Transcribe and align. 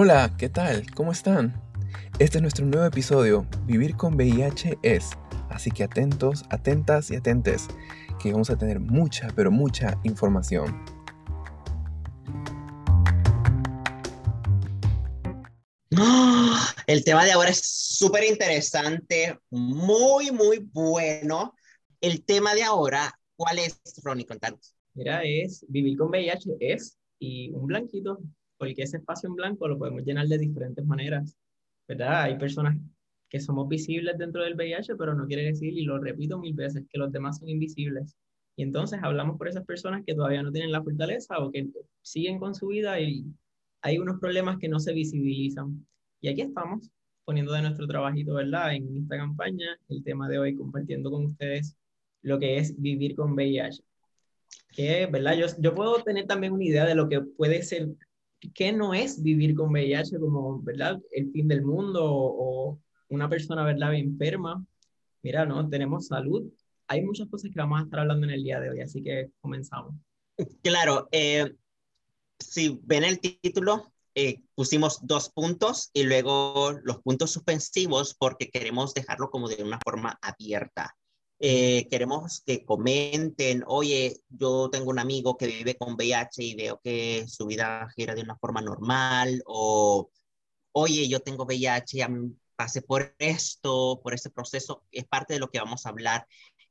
Hola, 0.00 0.36
¿qué 0.38 0.48
tal? 0.48 0.86
¿Cómo 0.94 1.10
están? 1.10 1.60
Este 2.20 2.38
es 2.38 2.42
nuestro 2.42 2.64
nuevo 2.64 2.86
episodio, 2.86 3.48
Vivir 3.66 3.96
con 3.96 4.14
VIH 4.14 4.78
es. 4.84 5.10
Así 5.50 5.72
que 5.72 5.82
atentos, 5.82 6.44
atentas 6.50 7.10
y 7.10 7.16
atentes, 7.16 7.66
que 8.22 8.30
vamos 8.30 8.48
a 8.48 8.56
tener 8.56 8.78
mucha, 8.78 9.26
pero 9.34 9.50
mucha 9.50 9.98
información. 10.04 10.84
El 16.86 17.02
tema 17.02 17.24
de 17.24 17.32
ahora 17.32 17.50
es 17.50 17.60
súper 17.66 18.22
interesante, 18.22 19.36
muy, 19.50 20.30
muy 20.30 20.58
bueno. 20.58 21.54
El 22.00 22.24
tema 22.24 22.54
de 22.54 22.62
ahora, 22.62 23.18
¿cuál 23.34 23.58
es, 23.58 23.80
Ronnie? 24.04 24.26
Contanos. 24.26 24.76
Mira, 24.94 25.22
es 25.24 25.66
vivir 25.68 25.98
con 25.98 26.10
VIH, 26.10 26.50
es, 26.60 26.96
y 27.18 27.50
un 27.50 27.66
blanquito, 27.66 28.20
porque 28.58 28.82
ese 28.82 28.98
espacio 28.98 29.28
en 29.28 29.36
blanco 29.36 29.68
lo 29.68 29.78
podemos 29.78 30.04
llenar 30.04 30.26
de 30.26 30.38
diferentes 30.38 30.84
maneras, 30.84 31.36
¿verdad? 31.86 32.24
Hay 32.24 32.38
personas 32.38 32.76
que 33.28 33.40
somos 33.40 33.68
visibles 33.68 34.16
dentro 34.18 34.42
del 34.42 34.54
VIH, 34.54 34.96
pero 34.96 35.14
no 35.14 35.26
quiere 35.26 35.44
decir, 35.44 35.72
y 35.76 35.82
lo 35.82 35.98
repito 35.98 36.38
mil 36.38 36.54
veces, 36.54 36.84
que 36.90 36.98
los 36.98 37.12
demás 37.12 37.38
son 37.38 37.48
invisibles. 37.48 38.16
Y 38.56 38.62
entonces 38.62 38.98
hablamos 39.02 39.38
por 39.38 39.48
esas 39.48 39.64
personas 39.64 40.02
que 40.04 40.14
todavía 40.14 40.42
no 40.42 40.50
tienen 40.50 40.72
la 40.72 40.82
fortaleza 40.82 41.38
o 41.38 41.50
que 41.52 41.68
siguen 42.02 42.38
con 42.38 42.54
su 42.54 42.68
vida 42.68 43.00
y 43.00 43.24
hay 43.82 43.98
unos 43.98 44.18
problemas 44.18 44.58
que 44.58 44.68
no 44.68 44.80
se 44.80 44.92
visibilizan. 44.92 45.86
Y 46.20 46.28
aquí 46.28 46.40
estamos, 46.40 46.90
poniendo 47.24 47.52
de 47.52 47.62
nuestro 47.62 47.86
trabajito, 47.86 48.34
¿verdad? 48.34 48.74
En 48.74 48.96
esta 48.96 49.16
campaña, 49.16 49.78
el 49.88 50.02
tema 50.02 50.28
de 50.28 50.38
hoy, 50.38 50.56
compartiendo 50.56 51.10
con 51.10 51.26
ustedes 51.26 51.76
lo 52.22 52.38
que 52.38 52.58
es 52.58 52.80
vivir 52.80 53.14
con 53.14 53.32
VIH. 53.34 53.82
Que, 54.70 55.06
¿verdad? 55.06 55.36
Yo, 55.36 55.46
yo 55.58 55.74
puedo 55.74 56.02
tener 56.02 56.26
también 56.26 56.52
una 56.52 56.64
idea 56.64 56.84
de 56.84 56.94
lo 56.94 57.08
que 57.08 57.20
puede 57.20 57.62
ser, 57.62 57.88
que 58.54 58.72
no 58.72 58.94
es 58.94 59.22
vivir 59.22 59.54
con 59.54 59.70
VIH 59.70 60.18
como, 60.18 60.60
¿verdad? 60.62 61.00
El 61.10 61.30
fin 61.32 61.48
del 61.48 61.62
mundo 61.62 62.04
o, 62.04 62.78
una 63.10 63.28
persona, 63.28 63.64
¿verdad? 63.64 63.94
Enferma. 63.94 64.64
Mira, 65.22 65.46
¿no? 65.46 65.68
Tenemos 65.68 66.08
salud. 66.08 66.44
Hay 66.88 67.02
muchas 67.02 67.28
cosas 67.28 67.50
que 67.50 67.58
vamos 67.58 67.80
a 67.80 67.84
estar 67.84 68.00
hablando 68.00 68.26
en 68.26 68.34
el 68.34 68.44
día 68.44 68.60
de 68.60 68.70
hoy, 68.70 68.80
así 68.80 69.02
que 69.02 69.30
comenzamos. 69.40 69.94
Claro, 70.62 71.08
eh, 71.10 71.54
si 72.38 72.78
ven 72.84 73.04
el 73.04 73.18
título, 73.18 73.92
eh, 74.14 74.42
pusimos 74.54 75.00
dos 75.06 75.30
puntos 75.30 75.90
y 75.92 76.02
luego 76.02 76.72
los 76.82 76.98
puntos 76.98 77.30
suspensivos 77.30 78.14
porque 78.14 78.50
queremos 78.50 78.92
dejarlo 78.92 79.30
como 79.30 79.48
de 79.48 79.62
una 79.62 79.78
forma 79.82 80.18
abierta. 80.20 80.96
Eh, 81.40 81.86
queremos 81.88 82.42
que 82.44 82.64
comenten, 82.64 83.62
oye, 83.66 84.20
yo 84.28 84.70
tengo 84.70 84.90
un 84.90 84.98
amigo 84.98 85.36
que 85.36 85.46
vive 85.46 85.76
con 85.76 85.94
VIH 85.94 86.42
y 86.42 86.54
veo 86.56 86.80
que 86.82 87.26
su 87.28 87.46
vida 87.46 87.88
gira 87.94 88.14
de 88.14 88.22
una 88.22 88.36
forma 88.36 88.60
normal, 88.60 89.42
o 89.46 90.10
oye, 90.72 91.08
yo 91.08 91.20
tengo 91.20 91.44
VIH, 91.44 92.06
pasé 92.56 92.82
por 92.82 93.14
esto, 93.18 94.00
por 94.02 94.14
este 94.14 94.30
proceso, 94.30 94.84
es 94.90 95.04
parte 95.06 95.34
de 95.34 95.40
lo 95.40 95.50
que 95.50 95.60
vamos 95.60 95.86
a 95.86 95.90
hablar. 95.90 96.26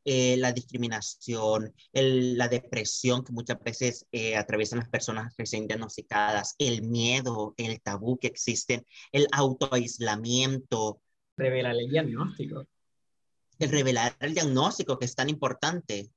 Eh, 0.09 0.37
la 0.37 0.53
discriminación, 0.53 1.73
la 1.91 2.47
depresión 2.47 3.25
que 3.25 3.33
muchas 3.33 3.59
veces 3.59 4.07
eh, 4.13 4.37
atraviesan 4.37 4.79
las 4.79 4.87
personas 4.87 5.33
recién 5.37 5.67
diagnosticadas, 5.67 6.55
el 6.59 6.83
miedo, 6.83 7.53
el 7.57 7.81
tabú 7.81 8.17
que 8.17 8.27
existen, 8.27 8.85
el 9.11 9.27
autoaislamiento. 9.33 11.01
Revelar 11.35 11.75
el 11.75 11.89
diagnóstico. 11.89 12.65
El 13.59 13.69
revelar 13.71 14.15
el 14.19 14.33
diagnóstico 14.33 14.99
que 14.99 15.05
es 15.05 15.15
tan 15.15 15.29
importante. 15.29 16.11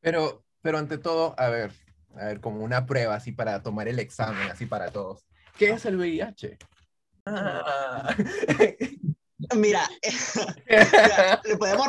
Pero, 0.00 0.44
pero 0.60 0.78
ante 0.78 0.98
todo, 0.98 1.34
a 1.38 1.48
ver, 1.48 1.72
a 2.14 2.26
ver, 2.26 2.40
como 2.40 2.62
una 2.62 2.86
prueba 2.86 3.14
así 3.14 3.32
para 3.32 3.62
tomar 3.62 3.88
el 3.88 3.98
examen, 3.98 4.50
así 4.50 4.66
para 4.66 4.90
todos. 4.90 5.24
¿Qué 5.58 5.70
es 5.70 5.84
el 5.86 5.96
VIH? 5.96 6.58
Ah. 7.26 8.14
Mira, 9.56 9.82
le 11.44 11.56
podemos 11.56 11.86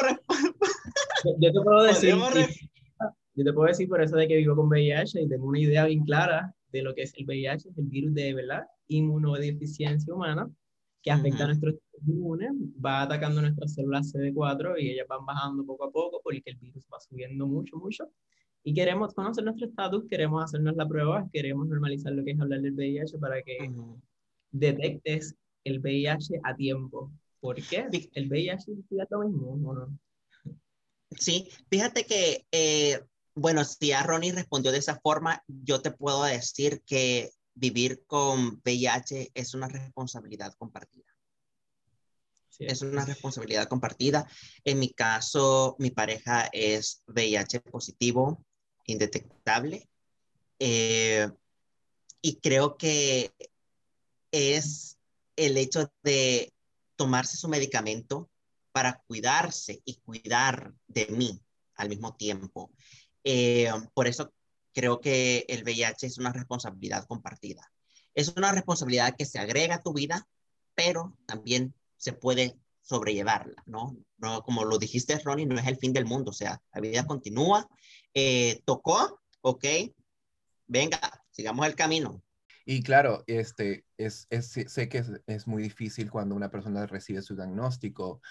yo, 1.40 1.52
te 1.52 1.62
puedo 1.62 1.84
decir, 1.84 2.16
yo 3.36 3.44
te 3.44 3.54
puedo 3.54 3.68
decir 3.68 3.88
por 3.88 4.02
eso 4.02 4.16
de 4.16 4.28
que 4.28 4.38
vivo 4.38 4.56
con 4.56 4.68
VIH 4.68 5.22
y 5.22 5.30
tengo 5.30 5.48
una 5.48 5.60
idea 5.60 5.86
bien 5.86 6.04
clara 6.04 6.54
de 6.72 6.82
lo 6.82 6.96
que 6.96 7.04
es 7.04 7.14
el 7.16 7.26
VIH, 7.26 7.70
es 7.70 7.78
el 7.78 7.86
virus 7.86 8.14
de 8.16 8.34
¿verdad? 8.34 8.66
inmunodeficiencia 8.88 10.14
humana 10.14 10.50
que 11.04 11.12
afecta 11.12 11.44
a 11.44 11.48
nuestros 11.48 11.76
inmunes, 12.08 12.52
va 12.84 13.02
atacando 13.02 13.42
nuestras 13.42 13.74
células 13.74 14.14
CD4 14.14 14.82
y 14.82 14.92
ellas 14.92 15.08
van 15.08 15.26
bajando 15.26 15.66
poco 15.66 15.84
a 15.84 15.92
poco 15.92 16.22
porque 16.24 16.42
el 16.46 16.56
virus 16.56 16.86
va 16.92 17.00
subiendo 17.00 17.46
mucho, 17.46 17.76
mucho. 17.76 18.10
Y 18.64 18.74
queremos 18.74 19.14
conocer 19.14 19.44
nuestro 19.44 19.68
estatus, 19.68 20.06
queremos 20.10 20.42
hacernos 20.42 20.76
la 20.78 20.88
prueba, 20.88 21.30
queremos 21.34 21.68
normalizar 21.68 22.14
lo 22.14 22.24
que 22.24 22.32
es 22.32 22.40
hablar 22.40 22.62
del 22.62 22.74
VIH 22.74 23.18
para 23.20 23.44
que 23.44 23.70
detectes 24.52 25.36
el 25.66 25.80
VIH 25.80 26.40
a 26.44 26.56
tiempo. 26.56 27.12
¿Por 27.42 27.56
qué? 27.56 27.88
¿El 28.14 28.30
VIH 28.30 28.72
es 28.72 29.08
lo 29.10 29.20
mismo 29.20 29.52
o 29.52 29.74
no? 29.74 30.00
Sí, 31.20 31.50
fíjate 31.70 32.06
que, 32.06 32.46
eh, 32.54 33.02
bueno, 33.36 33.66
si 33.66 33.92
a 33.92 34.04
Ronnie 34.04 34.32
respondió 34.32 34.72
de 34.72 34.78
esa 34.78 35.00
forma, 35.02 35.44
yo 35.48 35.82
te 35.82 35.92
puedo 35.92 36.24
decir 36.24 36.82
que 36.86 37.30
vivir 37.56 38.04
con 38.06 38.62
VIH 38.64 39.32
es 39.34 39.54
una 39.54 39.68
responsabilidad 39.68 40.54
compartida. 40.58 41.06
Es 42.60 42.82
una 42.82 43.04
responsabilidad 43.06 43.68
compartida. 43.68 44.28
En 44.64 44.80
mi 44.80 44.94
caso, 44.94 45.76
mi 45.80 45.90
pareja 45.90 46.50
es 46.52 47.04
VIH 47.08 47.62
positivo, 47.62 48.46
indetectable. 48.86 49.90
Eh, 50.60 51.28
y 52.22 52.36
creo 52.40 52.78
que 52.78 53.34
es 54.32 54.98
el 55.36 55.58
hecho 55.58 55.92
de 56.04 56.54
tomarse 56.96 57.38
su 57.38 57.48
medicamento 57.48 58.30
para 58.72 59.02
cuidarse 59.08 59.82
y 59.84 59.96
cuidar 59.96 60.74
de 60.88 61.08
mí 61.08 61.42
al 61.76 61.90
mismo 61.90 62.16
tiempo. 62.16 62.72
Eh, 63.24 63.72
por 63.94 64.08
eso 64.08 64.32
creo 64.74 65.00
que 65.00 65.46
el 65.48 65.64
VIH 65.64 66.08
es 66.08 66.18
una 66.18 66.32
responsabilidad 66.32 67.06
compartida. 67.06 67.72
Es 68.14 68.30
una 68.36 68.52
responsabilidad 68.52 69.16
que 69.18 69.26
se 69.26 69.40
agrega 69.40 69.76
a 69.76 69.82
tu 69.82 69.94
vida, 69.94 70.28
pero 70.76 71.18
también 71.26 71.74
se 71.98 72.14
puede 72.14 72.58
sobrellevarla, 72.82 73.64
¿no? 73.66 73.96
no 74.18 74.44
como 74.44 74.66
lo 74.66 74.78
dijiste, 74.78 75.18
Ronnie, 75.20 75.46
no 75.46 75.58
es 75.58 75.68
el 75.68 75.78
fin 75.78 75.94
del 75.94 76.06
mundo, 76.06 76.32
o 76.32 76.34
sea, 76.34 76.62
la 76.74 76.82
vida 76.82 77.06
continúa. 77.06 77.68
Eh, 78.14 78.62
tocó, 78.66 79.22
ok, 79.42 79.66
venga, 80.68 81.00
sigamos 81.32 81.66
el 81.66 81.76
camino. 81.76 82.22
Y 82.66 82.82
claro, 82.84 83.24
este, 83.28 83.86
es, 83.98 84.28
es, 84.30 84.52
sé 84.52 84.90
que 84.90 85.00
es, 85.00 85.12
es, 85.28 85.48
muy 85.48 85.64
difícil 85.64 86.10
cuando 86.10 86.36
una 86.36 86.50
persona 86.50 86.86
recibe 86.86 87.22
su 87.22 87.36
diagnóstico, 87.36 88.22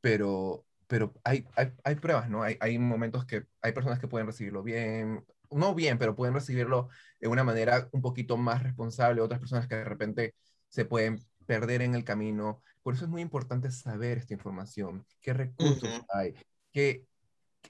pero, 0.00 0.64
pero 0.86 1.12
hay, 1.24 1.44
hay, 1.56 1.72
hay 1.82 1.94
pruebas, 1.96 2.30
¿no? 2.30 2.42
Hay, 2.42 2.56
hay 2.60 2.78
momentos 2.78 3.24
que 3.24 3.46
hay 3.62 3.72
personas 3.72 3.98
que 3.98 4.06
pueden 4.06 4.28
recibirlo 4.28 4.62
bien, 4.62 5.24
no 5.54 5.74
bien, 5.74 5.98
pero 5.98 6.16
pueden 6.16 6.34
recibirlo 6.34 6.88
de 7.20 7.28
una 7.28 7.44
manera 7.44 7.88
un 7.92 8.02
poquito 8.02 8.36
más 8.36 8.62
responsable, 8.62 9.20
otras 9.20 9.40
personas 9.40 9.68
que 9.68 9.76
de 9.76 9.84
repente 9.84 10.34
se 10.68 10.84
pueden 10.84 11.24
perder 11.46 11.82
en 11.82 11.94
el 11.94 12.04
camino. 12.04 12.62
Por 12.82 12.94
eso 12.94 13.04
es 13.04 13.10
muy 13.10 13.22
importante 13.22 13.70
saber 13.70 14.18
esta 14.18 14.34
información, 14.34 15.06
qué 15.20 15.32
recursos 15.32 15.88
hay, 16.08 16.34
qué, 16.72 17.06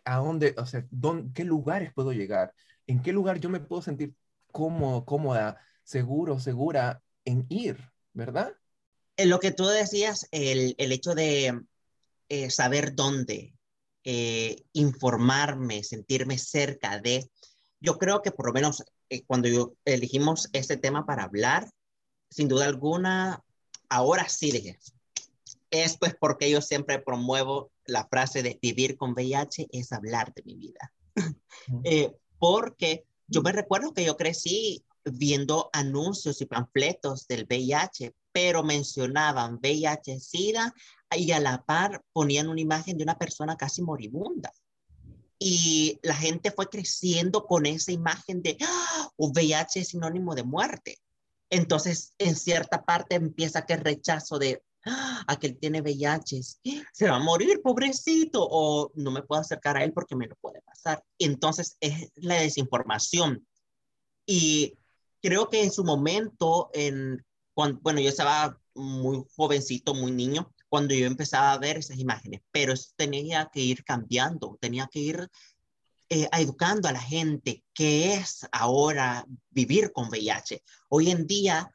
a 0.05 0.17
dónde, 0.17 0.55
o 0.59 0.67
sea, 0.67 0.87
dónde, 0.91 1.33
qué 1.35 1.45
lugares 1.45 1.93
puedo 1.95 2.13
llegar, 2.13 2.53
en 2.87 3.03
qué 3.03 3.13
lugar 3.13 3.39
yo 3.39 3.49
me 3.49 3.61
puedo 3.61 3.83
sentir 3.83 4.15
cómodo, 4.51 5.05
cómoda 5.05 5.61
seguro, 5.85 6.41
segura 6.41 7.03
en 7.25 7.47
ir, 7.49 7.93
¿verdad? 8.13 8.55
En 9.17 9.31
lo 9.31 9.39
que 9.39 9.53
tú 9.53 9.67
decías, 9.67 10.27
el, 10.33 10.75
el 10.79 10.93
hecho 10.93 11.15
de 11.15 11.61
eh, 12.29 12.51
saber 12.51 12.95
dónde, 12.95 13.55
eh, 14.03 14.57
informarme, 14.73 15.85
sentirme 15.85 16.39
cerca 16.39 17.01
de, 17.01 17.31
yo 17.85 17.99
creo 17.99 18.23
que 18.23 18.31
por 18.31 18.47
lo 18.47 18.53
menos 18.53 18.83
eh, 19.11 19.25
cuando 19.27 19.49
yo 19.49 19.75
elegimos 19.85 20.49
este 20.53 20.77
tema 20.77 21.05
para 21.05 21.25
hablar, 21.25 21.69
sin 22.31 22.49
duda 22.49 22.65
alguna, 22.65 23.45
ahora 23.89 24.29
sí 24.29 24.51
dije, 24.51 24.79
es 25.71 25.99
porque 26.19 26.51
yo 26.51 26.63
siempre 26.63 26.99
promuevo 26.99 27.71
la 27.85 28.07
frase 28.07 28.43
de 28.43 28.59
vivir 28.63 28.97
con 28.97 29.13
VIH 29.13 29.69
es 29.71 29.93
hablar 29.93 30.33
de 30.35 30.43
mi 30.45 30.57
vida. 30.57 30.93
porque 32.39 33.05
yo 33.27 33.43
me 33.43 33.53
recuerdo 33.53 33.93
que 33.93 34.05
yo 34.05 34.17
crecí 34.17 34.85
viendo 35.05 35.69
anuncios 35.73 36.41
y 36.41 36.47
panfletos 36.47 37.27
del 37.27 37.45
VIH, 37.45 38.15
pero 38.33 38.63
mencionaban 38.63 39.59
VIH-Sida 39.61 40.73
y 41.17 41.31
a 41.33 41.41
la 41.41 41.63
par 41.63 42.03
ponían 42.13 42.49
una 42.49 42.61
imagen 42.61 42.97
de 42.97 43.05
una 43.05 43.19
persona 43.19 43.57
casi 43.57 43.83
moribunda. 43.83 44.51
Y 45.47 46.01
la 46.03 46.15
gente 46.15 46.51
fue 46.51 46.71
creciendo 46.71 47.45
con 47.45 47.67
esa 47.67 47.93
imagen 47.93 48.41
de 48.41 48.57
¡Ah! 48.63 49.11
VIH 49.19 49.81
es 49.81 49.89
sinónimo 49.89 50.35
de 50.35 50.43
muerte. 50.43 50.97
Entonces, 51.51 52.15
en 52.17 52.35
cierta 52.35 52.83
parte 52.83 53.17
empieza 53.17 53.59
aquel 53.59 53.81
rechazo 53.81 54.39
de 54.39 54.63
¡Ah! 54.87 55.23
aquel 55.29 55.59
tiene 55.59 55.83
VIH, 55.83 56.41
se 56.95 57.09
va 57.11 57.17
a 57.17 57.23
morir, 57.23 57.61
pobrecito, 57.61 58.39
o 58.43 58.91
no 58.95 59.11
me 59.11 59.23
puedo 59.23 59.43
acercar 59.43 59.77
a 59.77 59.85
él 59.85 59.93
porque 59.93 60.17
me 60.17 60.29
lo 60.29 60.35
puede 60.37 60.63
pasar. 60.63 61.05
Entonces, 61.19 61.77
es 61.79 62.11
la 62.15 62.37
desinformación. 62.37 63.47
Y 64.25 64.79
creo 65.21 65.51
que 65.51 65.63
en 65.63 65.71
su 65.71 65.85
momento, 65.85 66.71
en 66.73 67.23
cuando, 67.53 67.81
bueno, 67.83 68.01
yo 68.01 68.09
estaba 68.09 68.59
muy 68.73 69.23
jovencito, 69.37 69.93
muy 69.93 70.11
niño, 70.11 70.54
cuando 70.75 70.93
yo 70.93 71.07
empezaba 71.07 71.53
a 71.53 71.59
ver 71.59 71.79
esas 71.79 72.01
imágenes, 72.01 72.41
pero 72.51 72.73
eso 72.73 72.91
tenía 72.97 73.49
que 73.53 73.61
ir 73.61 73.85
cambiando, 73.85 74.59
tenía 74.61 74.89
que 74.91 74.99
ir 74.99 75.31
eh, 76.09 76.29
educando 76.33 76.89
a 76.89 76.93
la 76.93 77.01
gente 77.01 77.63
qué 77.73 78.15
es 78.15 78.45
ahora 78.51 79.25
vivir 79.51 79.93
con 79.93 80.09
VIH. 80.09 80.65
Hoy 80.89 81.13
en 81.13 81.29
día, 81.29 81.73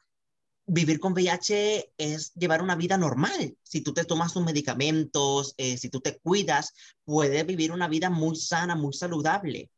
vivir 0.66 1.00
con 1.00 1.14
VIH 1.14 1.94
es 1.96 2.34
llevar 2.34 2.60
una 2.60 2.76
vida 2.76 2.98
normal. 2.98 3.56
Si 3.62 3.80
tú 3.80 3.94
te 3.94 4.04
tomas 4.04 4.34
tus 4.34 4.44
medicamentos, 4.44 5.54
eh, 5.56 5.78
si 5.78 5.88
tú 5.88 6.02
te 6.02 6.18
cuidas, 6.18 6.74
puedes 7.02 7.46
vivir 7.46 7.72
una 7.72 7.88
vida 7.88 8.10
muy 8.10 8.36
sana, 8.36 8.76
muy 8.76 8.92
saludable. 8.92 9.70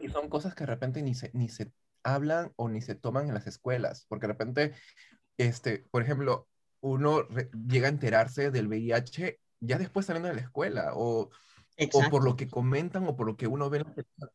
Y 0.00 0.08
son 0.08 0.30
cosas 0.30 0.54
que 0.54 0.64
de 0.64 0.68
repente 0.68 1.02
ni 1.02 1.14
se, 1.14 1.30
ni 1.34 1.50
se 1.50 1.70
hablan 2.02 2.54
o 2.56 2.70
ni 2.70 2.80
se 2.80 2.94
toman 2.94 3.28
en 3.28 3.34
las 3.34 3.46
escuelas, 3.46 4.06
porque 4.08 4.26
de 4.26 4.32
repente, 4.32 4.72
este, 5.36 5.84
por 5.90 6.00
ejemplo, 6.00 6.48
uno 6.80 7.26
llega 7.68 7.86
a 7.86 7.90
enterarse 7.90 8.50
del 8.50 8.68
VIH 8.68 9.38
ya 9.60 9.78
después 9.78 10.06
saliendo 10.06 10.28
de 10.28 10.34
la 10.34 10.40
escuela 10.40 10.92
o, 10.94 11.30
o 11.92 12.10
por 12.10 12.24
lo 12.24 12.36
que 12.36 12.48
comentan 12.48 13.06
o 13.06 13.16
por 13.16 13.26
lo 13.26 13.36
que 13.36 13.46
uno 13.46 13.70
ve, 13.70 13.84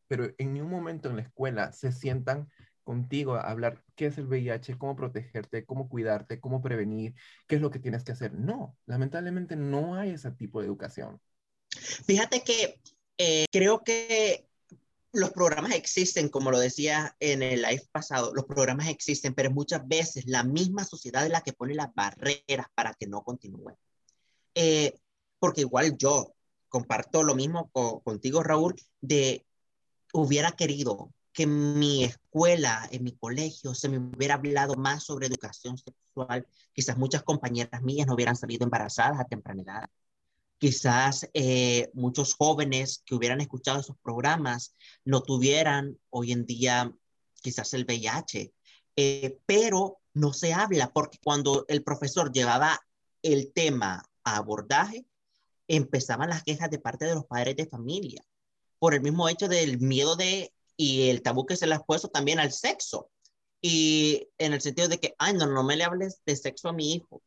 pero 0.08 0.30
en 0.38 0.54
ningún 0.54 0.70
momento 0.70 1.08
en 1.08 1.16
la 1.16 1.22
escuela 1.22 1.72
se 1.72 1.92
sientan 1.92 2.48
contigo 2.84 3.34
a 3.34 3.50
hablar 3.50 3.82
qué 3.96 4.06
es 4.06 4.18
el 4.18 4.26
VIH, 4.26 4.78
cómo 4.78 4.94
protegerte, 4.94 5.66
cómo 5.66 5.88
cuidarte, 5.88 6.38
cómo 6.38 6.62
prevenir, 6.62 7.14
qué 7.48 7.56
es 7.56 7.60
lo 7.60 7.70
que 7.70 7.80
tienes 7.80 8.04
que 8.04 8.12
hacer. 8.12 8.32
No, 8.32 8.76
lamentablemente 8.86 9.56
no 9.56 9.96
hay 9.96 10.10
ese 10.10 10.30
tipo 10.30 10.60
de 10.60 10.66
educación. 10.66 11.20
Fíjate 11.68 12.42
que 12.42 12.80
eh, 13.18 13.46
creo 13.50 13.82
que 13.82 14.45
los 15.16 15.30
programas 15.30 15.72
existen, 15.72 16.28
como 16.28 16.50
lo 16.50 16.58
decía 16.58 17.16
en 17.20 17.42
el 17.42 17.62
live 17.62 17.88
pasado, 17.90 18.34
los 18.34 18.44
programas 18.44 18.88
existen, 18.88 19.34
pero 19.34 19.50
muchas 19.50 19.86
veces 19.88 20.26
la 20.26 20.44
misma 20.44 20.84
sociedad 20.84 21.24
es 21.24 21.32
la 21.32 21.40
que 21.40 21.54
pone 21.54 21.74
las 21.74 21.94
barreras 21.94 22.66
para 22.74 22.92
que 22.94 23.06
no 23.06 23.22
continúen. 23.22 23.74
Eh, 24.54 24.94
porque 25.38 25.62
igual 25.62 25.96
yo 25.96 26.34
comparto 26.68 27.22
lo 27.22 27.34
mismo 27.34 27.70
contigo, 28.04 28.42
Raúl, 28.42 28.74
de 29.00 29.46
hubiera 30.12 30.52
querido 30.52 31.12
que 31.32 31.46
mi 31.46 32.04
escuela, 32.04 32.86
en 32.90 33.04
mi 33.04 33.16
colegio, 33.16 33.74
se 33.74 33.88
me 33.88 33.98
hubiera 33.98 34.34
hablado 34.34 34.74
más 34.76 35.04
sobre 35.04 35.28
educación 35.28 35.78
sexual. 35.78 36.46
Quizás 36.74 36.98
muchas 36.98 37.22
compañeras 37.22 37.82
mías 37.82 38.06
no 38.06 38.14
hubieran 38.14 38.36
salido 38.36 38.64
embarazadas 38.64 39.20
a 39.20 39.24
temprana 39.24 39.62
edad 39.62 39.90
quizás 40.58 41.28
eh, 41.34 41.90
muchos 41.92 42.34
jóvenes 42.34 43.02
que 43.04 43.14
hubieran 43.14 43.40
escuchado 43.40 43.80
esos 43.80 43.96
programas 44.02 44.74
no 45.04 45.22
tuvieran 45.22 45.98
hoy 46.10 46.32
en 46.32 46.46
día 46.46 46.92
quizás 47.42 47.74
el 47.74 47.84
VIH, 47.84 48.52
eh, 48.96 49.38
pero 49.46 49.98
no 50.14 50.32
se 50.32 50.54
habla 50.54 50.90
porque 50.92 51.18
cuando 51.22 51.64
el 51.68 51.82
profesor 51.82 52.32
llevaba 52.32 52.80
el 53.22 53.52
tema 53.52 54.04
a 54.24 54.36
abordaje, 54.36 55.06
empezaban 55.68 56.30
las 56.30 56.42
quejas 56.42 56.70
de 56.70 56.78
parte 56.78 57.04
de 57.04 57.14
los 57.14 57.26
padres 57.26 57.56
de 57.56 57.66
familia 57.66 58.24
por 58.78 58.94
el 58.94 59.00
mismo 59.00 59.28
hecho 59.28 59.48
del 59.48 59.80
miedo 59.80 60.16
de 60.16 60.52
y 60.76 61.08
el 61.08 61.22
tabú 61.22 61.46
que 61.46 61.56
se 61.56 61.66
le 61.66 61.74
ha 61.74 61.80
puesto 61.80 62.08
también 62.08 62.38
al 62.38 62.52
sexo. 62.52 63.10
Y 63.62 64.28
en 64.38 64.52
el 64.52 64.60
sentido 64.60 64.88
de 64.88 64.98
que, 64.98 65.14
ay, 65.18 65.32
no, 65.32 65.46
no 65.46 65.64
me 65.64 65.76
le 65.76 65.84
hables 65.84 66.20
de 66.26 66.36
sexo 66.36 66.68
a 66.68 66.72
mi 66.72 66.92
hijo. 66.92 67.22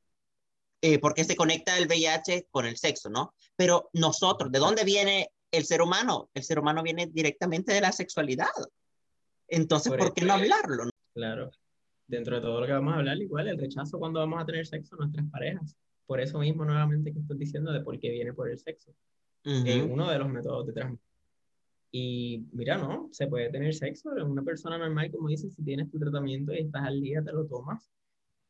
Eh, 0.82 0.98
porque 1.00 1.26
se 1.26 1.36
conecta 1.36 1.78
el 1.78 1.88
VIH 1.88 2.48
con 2.50 2.66
el 2.66 2.78
sexo, 2.78 3.10
¿no? 3.10 3.34
Pero 3.58 3.90
nosotros, 3.94 4.50
¿de 4.52 4.60
dónde 4.60 4.86
viene 4.86 5.30
el 5.52 5.66
ser 5.66 5.82
humano? 5.82 6.30
El 6.34 6.44
ser 6.44 6.58
humano 6.58 6.82
viene 6.84 7.08
directamente 7.08 7.74
de 7.74 7.82
la 7.82 7.92
sexualidad. 7.92 8.48
Entonces, 9.50 9.92
¿por, 9.94 10.14
qué 10.14 10.24
no 10.24 10.34
hablarlo? 10.34 10.90
Claro. 11.14 11.52
Dentro 12.08 12.38
de 12.38 12.42
todo 12.42 12.62
lo 12.62 12.66
que 12.66 12.72
vamos 12.72 12.94
a 12.94 12.98
hablar, 12.98 13.18
igual 13.18 13.50
el 13.50 13.60
rechazo 13.60 14.00
cuando 14.00 14.22
vamos 14.22 14.42
a 14.42 14.46
tener 14.46 14.66
sexo 14.66 14.96
nuestras 14.96 15.26
parejas. 15.30 15.76
Por 16.06 16.22
eso 16.22 16.40
mismo, 16.40 16.64
nuevamente, 16.64 17.12
que 17.12 17.20
estoy 17.20 17.38
diciendo 17.38 17.74
de 17.74 17.82
por 17.82 18.00
qué 18.00 18.10
viene 18.10 18.34
por 18.34 18.50
el 18.50 18.58
sexo. 18.58 18.94
Es 19.44 19.84
uno 19.84 20.10
de 20.10 20.18
los 20.18 20.30
métodos 20.30 20.66
de 20.68 20.74
transmisión. 20.74 21.10
Y 21.92 22.46
mira, 22.54 22.78
no, 22.78 23.10
se 23.12 23.28
puede 23.28 23.50
tener 23.50 23.74
sexo. 23.74 24.12
Una 24.12 24.44
persona 24.44 24.78
normal, 24.78 25.12
como 25.12 25.28
dices, 25.28 25.54
si 25.54 25.64
tienes 25.64 25.92
tu 25.92 26.00
tratamiento 26.00 26.54
y 26.54 26.60
estás 26.60 26.84
al 26.84 27.02
día, 27.02 27.22
te 27.22 27.34
lo 27.34 27.46
tomas 27.46 27.90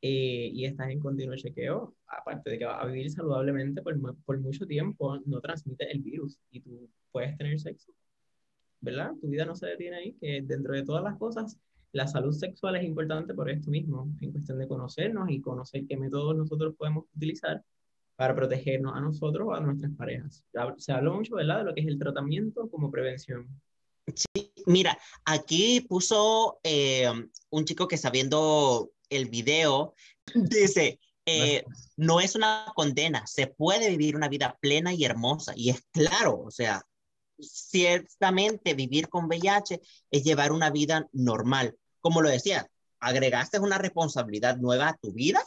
eh, 0.02 0.50
y 0.54 0.66
estás 0.66 0.90
en 0.90 1.00
continuo 1.00 1.36
chequeo, 1.36 1.94
aparte 2.08 2.52
de 2.52 2.60
que 2.60 2.66
vas 2.66 2.82
a 2.82 2.86
vivir 2.86 3.12
saludablemente 3.12 3.82
por, 3.82 3.98
por 4.24 4.40
mucho 4.40 4.66
tiempo, 4.66 5.20
no 5.26 5.42
transmite 5.42 5.92
el 5.92 6.00
virus 6.00 6.40
y 6.52 6.62
tú 6.62 6.90
puedes 7.12 7.38
tener 7.38 7.60
sexo, 7.60 7.92
¿verdad? 8.80 9.12
Tu 9.22 9.28
vida 9.28 9.46
no 9.46 9.56
se 9.56 9.68
detiene 9.68 9.98
ahí, 9.98 10.14
que 10.14 10.42
dentro 10.42 10.74
de 10.74 10.84
todas 10.84 11.04
las 11.04 11.18
cosas, 11.18 11.58
la 11.92 12.08
salud 12.08 12.34
sexual 12.34 12.76
es 12.76 12.84
importante 12.84 13.34
por 13.34 13.50
esto 13.50 13.72
mismo, 13.72 14.10
en 14.22 14.32
cuestión 14.32 14.60
de 14.60 14.68
conocernos 14.68 15.30
y 15.30 15.42
conocer 15.42 15.86
qué 15.86 15.98
métodos 15.98 16.36
nosotros 16.36 16.76
podemos 16.78 17.06
utilizar 17.16 17.64
para 18.16 18.36
protegernos 18.36 18.96
a 18.96 19.00
nosotros 19.00 19.48
o 19.48 19.54
a 19.54 19.60
nuestras 19.60 19.92
parejas. 19.94 20.44
Se 20.78 20.92
habla 20.92 21.12
mucho, 21.12 21.36
¿verdad?, 21.36 21.60
de 21.60 21.64
lo 21.64 21.74
que 21.74 21.82
es 21.82 21.88
el 21.88 21.98
tratamiento 21.98 22.70
como 22.70 22.92
prevención. 22.92 23.48
Sí, 24.14 24.52
mira, 24.66 24.98
aquí 25.26 25.82
puso 25.82 26.60
eh, 26.64 27.08
un 27.50 27.66
chico 27.66 27.88
que 27.88 27.98
sabiendo 27.98 28.92
el 29.10 29.30
video, 29.30 29.96
dice, 30.34 31.00
eh, 31.26 31.64
no 31.96 32.20
es 32.20 32.36
una 32.36 32.72
condena, 32.76 33.26
se 33.28 33.48
puede 33.48 33.90
vivir 33.90 34.16
una 34.16 34.28
vida 34.28 34.58
plena 34.60 34.94
y 34.94 35.06
hermosa. 35.06 35.54
Y 35.56 35.70
es 35.70 35.84
claro, 35.92 36.42
o 36.42 36.52
sea, 36.52 36.84
ciertamente 37.40 38.74
vivir 38.74 39.10
con 39.10 39.26
VIH 39.26 39.82
es 40.12 40.24
llevar 40.24 40.52
una 40.52 40.70
vida 40.70 41.08
normal. 41.12 41.78
Como 42.02 42.22
lo 42.22 42.30
decía, 42.30 42.70
agregaste 43.00 43.60
una 43.60 43.78
responsabilidad 43.78 44.58
nueva 44.58 44.90
a 44.90 44.98
tu 44.98 45.12
vida, 45.12 45.44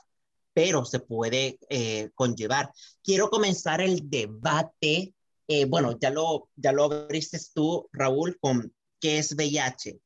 pero 0.55 0.85
se 0.85 1.01
puede 1.01 1.59
eh, 1.69 2.11
conllevar. 2.15 2.73
Quiero 3.03 3.31
comenzar 3.31 3.81
el 3.81 4.09
debate. 4.09 5.15
Eh, 5.49 5.65
bueno, 5.65 5.99
ya 5.99 6.11
lo, 6.11 6.49
ya 6.57 6.73
lo 6.73 6.85
abriste 6.85 7.39
tú, 7.55 7.89
Raúl, 7.93 8.39
con 8.41 8.73
qué 9.01 9.19
es 9.19 9.35
VIH. 9.35 9.99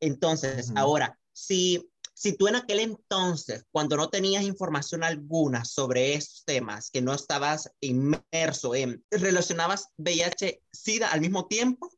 Entonces, 0.00 0.72
ahora, 0.74 1.18
si 1.32 1.88
si 2.14 2.36
tú 2.36 2.48
en 2.48 2.56
aquel 2.56 2.80
entonces, 2.80 3.64
cuando 3.70 3.96
no 3.96 4.08
tenías 4.08 4.44
información 4.44 5.02
alguna 5.02 5.64
sobre 5.64 6.14
estos 6.14 6.44
temas, 6.44 6.90
que 6.90 7.02
no 7.02 7.14
estabas 7.14 7.70
inmerso 7.80 8.74
en, 8.74 9.02
relacionabas 9.10 9.88
VIH, 9.96 10.62
SIDA 10.70 11.08
al 11.08 11.20
mismo 11.20 11.46
tiempo, 11.46 11.90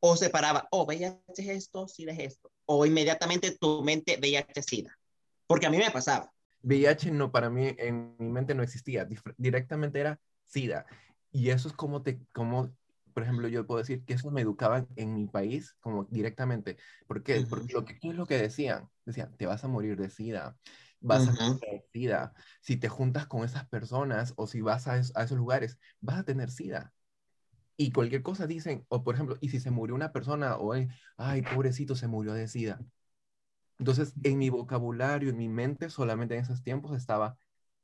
o 0.00 0.16
separaba, 0.16 0.66
oh, 0.72 0.84
VIH 0.84 1.20
es 1.38 1.48
esto, 1.48 1.86
SIDA 1.86 2.12
es 2.12 2.18
esto, 2.18 2.50
o 2.66 2.84
inmediatamente 2.86 3.56
tu 3.58 3.82
mente 3.82 4.18
VIH, 4.20 4.62
SIDA, 4.62 4.98
porque 5.46 5.66
a 5.66 5.70
mí 5.70 5.78
me 5.78 5.90
pasaba. 5.90 6.32
VIH 6.62 7.10
no, 7.12 7.30
para 7.30 7.50
mí, 7.50 7.74
en 7.78 8.14
mi 8.18 8.28
mente 8.28 8.54
no 8.54 8.62
existía, 8.62 9.06
directamente 9.36 10.00
era 10.00 10.20
SIDA. 10.46 10.86
Y 11.32 11.50
eso 11.50 11.68
es 11.68 11.74
como, 11.74 12.02
te, 12.02 12.20
como 12.32 12.70
por 13.12 13.22
ejemplo, 13.22 13.48
yo 13.48 13.66
puedo 13.66 13.78
decir 13.78 14.04
que 14.04 14.14
eso 14.14 14.30
me 14.30 14.40
educaban 14.40 14.88
en 14.96 15.14
mi 15.14 15.26
país 15.26 15.76
como 15.80 16.04
directamente. 16.04 16.76
¿Por 17.06 17.22
qué? 17.22 17.44
Porque 17.48 17.72
lo 17.72 17.84
que, 17.84 17.98
¿qué 17.98 18.08
es 18.10 18.14
lo 18.14 18.26
que 18.26 18.38
decían? 18.38 18.88
Decían, 19.04 19.36
te 19.36 19.46
vas 19.46 19.64
a 19.64 19.68
morir 19.68 19.96
de 19.96 20.10
SIDA, 20.10 20.56
vas 21.00 21.28
a 21.28 21.32
morir 21.32 21.60
de 21.60 21.84
SIDA. 21.92 22.34
Si 22.60 22.76
te 22.76 22.88
juntas 22.88 23.26
con 23.26 23.44
esas 23.44 23.68
personas 23.68 24.32
o 24.36 24.46
si 24.46 24.60
vas 24.60 24.88
a, 24.88 24.98
esos 24.98 25.32
lugares, 25.32 25.78
vas 26.00 26.18
a 26.18 26.24
tener 26.24 26.50
SIDA. 26.50 26.92
Y 27.76 27.92
cualquier 27.92 28.22
cosa 28.22 28.46
dicen, 28.46 28.84
o 28.88 29.02
por 29.02 29.14
ejemplo, 29.14 29.38
y 29.40 29.48
si 29.48 29.60
se 29.60 29.70
murió 29.70 29.94
una 29.94 30.12
persona, 30.12 30.56
o 30.56 30.74
ay, 31.16 31.42
pobrecito, 31.42 31.96
se 31.96 32.06
murió 32.06 32.32
de 32.34 32.48
SIDA. 32.48 32.80
Entonces, 33.78 34.14
en 34.22 34.38
mi 34.38 34.50
vocabulario, 34.50 35.30
en 35.30 35.36
mi 35.36 35.48
mente, 35.48 35.90
solamente 35.90 36.36
en 36.36 36.42
esos 36.42 36.62
tiempos 36.62 36.96
estaba 36.96 37.36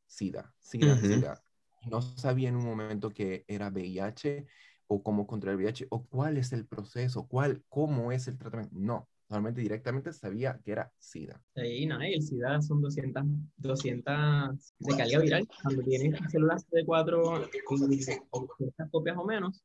SIDA, 0.07 0.55
SIDA, 0.61 0.97
SIDA. 0.97 1.43
No 1.91 2.03
sabía 2.03 2.49
en 2.49 2.57
un 2.57 2.65
momento 2.65 3.11
que 3.11 3.45
era 3.49 3.69
VIH 3.69 4.47
o 4.89 5.03
cómo 5.03 5.27
contra 5.27 5.53
el 5.53 5.59
VIH 5.59 5.87
o 5.91 6.05
cuál 6.07 6.37
es 6.39 6.53
el 6.53 6.67
proceso, 6.67 7.27
cuál, 7.29 7.63
cómo 7.69 8.11
es 8.11 8.27
el 8.27 8.37
tratamiento. 8.37 8.75
No, 8.77 9.09
solamente 9.29 9.61
directamente 9.61 10.13
sabía 10.13 10.59
que 10.65 10.73
era 10.73 10.91
SIDA. 10.99 11.41
Sí, 11.55 11.87
no, 11.87 12.01
el 12.01 12.23
SIDA 12.23 12.61
son 12.63 12.81
200, 12.81 13.23
200 13.57 14.75
de 14.79 14.97
carga 14.97 15.19
viral. 15.21 15.49
Cuando 15.63 15.83
tienes 15.83 16.19
células 16.31 16.67
CD4 16.71 17.49
y 17.53 18.91
copias 18.91 19.17
o 19.17 19.25
menos, 19.25 19.63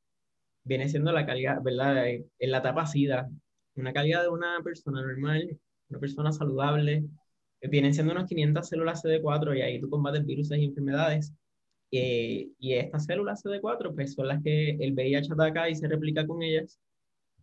viene 0.63 0.89
siendo 0.89 1.12
la 1.12 1.25
carga, 1.25 1.60
¿verdad? 1.63 2.06
En 2.08 2.51
la 2.51 2.58
etapa 2.60 2.86
SIDA, 2.86 3.30
una 3.75 3.94
carga 3.94 4.22
de 4.24 4.30
una 4.30 4.62
persona 4.63 5.01
normal, 5.01 5.58
una 5.89 6.00
persona 6.00 6.32
saludable, 6.32 7.06
vienen 7.62 7.94
siendo 7.94 8.12
unas 8.12 8.27
500 8.27 8.68
células 8.68 9.03
CD4 9.03 9.58
y 9.58 9.62
ahí 9.62 9.80
tú 9.80 9.89
combates 9.89 10.25
virus 10.25 10.51
y 10.51 10.65
enfermedades 10.65 11.34
eh, 11.95 12.50
y 12.57 12.73
estas 12.73 13.05
células 13.05 13.43
CD4 13.43 13.93
pues, 13.93 14.13
son 14.13 14.27
las 14.27 14.41
que 14.41 14.71
el 14.71 14.93
VIH 14.93 15.33
ataca 15.33 15.69
y 15.69 15.75
se 15.75 15.88
replica 15.88 16.25
con 16.25 16.41
ellas, 16.41 16.79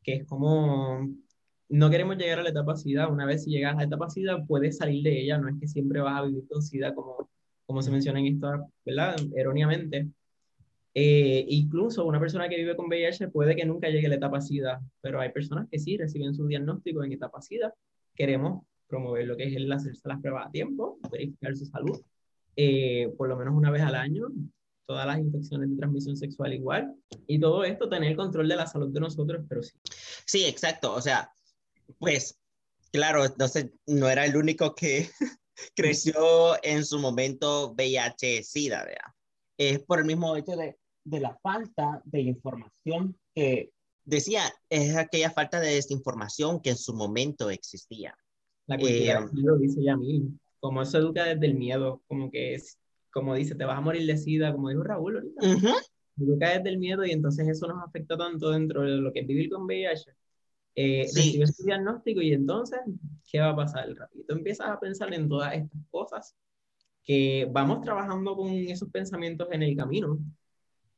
que 0.03 0.15
es 0.15 0.25
como 0.27 1.09
no 1.69 1.89
queremos 1.89 2.17
llegar 2.17 2.41
a 2.41 2.43
la 2.43 2.51
etapa 2.51 2.77
SIDA. 2.77 3.07
Una 3.07 3.27
vez 3.27 3.45
si 3.45 3.51
llegas 3.51 3.75
a 3.75 3.77
la 3.79 3.85
etapa 3.85 4.11
SIDA, 4.11 4.45
puedes 4.45 4.79
salir 4.79 5.05
de 5.05 5.21
ella. 5.21 5.39
No 5.39 5.49
es 5.49 5.55
que 5.61 5.69
siempre 5.69 6.01
vas 6.01 6.19
a 6.19 6.25
vivir 6.25 6.49
con 6.49 6.63
SIDA, 6.63 6.95
como, 6.95 7.31
como 7.65 7.81
se 7.81 7.93
menciona 7.93 8.19
en 8.19 8.27
esto, 8.27 8.67
¿verdad? 8.85 9.17
Erróneamente. 9.37 10.09
Eh, 10.95 11.45
incluso 11.49 12.05
una 12.05 12.19
persona 12.19 12.49
que 12.49 12.57
vive 12.57 12.75
con 12.75 12.87
VIH 12.89 13.29
puede 13.29 13.55
que 13.55 13.65
nunca 13.65 13.89
llegue 13.89 14.07
a 14.07 14.11
la 14.11 14.17
etapa 14.17 14.41
SIDA, 14.41 14.81
pero 15.01 15.21
hay 15.21 15.31
personas 15.31 15.69
que 15.71 15.79
sí 15.79 15.97
reciben 15.97 16.35
su 16.35 16.49
diagnóstico 16.49 17.05
en 17.05 17.13
etapa 17.13 17.41
SIDA. 17.41 17.73
Queremos 18.17 18.65
promover 18.89 19.29
lo 19.29 19.37
que 19.37 19.45
es 19.45 19.55
el 19.55 19.71
hacerse 19.71 20.09
las 20.09 20.21
pruebas 20.21 20.49
a 20.49 20.51
tiempo, 20.51 20.99
verificar 21.13 21.57
su 21.57 21.67
salud, 21.67 22.01
eh, 22.63 23.15
por 23.17 23.27
lo 23.27 23.39
menos 23.39 23.55
una 23.55 23.71
vez 23.71 23.81
al 23.81 23.95
año, 23.95 24.29
todas 24.85 25.07
las 25.07 25.19
infecciones 25.19 25.71
de 25.71 25.77
transmisión 25.77 26.15
sexual 26.15 26.53
igual, 26.53 26.95
y 27.27 27.41
todo 27.41 27.65
esto 27.65 27.89
tener 27.89 28.15
control 28.17 28.49
de 28.49 28.57
la 28.57 28.67
salud 28.67 28.93
de 28.93 29.01
nosotros, 29.01 29.47
pero 29.49 29.63
sí. 29.63 29.73
Sí, 30.27 30.45
exacto, 30.45 30.93
o 30.93 31.01
sea, 31.01 31.33
pues, 31.99 32.39
claro, 32.93 33.25
entonces 33.25 33.71
no 33.87 34.11
era 34.11 34.27
el 34.27 34.37
único 34.37 34.75
que 34.75 35.09
creció 35.75 36.63
en 36.63 36.85
su 36.85 36.99
momento 36.99 37.73
VIH-Sida, 37.73 38.85
¿verdad? 38.85 39.15
Es 39.57 39.79
por 39.79 40.01
el 40.01 40.05
mismo 40.05 40.37
hecho 40.37 40.55
de, 40.55 40.77
de 41.05 41.21
la 41.21 41.35
falta 41.43 42.03
de 42.05 42.21
información 42.21 43.19
que 43.35 43.73
decía, 44.05 44.53
es 44.69 44.97
aquella 44.97 45.31
falta 45.31 45.61
de 45.61 45.77
desinformación 45.77 46.61
que 46.61 46.71
en 46.71 46.77
su 46.77 46.93
momento 46.93 47.49
existía. 47.49 48.15
La 48.67 48.77
cultura 48.77 49.21
eh, 49.21 49.29
lo 49.33 49.57
dice 49.57 49.83
Yamil, 49.83 50.39
como 50.61 50.83
eso 50.83 50.99
educa 50.99 51.25
desde 51.25 51.47
el 51.47 51.55
miedo, 51.55 52.03
como 52.07 52.31
que 52.31 52.55
es, 52.55 52.79
como 53.11 53.35
dice, 53.35 53.55
te 53.55 53.65
vas 53.65 53.79
a 53.79 53.81
morir 53.81 54.07
de 54.07 54.17
sida, 54.17 54.53
como 54.53 54.69
dijo 54.69 54.83
Raúl 54.83 55.17
ahorita. 55.17 55.47
Educa 56.19 56.51
desde 56.51 56.69
el 56.69 56.79
miedo 56.79 57.05
y 57.05 57.13
entonces 57.13 57.49
eso 57.49 57.67
nos 57.67 57.83
afecta 57.83 58.17
tanto 58.17 58.51
dentro 58.51 58.83
de 58.83 58.97
lo 58.97 59.13
que 59.13 59.21
es 59.21 59.27
vivir 59.27 59.51
con 59.51 59.65
VIH. 59.65 60.15
Eh, 60.77 61.09
sí. 61.09 61.21
Recibes 61.21 61.57
diagnóstico 61.65 62.21
y 62.21 62.33
entonces, 62.33 62.79
¿qué 63.31 63.41
va 63.41 63.51
a 63.51 63.57
pasar? 63.57 63.93
Rápido 63.93 64.25
empiezas 64.29 64.69
a 64.69 64.79
pensar 64.79 65.13
en 65.13 65.29
todas 65.29 65.55
estas 65.55 65.83
cosas 65.91 66.37
que 67.03 67.49
vamos 67.51 67.81
trabajando 67.81 68.37
con 68.37 68.49
esos 68.51 68.89
pensamientos 68.91 69.49
en 69.51 69.63
el 69.63 69.77
camino, 69.77 70.19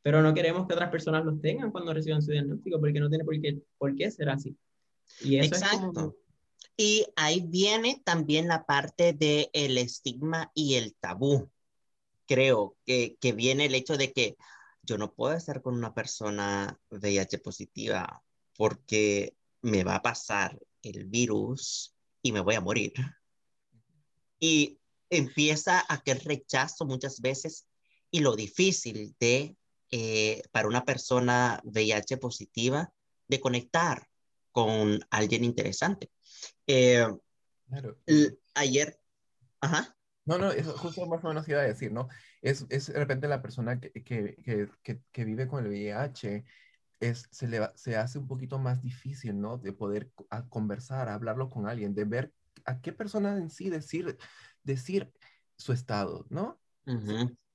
pero 0.03 0.21
no 0.21 0.35
queremos 0.35 0.67
que 0.67 0.75
otras 0.75 0.91
personas 0.91 1.25
los 1.25 1.41
tengan 1.41 1.71
cuando 1.71 1.95
reciban 1.95 2.21
su 2.21 2.33
diagnóstico 2.33 2.81
porque 2.81 3.01
no 3.01 3.09
tiene 3.09 3.25
por 3.25 3.41
qué, 3.41 3.63
por 3.79 3.95
qué 3.95 4.11
ser 4.11 4.29
así. 4.29 4.57
Y 5.21 5.39
eso 5.39 5.55
Exacto. 5.55 6.17
Y 6.77 7.07
ahí 7.17 7.41
viene 7.41 8.01
también 8.05 8.49
la 8.49 8.65
parte 8.65 9.13
del 9.13 9.51
el 9.53 9.79
estigma 9.79 10.51
y 10.55 10.75
el 10.75 10.95
tabú. 10.95 11.51
Creo 12.27 12.77
que, 12.87 13.17
que 13.21 13.33
viene 13.33 13.67
el 13.67 13.75
hecho 13.75 13.97
de 13.97 14.13
que 14.13 14.37
yo 14.83 14.99
no 14.99 15.13
puedo 15.13 15.35
estar 15.35 15.63
con 15.63 15.75
una 15.75 15.95
persona 15.95 16.79
VIH 16.91 17.39
positiva 17.39 18.23
porque 18.57 19.37
me 19.61 19.85
va 19.85 19.97
a 19.97 20.03
pasar 20.03 20.59
el 20.83 21.05
virus 21.07 21.95
y 22.23 22.33
me 22.33 22.41
voy 22.41 22.55
a 22.55 22.61
morir. 22.61 22.93
Y 24.39 24.79
empieza 25.11 25.85
a 25.89 26.03
que 26.03 26.15
rechazo 26.15 26.85
muchas 26.85 27.21
veces 27.21 27.67
y 28.11 28.21
lo 28.21 28.35
difícil 28.35 29.15
de, 29.21 29.57
eh, 29.91 30.43
para 30.51 30.69
una 30.69 30.85
persona 30.85 31.61
VIH 31.65 32.17
positiva, 32.17 32.93
de 33.29 33.41
conectar 33.41 34.09
con 34.51 35.01
alguien 35.11 35.45
interesante. 35.45 36.11
Eh, 36.67 37.07
ayer, 38.55 38.99
ajá. 39.61 39.97
No, 40.25 40.39
no, 40.39 40.53
eso 40.53 40.77
justo 40.79 41.05
más 41.07 41.25
o 41.25 41.29
menos 41.29 41.49
iba 41.49 41.61
a 41.61 41.65
decir, 41.65 41.93
¿no? 41.93 42.09
Es, 42.43 42.65
es 42.69 42.87
de 42.87 42.99
repente 42.99 43.27
la 43.27 43.43
persona 43.43 43.81
que, 43.81 43.91
que, 43.93 44.37
que, 44.83 45.03
que 45.11 45.25
vive 45.25 45.49
con 45.49 45.65
el 45.65 45.71
VIH, 45.71 46.45
es, 47.01 47.29
se, 47.33 47.49
le, 47.49 47.61
se 47.75 47.97
hace 47.97 48.19
un 48.19 48.29
poquito 48.29 48.59
más 48.59 48.83
difícil, 48.83 49.41
¿no? 49.41 49.59
De 49.59 49.73
poder 49.73 50.13
conversar, 50.49 51.09
hablarlo 51.09 51.51
con 51.51 51.67
alguien, 51.67 51.95
de 51.95 52.05
ver 52.05 52.33
a 52.65 52.81
qué 52.81 52.93
persona 52.93 53.37
en 53.37 53.51
sí 53.51 53.71
decir, 53.71 54.17
decir 54.63 55.13
su 55.57 55.73
estado, 55.73 56.27
¿no? 56.31 56.61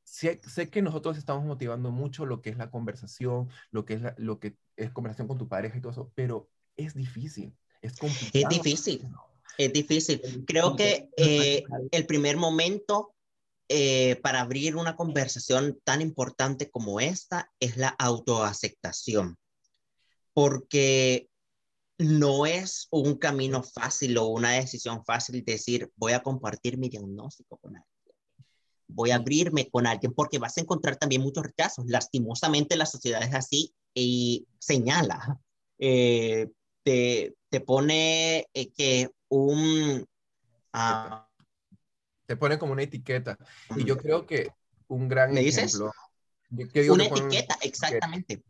sé, 0.04 0.40
sé, 0.44 0.70
que 0.70 0.82
nosotros 0.82 1.18
estamos 1.18 1.46
motivando 1.46 1.92
mucho 1.92 2.26
lo 2.26 2.42
que 2.42 2.50
es 2.50 2.58
la 2.58 2.72
conversación, 2.72 3.50
lo 3.72 3.86
que 3.86 3.96
es, 3.96 4.02
lo 4.18 4.40
que 4.40 4.58
es 4.76 4.92
conversación 4.92 5.28
con 5.28 5.38
tu 5.38 5.48
pareja 5.48 5.78
y 5.78 5.82
todo 5.82 5.92
eso, 5.92 6.12
pero 6.16 6.50
es 6.76 6.94
difícil. 6.96 7.58
Es 7.82 7.98
complicado. 7.98 8.32
Es 8.34 8.50
difícil. 8.50 9.08
Es 9.58 9.74
difícil. 9.74 10.46
Creo 10.46 10.76
que 10.76 11.10
eh, 11.18 11.64
el 11.92 12.06
primer 12.06 12.38
momento 12.38 13.16
eh, 13.70 14.16
para 14.24 14.42
abrir 14.42 14.78
una 14.78 14.96
conversación 14.96 15.80
tan 15.84 16.02
importante 16.02 16.70
como 16.70 17.00
esta 17.00 17.52
es 17.60 17.76
la 17.76 17.90
autoaceptación. 17.90 19.38
Porque 20.34 21.28
no 21.98 22.46
es 22.46 22.88
un 22.92 23.16
camino 23.16 23.64
fácil 23.64 24.18
o 24.18 24.28
una 24.28 24.52
decisión 24.52 25.04
fácil 25.04 25.44
decir 25.44 25.92
voy 25.96 26.14
a 26.14 26.22
compartir 26.22 26.78
mi 26.78 26.90
diagnóstico 26.90 27.58
con 27.58 27.76
alguien. 27.76 27.94
Voy 28.88 29.12
a 29.12 29.16
abrirme 29.16 29.70
con 29.70 29.86
alguien 29.86 30.14
porque 30.14 30.38
vas 30.38 30.58
a 30.58 30.62
encontrar 30.62 30.96
también 30.96 31.22
muchos 31.22 31.44
rechazos. 31.44 31.86
Lastimosamente 31.88 32.78
la 32.78 32.86
sociedad 32.86 33.22
es 33.22 33.34
así 33.34 33.74
y 33.94 34.48
señala. 34.60 35.40
Eh, 35.80 36.48
te, 36.84 37.36
pone 37.62 38.48
eh, 38.54 38.72
que 38.72 39.10
un... 39.30 40.06
Ah, 40.74 41.28
te 42.26 42.36
pone 42.36 42.60
como 42.60 42.74
una 42.74 42.84
etiqueta. 42.84 43.38
Y 43.76 43.86
yo 43.86 43.98
creo 43.98 44.26
que 44.26 44.50
un 44.88 45.08
gran 45.08 45.34
¿Me 45.34 45.42
ejemplo... 45.42 45.92
Dices? 46.50 46.90
una 46.90 47.06
etiqueta, 47.06 47.58
exactamente. 47.62 48.44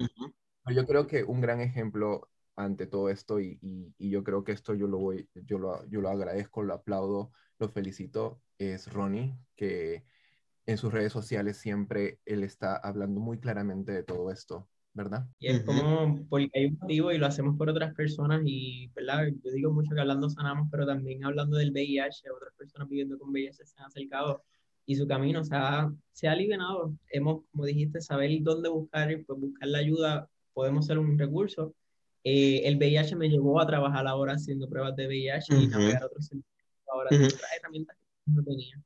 Yo 0.67 0.85
creo 0.85 1.07
que 1.07 1.23
un 1.23 1.41
gran 1.41 1.61
ejemplo 1.61 2.29
ante 2.55 2.87
todo 2.87 3.09
esto, 3.09 3.39
y, 3.39 3.59
y, 3.61 4.09
yo 4.09 4.23
creo 4.23 4.43
que 4.43 4.51
esto 4.51 4.73
yo 4.73 4.87
lo 4.87 4.97
voy, 4.97 5.29
yo 5.45 5.59
lo, 5.59 5.85
yo 5.89 6.01
lo 6.01 6.09
agradezco, 6.09 6.63
lo 6.63 6.73
aplaudo, 6.73 7.31
lo 7.59 7.69
felicito, 7.69 8.41
es 8.57 8.91
Ronnie, 8.91 9.37
que 9.55 10.05
en 10.65 10.77
sus 10.77 10.91
redes 10.91 11.13
sociales 11.13 11.57
siempre 11.57 12.19
él 12.25 12.43
está 12.43 12.75
hablando 12.75 13.19
muy 13.19 13.39
claramente 13.39 13.91
de 13.91 14.03
todo 14.03 14.31
esto. 14.31 14.67
¿Verdad? 14.97 15.27
Y 15.39 15.47
es 15.47 15.63
como, 15.63 16.25
porque 16.27 16.49
hay 16.55 16.65
un 16.65 16.77
motivo 16.81 17.11
y 17.11 17.19
lo 17.19 17.27
hacemos 17.27 17.55
por 17.55 17.69
otras 17.69 17.93
personas 17.93 18.41
y, 18.43 18.87
¿verdad? 18.95 19.27
Yo 19.43 19.51
digo 19.51 19.71
mucho 19.71 19.93
que 19.93 20.01
hablando 20.01 20.27
sanamos, 20.29 20.67
pero 20.71 20.87
también 20.87 21.23
hablando 21.23 21.55
del 21.55 21.71
VIH, 21.71 22.31
otras 22.35 22.53
personas 22.57 22.89
viviendo 22.89 23.17
con 23.19 23.29
VIH 23.29 23.63
se 23.63 23.79
han 23.79 23.85
acercado 23.85 24.43
y 24.87 24.95
su 24.95 25.07
camino 25.07 25.43
se 25.43 25.55
ha, 25.55 25.93
se 26.11 26.27
ha 26.27 26.31
aliviado. 26.31 26.93
Hemos, 27.09 27.43
como 27.51 27.65
dijiste, 27.65 28.01
saber 28.01 28.31
dónde 28.41 28.69
buscar 28.69 29.11
y 29.11 29.23
pues 29.23 29.39
buscar 29.39 29.69
la 29.69 29.77
ayuda, 29.77 30.29
podemos 30.53 30.87
ser 30.87 30.97
un 30.97 31.17
recurso. 31.17 31.75
Eh, 32.23 32.63
el 32.65 32.77
VIH 32.77 33.15
me 33.15 33.29
llevó 33.29 33.61
a 33.61 33.67
trabajar 33.67 34.07
ahora 34.07 34.33
haciendo 34.33 34.67
pruebas 34.67 34.95
de 34.95 35.07
VIH 35.07 35.55
y 35.55 35.67
navegar 35.67 36.05
otros 36.05 36.31
ahora 36.91 37.09
otras 37.13 37.39
herramientas 37.55 37.95
que 38.25 38.31
no 38.31 38.43
tenía. 38.43 38.81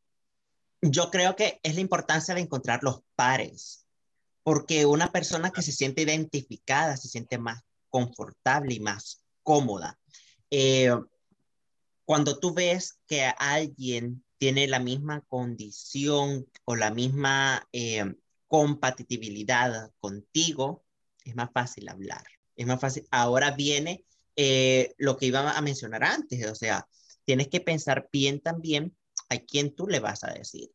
Yo 0.81 1.09
creo 1.09 1.35
que 1.37 1.59
es 1.63 1.75
la 1.75 1.81
importancia 1.81 2.35
de 2.35 2.41
encontrar 2.41 2.83
los 2.83 3.01
pares 3.15 3.80
porque 4.43 4.86
una 4.86 5.12
persona 5.12 5.51
que 5.51 5.62
se 5.62 5.71
siente 5.71 6.01
identificada 6.01 6.98
se 6.98 7.10
siente 7.10 7.38
más 7.38 7.63
confortable 7.89 8.74
y 8.74 8.79
más 8.79 9.24
cómoda. 9.43 10.00
Eh, 10.50 10.91
cuando 12.05 12.39
tú 12.39 12.53
ves 12.53 13.00
que 13.07 13.24
alguien 13.38 14.24
tiene 14.38 14.67
la 14.67 14.79
misma 14.79 15.21
condición 15.21 16.48
o 16.65 16.75
la 16.75 16.91
misma 16.91 17.67
eh, 17.71 18.15
compatibilidad 18.48 19.91
contigo, 20.00 20.83
es 21.24 21.36
más 21.36 21.51
fácil 21.53 21.88
hablar. 21.89 22.24
Es 22.55 22.65
más 22.65 22.81
fácil. 22.81 23.07
Ahora 23.12 23.51
viene 23.51 24.03
eh, 24.36 24.93
lo 24.98 25.17
que 25.17 25.27
iba 25.27 25.51
a 25.51 25.62
mencionar 25.62 26.03
antes, 26.03 26.45
o 26.50 26.55
sea, 26.55 26.88
tienes 27.24 27.50
que 27.50 27.62
pensar 27.62 28.10
bien 28.12 28.41
también 28.41 28.95
a 29.29 29.38
quién 29.38 29.75
tú 29.75 29.88
le 29.88 30.00
vas 30.00 30.24
a 30.24 30.33
decir. 30.33 30.71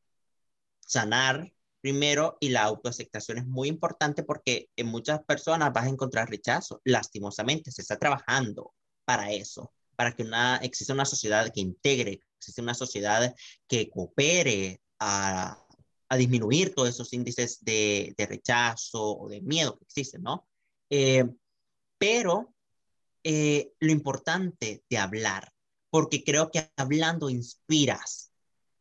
Sanar 0.80 1.52
primero 1.86 2.36
y 2.40 2.48
la 2.48 2.64
autoaceptación 2.64 3.38
es 3.38 3.46
muy 3.46 3.68
importante 3.68 4.24
porque 4.24 4.70
en 4.74 4.88
muchas 4.88 5.22
personas 5.22 5.72
vas 5.72 5.84
a 5.84 5.90
encontrar 5.90 6.28
rechazo. 6.28 6.80
Lastimosamente, 6.82 7.70
se 7.70 7.82
está 7.82 7.96
trabajando 7.96 8.74
para 9.04 9.30
eso, 9.30 9.72
para 9.94 10.10
que 10.10 10.24
una, 10.24 10.56
exista 10.56 10.94
una 10.94 11.04
sociedad 11.04 11.48
que 11.54 11.60
integre, 11.60 12.18
existe 12.38 12.60
una 12.60 12.74
sociedad 12.74 13.32
que 13.68 13.88
coopere 13.88 14.80
a, 14.98 15.64
a 16.08 16.16
disminuir 16.16 16.74
todos 16.74 16.88
esos 16.88 17.12
índices 17.12 17.64
de, 17.64 18.12
de, 18.18 18.26
rechazo 18.26 19.18
o 19.18 19.28
de 19.28 19.40
miedo 19.42 19.78
que 19.78 19.84
existen, 19.84 20.24
¿no? 20.24 20.48
Eh, 20.90 21.24
pero 21.98 22.52
eh, 23.22 23.70
lo 23.78 23.92
importante 23.92 24.82
de 24.90 24.98
hablar, 24.98 25.52
porque 25.88 26.24
creo 26.24 26.50
que 26.50 26.68
hablando 26.76 27.30
inspiras, 27.30 28.32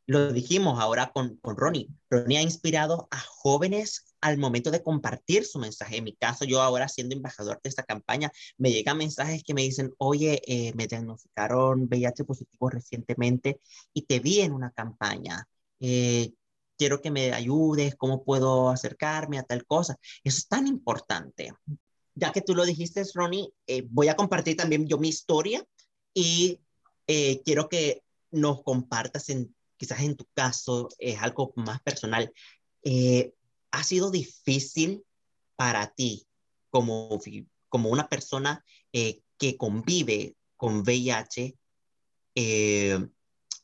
lo 0.07 0.31
dijimos 0.31 0.79
ahora 0.79 1.11
con, 1.11 1.37
con 1.37 1.57
Ronnie. 1.57 1.89
Ronnie 2.09 2.37
ha 2.37 2.41
inspirado 2.41 3.07
a 3.11 3.19
jóvenes 3.19 4.15
al 4.21 4.37
momento 4.37 4.71
de 4.71 4.83
compartir 4.83 5.45
su 5.45 5.59
mensaje. 5.59 5.97
En 5.97 6.03
mi 6.03 6.15
caso, 6.15 6.45
yo 6.45 6.61
ahora 6.61 6.87
siendo 6.87 7.15
embajador 7.15 7.59
de 7.63 7.69
esta 7.69 7.83
campaña, 7.83 8.31
me 8.57 8.71
llegan 8.71 8.97
mensajes 8.97 9.43
que 9.43 9.53
me 9.53 9.61
dicen, 9.61 9.93
oye, 9.97 10.41
eh, 10.47 10.73
me 10.75 10.87
diagnosticaron 10.87 11.83
VIH 11.83 12.23
positivo 12.23 12.69
recientemente 12.69 13.59
y 13.93 14.03
te 14.03 14.19
vi 14.19 14.41
en 14.41 14.53
una 14.53 14.71
campaña. 14.71 15.47
Eh, 15.79 16.33
quiero 16.77 17.01
que 17.01 17.11
me 17.11 17.33
ayudes, 17.33 17.95
cómo 17.95 18.23
puedo 18.23 18.69
acercarme 18.69 19.39
a 19.39 19.43
tal 19.43 19.65
cosa. 19.65 19.97
Eso 20.23 20.37
es 20.39 20.47
tan 20.47 20.67
importante. 20.67 21.53
Ya 22.15 22.31
que 22.31 22.41
tú 22.41 22.55
lo 22.55 22.65
dijiste, 22.65 23.03
Ronnie, 23.13 23.49
eh, 23.67 23.83
voy 23.89 24.07
a 24.07 24.15
compartir 24.15 24.55
también 24.55 24.87
yo 24.87 24.97
mi 24.97 25.09
historia 25.09 25.65
y 26.13 26.59
quiero 27.05 27.69
que 27.69 28.01
nos 28.31 28.63
compartas 28.63 29.29
en 29.29 29.54
quizás 29.77 30.01
en 30.01 30.15
tu 30.15 30.25
caso 30.33 30.89
es 30.99 31.21
algo 31.21 31.53
más 31.55 31.81
personal, 31.81 32.31
eh, 32.83 33.33
¿ha 33.71 33.83
sido 33.83 34.11
difícil 34.11 35.03
para 35.55 35.93
ti 35.93 36.27
como, 36.69 37.19
como 37.69 37.89
una 37.89 38.07
persona 38.07 38.63
eh, 38.93 39.21
que 39.37 39.57
convive 39.57 40.35
con 40.55 40.81
VIH, 40.81 41.57
eh, 42.35 43.07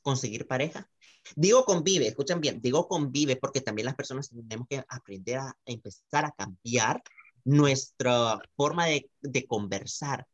conseguir 0.01 0.47
pareja. 0.47 0.89
Digo 1.35 1.65
convive, 1.65 2.07
escuchen 2.07 2.41
bien, 2.41 2.61
digo 2.61 2.87
convive 2.87 3.35
porque 3.35 3.61
también 3.61 3.85
las 3.85 3.95
personas 3.95 4.29
tenemos 4.29 4.67
que 4.67 4.83
aprender 4.87 5.37
a, 5.37 5.55
empezar 5.65 6.25
a 6.25 6.31
cambiar 6.31 7.01
nuestra 7.43 8.39
forma 8.55 8.87
de, 8.87 9.09
de 9.21 9.45
conversar. 9.45 10.27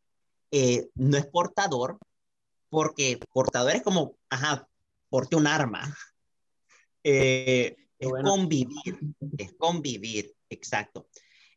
No 0.96 1.18
es 1.18 1.26
portador, 1.28 2.00
porque 2.70 3.20
portador 3.34 3.76
es 3.76 3.84
como, 3.84 4.16
ajá, 4.30 4.68
porte 5.18 5.36
un 5.36 5.48
arma. 5.48 5.82
Eh, 7.04 7.76
es 7.98 8.12
convivir, 8.24 9.00
es 9.36 9.54
convivir, 9.54 10.32
exacto. 10.48 11.08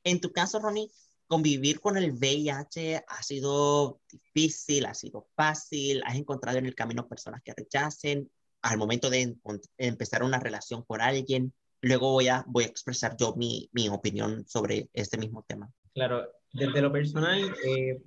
En 0.03 0.19
tu 0.19 0.33
caso, 0.33 0.61
Ronnie, 0.61 0.91
convivir 1.27 1.79
con 1.79 1.99
el 1.99 2.13
VIH 2.13 3.05
ha 3.07 3.23
sido 3.23 4.01
difícil, 4.11 4.87
ha 4.87 4.95
sido 4.95 5.29
fácil, 5.37 6.01
has 6.07 6.17
encontrado 6.17 6.57
en 6.57 6.65
el 6.65 6.75
camino 6.75 7.07
personas 7.07 7.43
que 7.43 7.53
rechacen 7.55 8.31
al 8.63 8.79
momento 8.79 9.11
de 9.11 9.37
empezar 9.77 10.23
una 10.23 10.41
relación 10.41 10.83
con 10.83 11.03
alguien. 11.03 11.53
Luego 11.83 12.13
voy 12.13 12.29
a, 12.29 12.43
voy 12.47 12.65
a 12.65 12.69
expresar 12.69 13.15
yo 13.19 13.35
mi, 13.37 13.69
mi 13.73 13.91
opinión 13.91 14.47
sobre 14.49 14.89
este 14.95 15.19
mismo 15.19 15.45
tema. 15.47 15.71
Claro, 15.93 16.27
desde 16.55 16.81
lo 16.81 16.91
personal, 16.91 17.43
eh, 17.67 18.01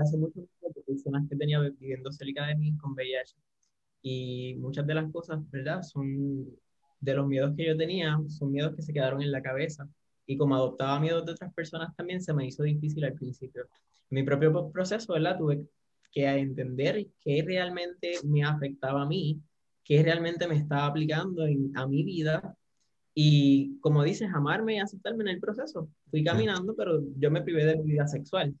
hace 0.00 0.16
mucho 0.16 0.48
personas 0.86 1.28
que 1.28 1.36
tenía 1.36 1.60
viviendo 1.60 2.10
cerca 2.10 2.46
de 2.46 2.54
mí 2.54 2.74
con 2.78 2.92
VIH 2.92 3.36
y 4.02 4.54
muchas 4.58 4.86
de 4.86 4.94
las 4.94 5.10
cosas, 5.12 5.38
¿verdad? 5.50 5.82
Son 5.82 6.46
de 7.00 7.14
los 7.14 7.26
miedos 7.26 7.54
que 7.56 7.66
yo 7.66 7.76
tenía, 7.76 8.18
son 8.28 8.52
miedos 8.52 8.74
que 8.74 8.82
se 8.82 8.92
quedaron 8.92 9.22
en 9.22 9.32
la 9.32 9.42
cabeza 9.42 9.88
y 10.26 10.36
como 10.36 10.54
adoptaba 10.54 11.00
miedos 11.00 11.24
de 11.26 11.32
otras 11.32 11.52
personas 11.52 11.94
también 11.96 12.22
se 12.22 12.32
me 12.32 12.46
hizo 12.46 12.62
difícil 12.62 13.04
al 13.04 13.14
principio. 13.14 13.68
En 14.10 14.16
mi 14.16 14.22
propio 14.22 14.70
proceso, 14.70 15.12
¿verdad? 15.14 15.38
Tuve 15.38 15.66
que 16.12 16.26
entender 16.26 17.06
qué 17.20 17.42
realmente 17.46 18.12
me 18.24 18.44
afectaba 18.44 19.02
a 19.02 19.06
mí, 19.06 19.40
qué 19.84 20.02
realmente 20.02 20.46
me 20.46 20.56
estaba 20.56 20.86
aplicando 20.86 21.46
en, 21.46 21.72
a 21.76 21.86
mi 21.86 22.04
vida 22.04 22.56
y 23.14 23.78
como 23.80 24.02
dices, 24.02 24.30
amarme 24.32 24.76
y 24.76 24.78
aceptarme 24.78 25.24
en 25.24 25.28
el 25.28 25.40
proceso. 25.40 25.88
Fui 26.10 26.24
caminando, 26.24 26.74
pero 26.74 27.00
yo 27.18 27.30
me 27.30 27.42
privé 27.42 27.64
de 27.64 27.76
mi 27.76 27.92
vida 27.92 28.06
sexual. 28.06 28.54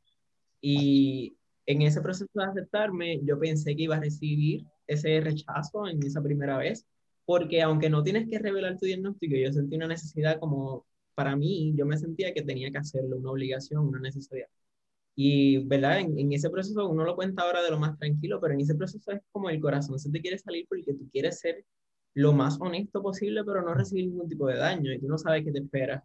Y 0.60 1.36
en 1.66 1.82
ese 1.82 2.00
proceso 2.00 2.30
de 2.34 2.44
aceptarme, 2.44 3.20
yo 3.24 3.38
pensé 3.38 3.76
que 3.76 3.84
iba 3.84 3.96
a 3.96 4.00
recibir 4.00 4.66
ese 4.86 5.20
rechazo 5.20 5.88
en 5.88 6.02
esa 6.04 6.22
primera 6.22 6.58
vez, 6.58 6.86
porque 7.24 7.62
aunque 7.62 7.90
no 7.90 8.02
tienes 8.02 8.28
que 8.28 8.38
revelar 8.38 8.78
tu 8.78 8.86
diagnóstico, 8.86 9.36
yo 9.36 9.52
sentí 9.52 9.76
una 9.76 9.88
necesidad 9.88 10.40
como, 10.40 10.86
para 11.14 11.36
mí, 11.36 11.74
yo 11.76 11.86
me 11.86 11.98
sentía 11.98 12.34
que 12.34 12.42
tenía 12.42 12.70
que 12.70 12.78
hacerlo, 12.78 13.16
una 13.18 13.30
obligación, 13.30 13.86
una 13.88 14.00
necesidad. 14.00 14.46
Y, 15.14 15.64
¿verdad? 15.66 16.00
En, 16.00 16.18
en, 16.18 16.32
ese 16.32 16.50
proceso 16.50 16.88
uno 16.88 17.04
lo 17.04 17.16
cuenta 17.16 17.42
ahora 17.42 17.62
de 17.62 17.70
lo 17.70 17.78
más 17.78 17.98
tranquilo, 17.98 18.40
pero 18.40 18.54
en 18.54 18.60
ese 18.60 18.74
proceso 18.74 19.12
es 19.12 19.20
como 19.30 19.50
el 19.50 19.60
corazón 19.60 19.98
se 19.98 20.10
te 20.10 20.20
quiere 20.20 20.38
salir 20.38 20.66
porque 20.68 20.94
tú 20.94 21.08
quieres 21.10 21.38
ser 21.40 21.64
lo 22.14 22.32
más 22.32 22.58
honesto 22.60 23.02
posible, 23.02 23.44
pero 23.44 23.62
no 23.62 23.74
recibir 23.74 24.06
ningún 24.06 24.28
tipo 24.28 24.46
de 24.46 24.56
daño 24.56 24.92
y 24.92 25.00
tú 25.00 25.08
no 25.08 25.18
sabes 25.18 25.44
qué 25.44 25.52
te 25.52 25.58
espera. 25.60 26.04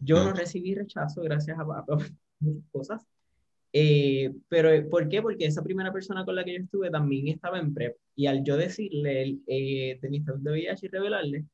Yo 0.00 0.22
no 0.22 0.32
recibí 0.32 0.74
rechazo 0.74 1.22
gracias 1.22 1.58
a, 1.58 1.64
muchas 1.64 2.12
cosas. 2.72 3.06
Eh, 3.78 4.32
pero 4.48 4.70
¿por 4.88 5.06
qué? 5.08 5.20
Porque 5.20 5.44
esa 5.44 5.62
primera 5.62 5.92
persona 5.92 6.24
con 6.24 6.34
la 6.34 6.44
que 6.44 6.54
yo 6.54 6.62
estuve 6.64 6.90
también 6.90 7.28
estaba 7.28 7.58
en 7.58 7.74
PrEP. 7.74 7.96
Y 8.14 8.26
al 8.26 8.42
yo 8.42 8.56
decirle 8.56 9.38
eh, 9.46 9.98
de 10.00 10.08
mi 10.08 10.18
estado 10.18 10.38
de 10.38 10.50
VIH 10.52 10.86
y 10.86 10.88
revelarle, 10.88 11.44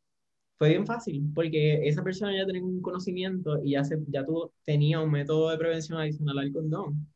fue 0.58 0.70
bien 0.70 0.86
fácil, 0.86 1.24
porque 1.34 1.88
esa 1.88 2.04
persona 2.04 2.36
ya 2.36 2.46
tenía 2.46 2.62
un 2.62 2.80
conocimiento 2.82 3.60
y 3.64 3.72
ya, 3.72 3.84
se, 3.84 3.98
ya 4.08 4.24
tú, 4.24 4.52
tenía 4.64 5.00
un 5.00 5.10
método 5.10 5.50
de 5.50 5.58
prevención 5.58 5.98
adicional 5.98 6.38
al 6.38 6.52
condón. 6.52 7.08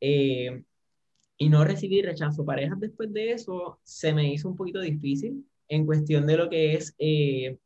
Eh, 0.00 0.64
y 1.38 1.48
no 1.48 1.64
recibí 1.64 2.02
rechazo. 2.02 2.44
Parejas 2.44 2.78
después 2.80 3.12
de 3.12 3.32
eso 3.32 3.80
se 3.82 4.12
me 4.14 4.32
hizo 4.32 4.48
un 4.48 4.56
poquito 4.56 4.80
difícil 4.80 5.44
en 5.68 5.86
cuestión 5.86 6.26
de 6.26 6.36
lo 6.36 6.48
que 6.50 6.74
es, 6.74 6.94
eh, 6.98 7.58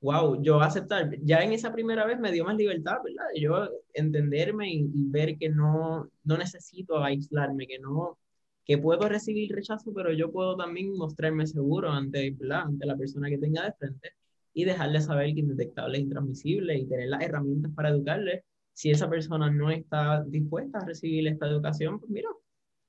wow, 0.00 0.40
yo 0.42 0.60
aceptar, 0.60 1.10
ya 1.22 1.42
en 1.42 1.52
esa 1.52 1.72
primera 1.72 2.06
vez 2.06 2.18
me 2.18 2.32
dio 2.32 2.44
más 2.44 2.56
libertad, 2.56 2.98
¿verdad? 3.04 3.26
Yo 3.34 3.68
entenderme 3.94 4.72
y, 4.72 4.86
ver 5.10 5.36
que 5.38 5.48
no, 5.48 6.08
no 6.24 6.38
necesito 6.38 7.02
aislarme, 7.02 7.66
que 7.66 7.78
no, 7.78 8.18
que 8.64 8.78
puedo 8.78 9.08
recibir 9.08 9.54
rechazo, 9.54 9.92
pero 9.94 10.12
yo 10.12 10.30
puedo 10.30 10.56
también 10.56 10.92
mostrarme 10.96 11.46
seguro 11.46 11.90
ante, 11.90 12.36
ante 12.50 12.86
la 12.86 12.96
persona 12.96 13.28
que 13.28 13.38
tenga 13.38 13.64
de 13.64 13.72
frente 13.72 14.12
y 14.52 14.64
dejarle 14.64 15.00
saber 15.00 15.34
que 15.34 15.40
indetectable 15.40 15.98
es 15.98 16.04
intransmisible 16.04 16.76
y 16.76 16.86
tener 16.86 17.08
las 17.08 17.22
herramientas 17.22 17.72
para 17.74 17.90
educarle. 17.90 18.44
Si 18.74 18.90
esa 18.90 19.08
persona 19.08 19.50
no 19.50 19.70
está 19.70 20.22
dispuesta 20.24 20.78
a 20.78 20.84
recibir 20.84 21.26
esta 21.28 21.46
educación, 21.46 21.98
pues 21.98 22.10
mira, 22.10 22.28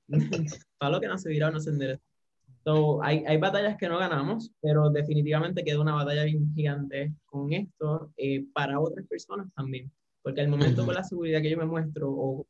para 0.78 0.92
lo 0.92 1.00
que 1.00 1.08
no 1.08 1.18
se 1.18 1.30
dirá 1.30 1.50
no 1.50 1.60
se 1.60 1.70
endereza. 1.70 2.09
So, 2.64 3.02
hay, 3.02 3.24
hay 3.26 3.38
batallas 3.38 3.76
que 3.78 3.88
no 3.88 3.98
ganamos, 3.98 4.52
pero 4.60 4.90
definitivamente 4.90 5.64
queda 5.64 5.80
una 5.80 5.94
batalla 5.94 6.24
bien 6.24 6.52
gigante 6.54 7.14
con 7.24 7.52
esto 7.52 8.12
eh, 8.16 8.44
para 8.52 8.78
otras 8.78 9.06
personas 9.06 9.48
también. 9.54 9.90
Porque 10.22 10.42
al 10.42 10.48
momento 10.48 10.84
con 10.84 10.94
la 10.94 11.02
seguridad 11.02 11.40
que 11.40 11.50
yo 11.50 11.56
me 11.56 11.64
muestro, 11.64 12.10
o, 12.10 12.46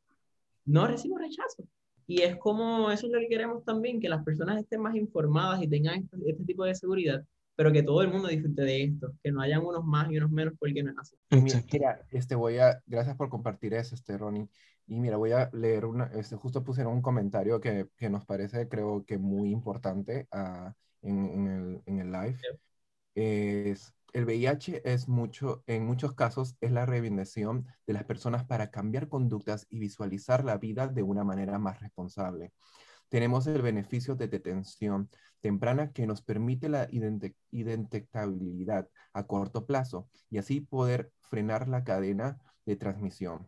no 0.65 0.87
recibo 0.87 1.17
rechazo. 1.17 1.63
Y 2.07 2.21
es 2.21 2.35
como 2.37 2.91
eso 2.91 3.07
es 3.07 3.13
lo 3.13 3.19
que 3.19 3.29
queremos 3.29 3.63
también, 3.63 3.99
que 4.01 4.09
las 4.09 4.23
personas 4.23 4.61
estén 4.61 4.81
más 4.81 4.95
informadas 4.95 5.61
y 5.61 5.67
tengan 5.67 5.95
este, 5.95 6.17
este, 6.29 6.43
tipo 6.43 6.65
de 6.65 6.75
seguridad, 6.75 7.23
pero 7.55 7.71
que 7.71 7.83
todo 7.83 8.01
el 8.01 8.09
mundo 8.09 8.27
disfrute 8.27 8.63
de 8.63 8.83
esto, 8.83 9.13
que 9.23 9.31
no 9.31 9.41
hayan 9.41 9.65
unos 9.65 9.85
más 9.85 10.11
y 10.11 10.17
unos 10.17 10.31
menos 10.31 10.53
porque 10.59 10.83
no 10.83 10.91
es 10.91 10.97
así. 10.97 11.15
Mira, 11.71 12.05
este 12.11 12.35
voy 12.35 12.57
a, 12.57 12.81
gracias 12.85 13.15
por 13.15 13.29
compartir 13.29 13.73
eso, 13.73 13.95
este 13.95 14.17
Ronnie. 14.17 14.49
Y 14.91 14.99
mira, 14.99 15.15
voy 15.15 15.31
a 15.31 15.49
leer 15.53 15.85
una, 15.85 16.07
este, 16.07 16.35
justo 16.35 16.65
pusieron 16.65 16.91
un 16.91 17.01
comentario 17.01 17.61
que, 17.61 17.87
que 17.95 18.09
nos 18.09 18.25
parece, 18.25 18.67
creo 18.67 19.05
que 19.05 19.17
muy 19.17 19.49
importante 19.49 20.27
uh, 20.33 20.69
en, 21.01 21.25
en, 21.29 21.47
el, 21.47 21.81
en, 21.85 21.99
el, 22.01 22.11
live. 22.11 22.37
Es, 23.15 23.93
el 24.11 24.25
VIH 24.25 24.81
es 24.83 25.07
mucho, 25.07 25.63
en 25.65 25.85
muchos 25.85 26.13
casos 26.13 26.57
es 26.59 26.71
la 26.73 26.85
reivindicación 26.85 27.67
de 27.87 27.93
las 27.93 28.03
personas 28.03 28.43
para 28.43 28.69
cambiar 28.69 29.07
conductas 29.07 29.65
y 29.69 29.79
visualizar 29.79 30.43
la 30.43 30.57
vida 30.57 30.89
de 30.89 31.03
una 31.03 31.23
manera 31.23 31.57
más 31.57 31.79
responsable. 31.79 32.51
Tenemos 33.07 33.47
el 33.47 33.61
beneficio 33.61 34.15
de 34.15 34.27
detención 34.27 35.09
temprana 35.39 35.93
que 35.93 36.05
nos 36.05 36.21
permite 36.21 36.67
la 36.67 36.89
identificabilidad 36.91 38.89
a 39.13 39.25
corto 39.25 39.65
plazo 39.65 40.09
y 40.29 40.37
así 40.37 40.59
poder 40.59 41.13
frenar 41.21 41.69
la 41.69 41.85
cadena 41.85 42.41
de 42.65 42.75
transmisión. 42.75 43.47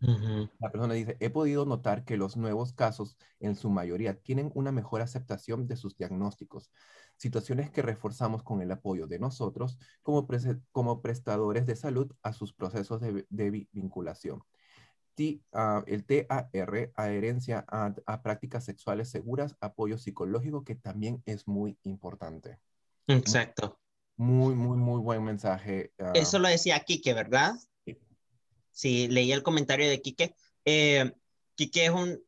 La 0.00 0.70
persona 0.70 0.94
dice, 0.94 1.16
he 1.20 1.30
podido 1.30 1.64
notar 1.64 2.04
que 2.04 2.16
los 2.16 2.36
nuevos 2.36 2.72
casos 2.72 3.16
en 3.40 3.56
su 3.56 3.70
mayoría 3.70 4.18
tienen 4.20 4.50
una 4.54 4.72
mejor 4.72 5.00
aceptación 5.00 5.66
de 5.66 5.76
sus 5.76 5.96
diagnósticos, 5.96 6.70
situaciones 7.16 7.70
que 7.70 7.82
reforzamos 7.82 8.42
con 8.42 8.60
el 8.60 8.70
apoyo 8.70 9.06
de 9.06 9.18
nosotros 9.18 9.78
como, 10.02 10.26
como 10.72 11.00
prestadores 11.00 11.66
de 11.66 11.76
salud 11.76 12.12
a 12.22 12.32
sus 12.32 12.52
procesos 12.52 13.00
de, 13.00 13.26
de 13.30 13.68
vinculación. 13.72 14.42
T, 15.14 15.40
uh, 15.52 15.82
el 15.86 16.04
TAR, 16.04 16.50
adherencia 16.96 17.64
a, 17.68 17.94
a, 18.06 18.22
prácticas 18.22 18.64
sexuales 18.64 19.08
seguras, 19.08 19.56
apoyo 19.60 19.96
psicológico, 19.96 20.64
que 20.64 20.74
también 20.74 21.22
es 21.24 21.46
muy 21.46 21.78
importante. 21.84 22.58
Exacto. 23.06 23.78
Muy, 24.16 24.54
muy, 24.54 24.76
muy 24.76 25.00
buen 25.00 25.22
mensaje. 25.22 25.92
Uh, 25.98 26.10
Eso 26.14 26.38
lo 26.38 26.48
decía 26.48 26.80
Kike, 26.80 27.14
¿verdad? 27.14 27.54
Sí, 28.74 29.08
leí 29.08 29.32
el 29.32 29.42
comentario 29.42 29.88
de 29.88 30.02
Quique. 30.02 30.34
Eh, 30.64 31.12
Quique 31.54 31.86
es 31.86 31.90
un, 31.90 32.20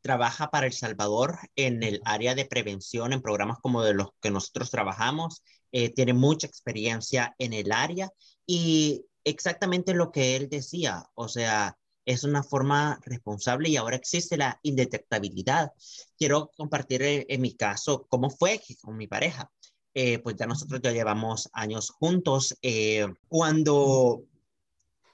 trabaja 0.00 0.50
para 0.50 0.66
El 0.66 0.72
Salvador 0.72 1.38
en 1.56 1.82
el 1.82 2.00
área 2.04 2.34
de 2.34 2.46
prevención, 2.46 3.12
en 3.12 3.20
programas 3.20 3.58
como 3.60 3.82
de 3.82 3.94
los 3.94 4.10
que 4.22 4.30
nosotros 4.30 4.70
trabajamos. 4.70 5.42
Eh, 5.72 5.90
tiene 5.90 6.14
mucha 6.14 6.46
experiencia 6.46 7.34
en 7.38 7.52
el 7.52 7.72
área 7.72 8.10
y 8.46 9.04
exactamente 9.24 9.92
lo 9.92 10.10
que 10.12 10.36
él 10.36 10.48
decía, 10.48 11.04
o 11.14 11.28
sea, 11.28 11.76
es 12.06 12.24
una 12.24 12.42
forma 12.42 12.98
responsable 13.04 13.68
y 13.68 13.76
ahora 13.76 13.96
existe 13.96 14.38
la 14.38 14.58
indetectabilidad. 14.62 15.72
Quiero 16.16 16.50
compartir 16.56 17.02
en, 17.02 17.26
en 17.28 17.40
mi 17.42 17.54
caso 17.54 18.06
cómo 18.08 18.30
fue 18.30 18.62
con 18.80 18.96
mi 18.96 19.06
pareja. 19.06 19.50
Eh, 19.92 20.20
pues 20.20 20.36
ya 20.36 20.46
nosotros 20.46 20.80
ya 20.80 20.92
llevamos 20.92 21.50
años 21.52 21.90
juntos. 21.90 22.56
Eh, 22.62 23.06
cuando 23.26 24.22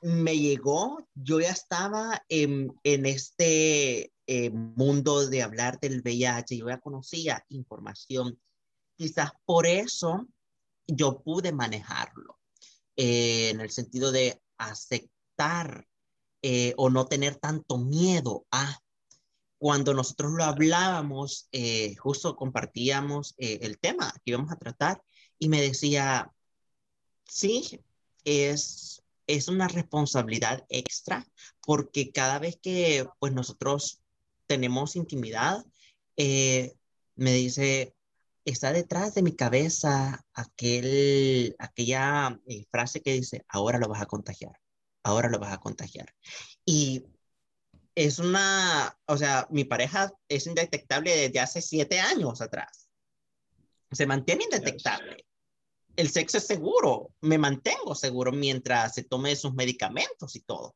me 0.05 0.39
llegó, 0.39 1.09
yo 1.15 1.41
ya 1.41 1.49
estaba 1.49 2.23
en, 2.29 2.79
en 2.83 3.07
este 3.07 4.13
eh, 4.27 4.51
mundo 4.51 5.27
de 5.27 5.43
hablar 5.43 5.81
del 5.81 6.03
VIH, 6.03 6.59
yo 6.59 6.69
ya 6.69 6.79
conocía 6.79 7.43
información. 7.49 8.39
Quizás 8.97 9.31
por 9.47 9.67
eso 9.67 10.29
yo 10.87 11.23
pude 11.23 11.53
manejarlo, 11.53 12.39
eh, 12.97 13.49
en 13.49 13.63
el 13.63 13.71
sentido 13.71 14.13
de 14.13 14.43
aceptar 14.59 15.89
eh, 16.43 16.75
o 16.77 16.91
no 16.91 17.07
tener 17.07 17.37
tanto 17.37 17.79
miedo 17.79 18.47
a 18.51 18.79
cuando 19.57 19.95
nosotros 19.95 20.33
lo 20.33 20.45
hablábamos, 20.45 21.49
justo 21.97 22.37
compartíamos 22.37 23.35
el 23.39 23.79
tema 23.79 24.13
que 24.23 24.33
íbamos 24.33 24.53
a 24.53 24.59
tratar 24.59 25.03
y 25.39 25.49
me 25.49 25.63
decía, 25.63 26.31
sí, 27.27 27.81
es 28.25 29.04
es 29.27 29.49
una 29.49 29.69
responsabilidad 29.69 30.65
extra 30.69 31.27
porque 31.61 32.13
cada 32.13 32.39
vez 32.39 32.59
que 32.63 33.07
pues 33.19 33.33
nosotros 33.33 34.01
tenemos 34.47 34.97
intimidad, 34.97 35.65
eh, 36.17 36.75
me 37.17 37.33
dice, 37.33 37.95
está 38.45 38.73
detrás 38.73 39.15
de 39.15 39.23
mi 39.23 39.35
cabeza 39.35 40.25
aquel, 40.35 41.57
aquella 41.59 42.39
eh, 42.47 42.65
frase 42.71 43.01
que 43.01 43.13
dice, 43.13 43.45
ahora 43.49 43.79
lo 43.79 43.89
vas 43.89 44.03
a 44.03 44.07
contagiar, 44.07 44.61
ahora 45.03 45.29
lo 45.29 45.39
vas 45.39 45.53
a 45.53 45.59
contagiar. 45.59 46.15
Y 46.65 47.05
es 47.95 48.19
una, 48.19 48.99
o 49.07 49.17
sea, 49.17 49.47
mi 49.51 49.65
pareja 49.65 50.13
es 50.29 50.47
indetectable 50.47 51.17
desde 51.17 51.41
hace 51.41 51.63
siete 51.63 52.01
años 52.01 52.41
atrás. 52.41 52.89
Se 53.93 54.07
mantiene 54.07 54.45
indetectable. 54.45 55.25
El 55.97 56.11
sexo 56.11 56.39
es 56.39 56.47
seguro, 56.47 57.13
me 57.21 57.39
mantengo 57.39 57.95
seguro 57.95 58.33
mientras 58.33 58.95
se 58.95 59.05
tome 59.05 59.37
sus 59.37 59.55
medicamentos 59.55 60.35
y 60.35 60.41
todo. 60.41 60.75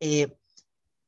Eh, 0.00 0.36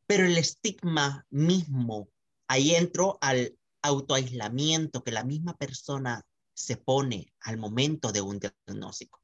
pero 0.06 0.24
el 0.24 0.38
estigma 0.38 1.26
mismo, 1.30 2.08
ahí 2.46 2.74
entro 2.74 3.18
al 3.20 3.58
autoaislamiento 3.82 5.02
que 5.02 5.12
la 5.12 5.24
misma 5.24 5.56
persona 5.56 6.24
se 6.54 6.76
pone 6.76 7.32
al 7.40 7.58
momento 7.58 8.12
de 8.12 8.20
un 8.20 8.38
diagnóstico. 8.38 9.20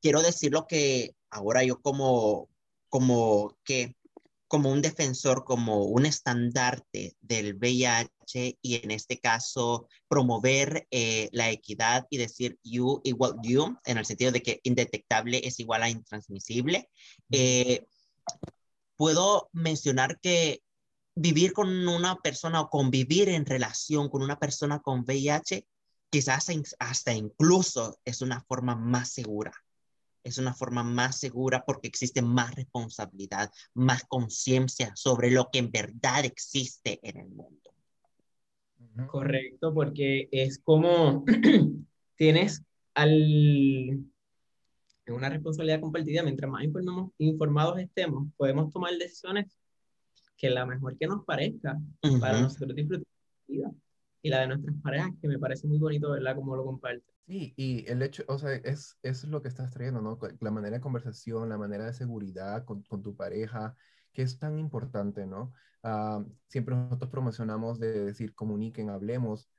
Quiero 0.00 0.22
decirlo 0.22 0.66
que 0.66 1.14
ahora 1.30 1.64
yo 1.64 1.80
como, 1.80 2.48
como 2.88 3.58
que 3.64 3.96
como 4.48 4.70
un 4.70 4.82
defensor, 4.82 5.44
como 5.44 5.84
un 5.84 6.06
estandarte 6.06 7.16
del 7.20 7.54
VIH 7.56 8.10
y 8.32 8.80
en 8.82 8.90
este 8.90 9.18
caso 9.20 9.88
promover 10.08 10.86
eh, 10.90 11.28
la 11.32 11.50
equidad 11.50 12.06
y 12.10 12.18
decir 12.18 12.58
you 12.62 13.00
igual 13.04 13.36
you, 13.42 13.76
en 13.84 13.98
el 13.98 14.06
sentido 14.06 14.32
de 14.32 14.42
que 14.42 14.60
indetectable 14.62 15.46
es 15.46 15.60
igual 15.60 15.82
a 15.82 15.90
intransmisible. 15.90 16.90
Eh, 17.30 17.86
puedo 18.96 19.50
mencionar 19.52 20.18
que 20.20 20.62
vivir 21.14 21.52
con 21.52 21.88
una 21.88 22.16
persona 22.16 22.60
o 22.60 22.70
convivir 22.70 23.28
en 23.28 23.46
relación 23.46 24.08
con 24.08 24.22
una 24.22 24.38
persona 24.38 24.80
con 24.80 25.00
VIH 25.00 25.66
quizás 26.10 26.48
hasta 26.78 27.12
incluso 27.12 27.98
es 28.04 28.20
una 28.22 28.40
forma 28.42 28.74
más 28.76 29.10
segura 29.10 29.52
es 30.24 30.38
una 30.38 30.54
forma 30.54 30.82
más 30.82 31.18
segura 31.18 31.64
porque 31.64 31.86
existe 31.86 32.22
más 32.22 32.54
responsabilidad, 32.54 33.52
más 33.74 34.04
conciencia 34.04 34.92
sobre 34.96 35.30
lo 35.30 35.50
que 35.52 35.58
en 35.58 35.70
verdad 35.70 36.24
existe 36.24 36.98
en 37.02 37.18
el 37.20 37.28
mundo. 37.28 37.63
Correcto, 39.06 39.72
porque 39.74 40.28
es 40.30 40.58
como 40.58 41.24
tienes 42.16 42.62
al 42.94 44.04
una 45.06 45.28
responsabilidad 45.28 45.80
compartida, 45.80 46.22
mientras 46.22 46.50
más 46.50 46.64
informados 47.18 47.78
estemos, 47.78 48.28
podemos 48.36 48.72
tomar 48.72 48.92
decisiones 48.96 49.58
que 50.36 50.50
la 50.50 50.64
mejor 50.66 50.96
que 50.96 51.06
nos 51.06 51.24
parezca 51.24 51.78
para 52.20 52.40
nosotros 52.40 52.74
disfrutar 52.74 53.06
vida 53.46 53.70
y 54.22 54.30
la 54.30 54.40
de 54.40 54.46
nuestras 54.48 54.74
parejas, 54.82 55.10
que 55.20 55.28
me 55.28 55.38
parece 55.38 55.66
muy 55.66 55.78
bonito, 55.78 56.10
¿verdad? 56.10 56.34
Como 56.34 56.56
lo 56.56 56.64
comparte. 56.64 57.04
Sí, 57.26 57.52
y 57.56 57.84
el 57.90 58.02
hecho, 58.02 58.24
o 58.26 58.38
sea, 58.38 58.54
es, 58.54 58.96
es 59.02 59.24
lo 59.24 59.42
que 59.42 59.48
estás 59.48 59.70
trayendo, 59.70 60.00
¿no? 60.00 60.18
La 60.40 60.50
manera 60.50 60.76
de 60.76 60.80
conversación, 60.80 61.50
la 61.50 61.58
manera 61.58 61.84
de 61.84 61.92
seguridad 61.92 62.64
con, 62.64 62.82
con 62.84 63.02
tu 63.02 63.14
pareja, 63.14 63.76
que 64.14 64.22
es 64.22 64.38
tan 64.38 64.58
importante, 64.58 65.26
¿no? 65.26 65.52
Ah, 65.82 66.24
siempre 66.48 66.74
nosotros 66.76 67.10
promocionamos 67.10 67.78
de 67.80 68.04
decir, 68.06 68.34
comuniquen, 68.34 68.90
hablemos, 68.90 69.50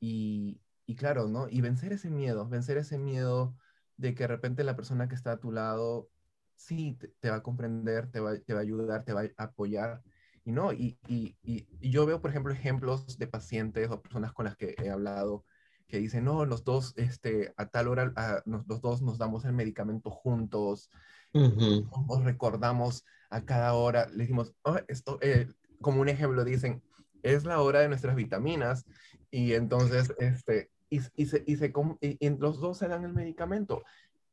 y, 0.00 0.60
y 0.86 0.96
claro, 0.96 1.28
¿no? 1.28 1.48
Y 1.48 1.60
vencer 1.60 1.92
ese 1.92 2.10
miedo, 2.10 2.48
vencer 2.48 2.78
ese 2.78 2.98
miedo 2.98 3.56
de 3.96 4.14
que 4.14 4.24
de 4.24 4.28
repente 4.28 4.64
la 4.64 4.76
persona 4.76 5.08
que 5.08 5.14
está 5.16 5.32
a 5.32 5.40
tu 5.40 5.52
lado, 5.52 6.10
sí, 6.56 6.98
te, 7.20 7.30
va 7.30 7.36
a 7.36 7.42
comprender, 7.42 8.10
te 8.10 8.20
va, 8.20 8.38
te 8.38 8.54
va, 8.54 8.60
a 8.60 8.62
ayudar, 8.62 9.04
te 9.04 9.12
va 9.12 9.22
a 9.36 9.44
apoyar, 9.44 10.02
y 10.44 10.52
no, 10.52 10.72
y, 10.72 10.98
y, 11.08 11.36
y, 11.42 11.90
yo 11.90 12.06
veo, 12.06 12.20
por 12.20 12.30
ejemplo, 12.30 12.52
ejemplos 12.52 13.18
de 13.18 13.26
pacientes 13.28 13.90
o 13.90 14.02
personas 14.02 14.32
con 14.32 14.44
las 14.46 14.56
que 14.56 14.74
he 14.78 14.90
hablado 14.90 15.44
que 15.92 15.98
dicen, 15.98 16.24
no, 16.24 16.46
los 16.46 16.64
dos, 16.64 16.94
este, 16.96 17.52
a 17.58 17.66
tal 17.66 17.86
hora, 17.86 18.14
los 18.46 18.80
dos 18.80 19.02
nos 19.02 19.18
damos 19.18 19.44
el 19.44 19.52
medicamento 19.52 20.10
juntos, 20.10 20.88
nos 21.34 22.24
recordamos 22.24 23.04
a 23.28 23.44
cada 23.44 23.74
hora, 23.74 24.08
le 24.08 24.22
decimos, 24.22 24.54
oh, 24.62 24.78
esto, 24.88 25.18
eh", 25.20 25.48
como 25.82 26.00
un 26.00 26.08
ejemplo, 26.08 26.44
dicen, 26.44 26.82
es 27.22 27.44
la 27.44 27.60
hora 27.60 27.80
de 27.80 27.88
nuestras 27.88 28.16
vitaminas, 28.16 28.86
y 29.30 29.52
entonces, 29.52 30.14
este, 30.18 30.70
y, 30.88 31.02
y, 31.14 31.26
se, 31.26 31.44
y, 31.46 31.56
se, 31.56 31.70
y, 32.00 32.30
los 32.38 32.58
dos 32.58 32.78
se 32.78 32.88
dan 32.88 33.04
el 33.04 33.12
medicamento. 33.12 33.82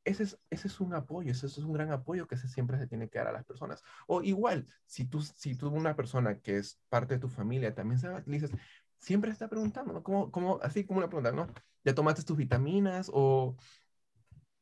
Ese 0.06 0.24
es, 0.24 0.40
ese 0.50 0.70
es 0.70 0.80
un 0.80 0.94
apoyo, 0.94 1.30
ese 1.30 1.48
es 1.48 1.58
un 1.58 1.74
gran 1.74 1.92
apoyo 1.92 2.26
que 2.26 2.38
se, 2.38 2.48
siempre 2.48 2.78
se 2.78 2.88
tiene 2.88 3.10
que 3.10 3.20
dar 3.20 3.28
a 3.28 3.34
las 3.34 3.44
personas. 3.44 3.84
O 4.08 4.22
igual, 4.24 4.66
si 4.86 5.04
tú, 5.04 5.22
si 5.22 5.56
tú 5.56 5.68
una 5.68 5.98
persona 5.98 6.40
que 6.40 6.56
es 6.56 6.80
parte 6.88 7.16
de 7.16 7.20
tu 7.20 7.28
familia 7.28 7.76
también 7.76 8.00
le 8.02 8.34
dices, 8.34 8.52
siempre 9.00 9.32
está 9.32 9.48
preguntando, 9.48 9.94
¿no? 9.94 10.04
Como, 10.04 10.32
como, 10.32 10.60
así 10.62 10.86
como 10.86 11.00
una 11.00 11.10
pregunta, 11.10 11.32
¿no? 11.32 11.48
¿Ya 11.84 11.96
tomaste 11.96 12.24
tus 12.24 12.38
vitaminas? 12.38 13.10
¿O, 13.14 13.56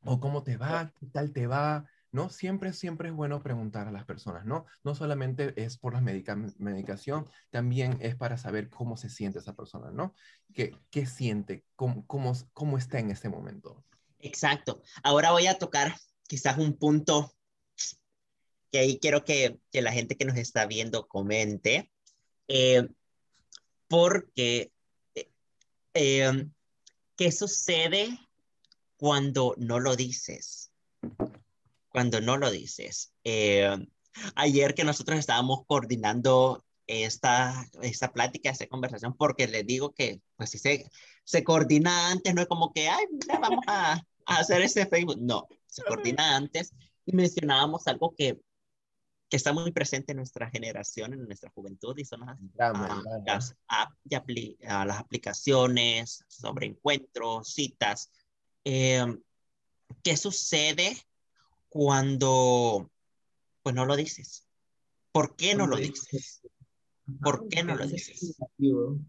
o 0.04 0.20
cómo 0.20 0.44
te 0.44 0.58
va? 0.58 0.94
¿Qué 1.00 1.08
tal 1.08 1.34
te 1.34 1.48
va? 1.48 1.86
¿No? 2.12 2.30
Siempre, 2.30 2.72
siempre 2.74 3.10
es 3.10 3.16
bueno 3.16 3.44
preguntar 3.44 3.88
a 3.88 3.92
las 3.92 4.06
personas, 4.06 4.46
¿no? 4.46 4.66
No 4.84 4.96
solamente 4.96 5.54
es 5.62 5.78
por 5.78 5.94
la 5.94 6.02
medicación, 6.02 7.30
también 7.50 7.98
es 8.00 8.16
para 8.16 8.38
saber 8.38 8.70
cómo 8.70 8.96
se 8.96 9.10
siente 9.10 9.40
esa 9.40 9.56
persona, 9.56 9.92
¿no? 9.92 10.16
¿Qué, 10.54 10.78
qué 10.90 11.06
siente? 11.06 11.66
¿Cómo, 11.76 12.06
cómo, 12.08 12.34
cómo 12.54 12.78
está 12.78 13.00
en 13.00 13.12
ese 13.12 13.30
momento? 13.30 13.84
Exacto. 14.20 14.82
Ahora 15.04 15.32
voy 15.32 15.48
a 15.48 15.60
tocar 15.60 15.96
quizás 16.28 16.58
un 16.58 16.78
punto 16.78 17.34
que 18.72 18.80
ahí 18.80 19.00
quiero 19.00 19.24
que, 19.24 19.60
que 19.72 19.82
la 19.82 19.92
gente 19.92 20.16
que 20.16 20.26
nos 20.26 20.38
está 20.38 20.66
viendo 20.66 21.08
comente. 21.08 21.92
Eh, 22.48 22.88
porque, 23.88 24.72
eh, 25.16 25.30
em, 25.94 26.52
¿qué 27.16 27.32
sucede 27.32 28.20
cuando 28.98 29.56
no 29.58 29.80
lo 29.80 29.96
dices? 29.96 30.72
Cuando 31.90 32.22
no 32.22 32.38
lo 32.38 32.52
dices. 32.52 33.14
Em, 33.24 33.88
ayer 34.36 34.74
que 34.74 34.84
nosotros 34.84 35.20
estábamos 35.20 35.66
coordinando 35.66 36.64
esta, 36.88 37.68
esta 37.82 38.12
plática, 38.14 38.50
esta 38.50 38.68
conversación, 38.68 39.16
porque 39.16 39.48
les 39.48 39.66
digo 39.66 39.94
que, 39.94 40.22
pues 40.36 40.52
si 40.52 40.58
se, 40.58 40.90
se 41.24 41.44
coordina 41.44 42.12
antes, 42.12 42.34
no 42.34 42.42
es 42.42 42.48
como 42.48 42.74
que, 42.74 42.88
ay, 42.88 43.06
vamos 43.42 43.64
a, 43.68 43.94
a 44.26 44.38
hacer 44.38 44.62
ese 44.62 44.86
Facebook. 44.86 45.18
No, 45.20 45.48
se 45.68 45.84
coordina 45.84 46.36
antes 46.36 46.74
y 47.06 47.14
mencionábamos 47.14 47.88
algo 47.88 48.14
que 48.16 48.40
que 49.30 49.38
está 49.38 49.52
muy 49.52 49.72
presente 49.72 50.14
en 50.14 50.18
nuestra 50.18 50.50
generación, 50.50 51.14
en 51.14 51.26
nuestra 51.26 51.50
juventud, 51.52 51.98
y 51.98 52.06
son 52.06 52.22
las, 52.22 52.40
ah, 52.60 53.02
las, 53.26 53.56
ah, 53.68 53.90
las 54.86 55.00
aplicaciones 55.00 56.24
sobre 56.28 56.68
encuentros, 56.68 57.54
citas. 57.54 58.12
Em, 58.64 59.22
¿Qué 60.04 60.18
sucede 60.18 60.98
cuando 61.70 62.90
pues 63.64 63.76
no 63.76 63.86
lo 63.86 63.96
dices? 63.96 64.48
¿Por 65.12 65.36
qué 65.36 65.56
no 65.56 65.68
lo 65.68 65.76
dices? 65.76 66.42
¿Por 67.22 67.48
qué 67.50 67.64
no 67.64 67.76
lo 67.76 67.86
dices? 67.86 68.38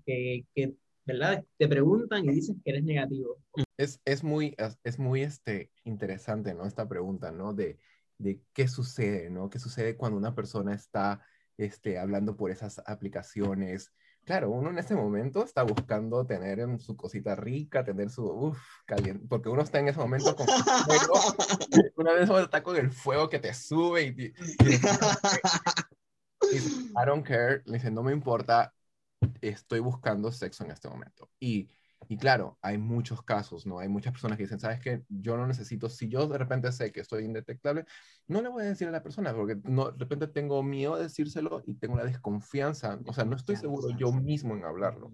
Que, 0.04 0.44
que, 0.54 0.74
¿verdad? 1.04 1.44
Te 1.58 1.68
preguntan 1.68 2.24
y 2.24 2.34
dices 2.34 2.56
que 2.64 2.70
eres 2.70 2.84
negativo. 2.84 3.38
Es, 3.76 4.00
es 4.04 4.24
muy, 4.24 4.56
es 4.84 4.98
muy 4.98 5.22
este, 5.22 5.70
interesante, 5.84 6.54
¿no? 6.54 6.66
Esta 6.66 6.88
pregunta, 6.88 7.30
¿no? 7.30 7.54
De, 7.54 7.78
de 8.18 8.42
qué 8.52 8.68
sucede, 8.68 9.30
¿no? 9.30 9.48
¿Qué 9.48 9.58
sucede 9.58 9.96
cuando 9.96 10.18
una 10.18 10.34
persona 10.34 10.74
está 10.74 11.20
este, 11.56 11.98
hablando 11.98 12.36
por 12.36 12.50
esas 12.50 12.82
aplicaciones? 12.86 13.92
Claro, 14.24 14.50
uno 14.50 14.70
en 14.70 14.78
ese 14.78 14.94
momento 14.94 15.42
está 15.42 15.62
buscando 15.62 16.26
tener 16.26 16.78
su 16.80 16.96
cosita 16.96 17.34
rica, 17.34 17.84
tener 17.84 18.10
su, 18.10 18.26
uff, 18.26 18.58
caliente, 18.84 19.24
porque 19.26 19.48
uno 19.48 19.62
está 19.62 19.78
en 19.78 19.88
ese 19.88 19.98
momento 19.98 20.36
con 20.36 20.46
fuego, 20.46 21.14
una 21.96 22.12
vez 22.12 22.28
está 22.28 22.62
con 22.62 22.76
el 22.76 22.90
fuego 22.90 23.30
que 23.30 23.38
te 23.38 23.54
sube 23.54 24.02
y, 24.02 24.08
y, 24.08 24.32
I 26.56 27.06
don't 27.06 27.26
care, 27.26 27.62
me 27.66 27.78
dice, 27.78 27.90
no 27.90 28.02
me 28.02 28.12
importa, 28.12 28.74
estoy 29.40 29.80
buscando 29.80 30.30
sexo 30.30 30.64
en 30.64 30.72
este 30.72 30.88
momento. 30.88 31.30
Y 31.40 31.70
y 32.06 32.16
claro, 32.16 32.58
hay 32.62 32.78
muchos 32.78 33.22
casos, 33.22 33.66
¿no? 33.66 33.80
Hay 33.80 33.88
muchas 33.88 34.12
personas 34.12 34.36
que 34.36 34.44
dicen, 34.44 34.60
¿sabes 34.60 34.80
qué? 34.80 35.02
Yo 35.08 35.36
no 35.36 35.46
necesito, 35.46 35.88
si 35.88 36.08
yo 36.08 36.26
de 36.26 36.38
repente 36.38 36.70
sé 36.70 36.92
que 36.92 37.00
estoy 37.00 37.24
indetectable, 37.24 37.84
no 38.28 38.40
le 38.40 38.48
voy 38.48 38.62
a 38.62 38.66
decir 38.66 38.86
a 38.88 38.92
la 38.92 39.02
persona, 39.02 39.34
porque 39.34 39.56
no, 39.64 39.90
de 39.90 39.98
repente 39.98 40.28
tengo 40.28 40.62
miedo 40.62 40.96
de 40.96 41.04
decírselo 41.04 41.62
y 41.66 41.74
tengo 41.74 41.96
la 41.96 42.04
desconfianza, 42.04 42.98
o 43.04 43.12
sea, 43.12 43.24
no 43.24 43.36
estoy 43.36 43.56
seguro 43.56 43.90
yo 43.96 44.12
mismo 44.12 44.54
en 44.54 44.64
hablarlo. 44.64 45.10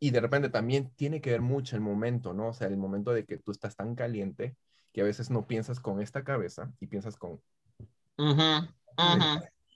Y 0.00 0.10
de 0.10 0.20
repente 0.20 0.48
también 0.48 0.90
tiene 0.96 1.20
que 1.20 1.30
ver 1.30 1.40
mucho 1.40 1.76
el 1.76 1.82
momento, 1.82 2.34
¿no? 2.34 2.48
O 2.48 2.52
sea, 2.52 2.68
el 2.68 2.76
momento 2.76 3.12
de 3.12 3.24
que 3.24 3.38
tú 3.38 3.50
estás 3.50 3.76
tan 3.76 3.94
caliente 3.94 4.56
que 4.92 5.00
a 5.00 5.04
veces 5.04 5.30
no 5.30 5.46
piensas 5.46 5.80
con 5.80 6.00
esta 6.00 6.24
cabeza 6.24 6.72
y 6.80 6.86
piensas 6.86 7.16
con... 7.16 7.40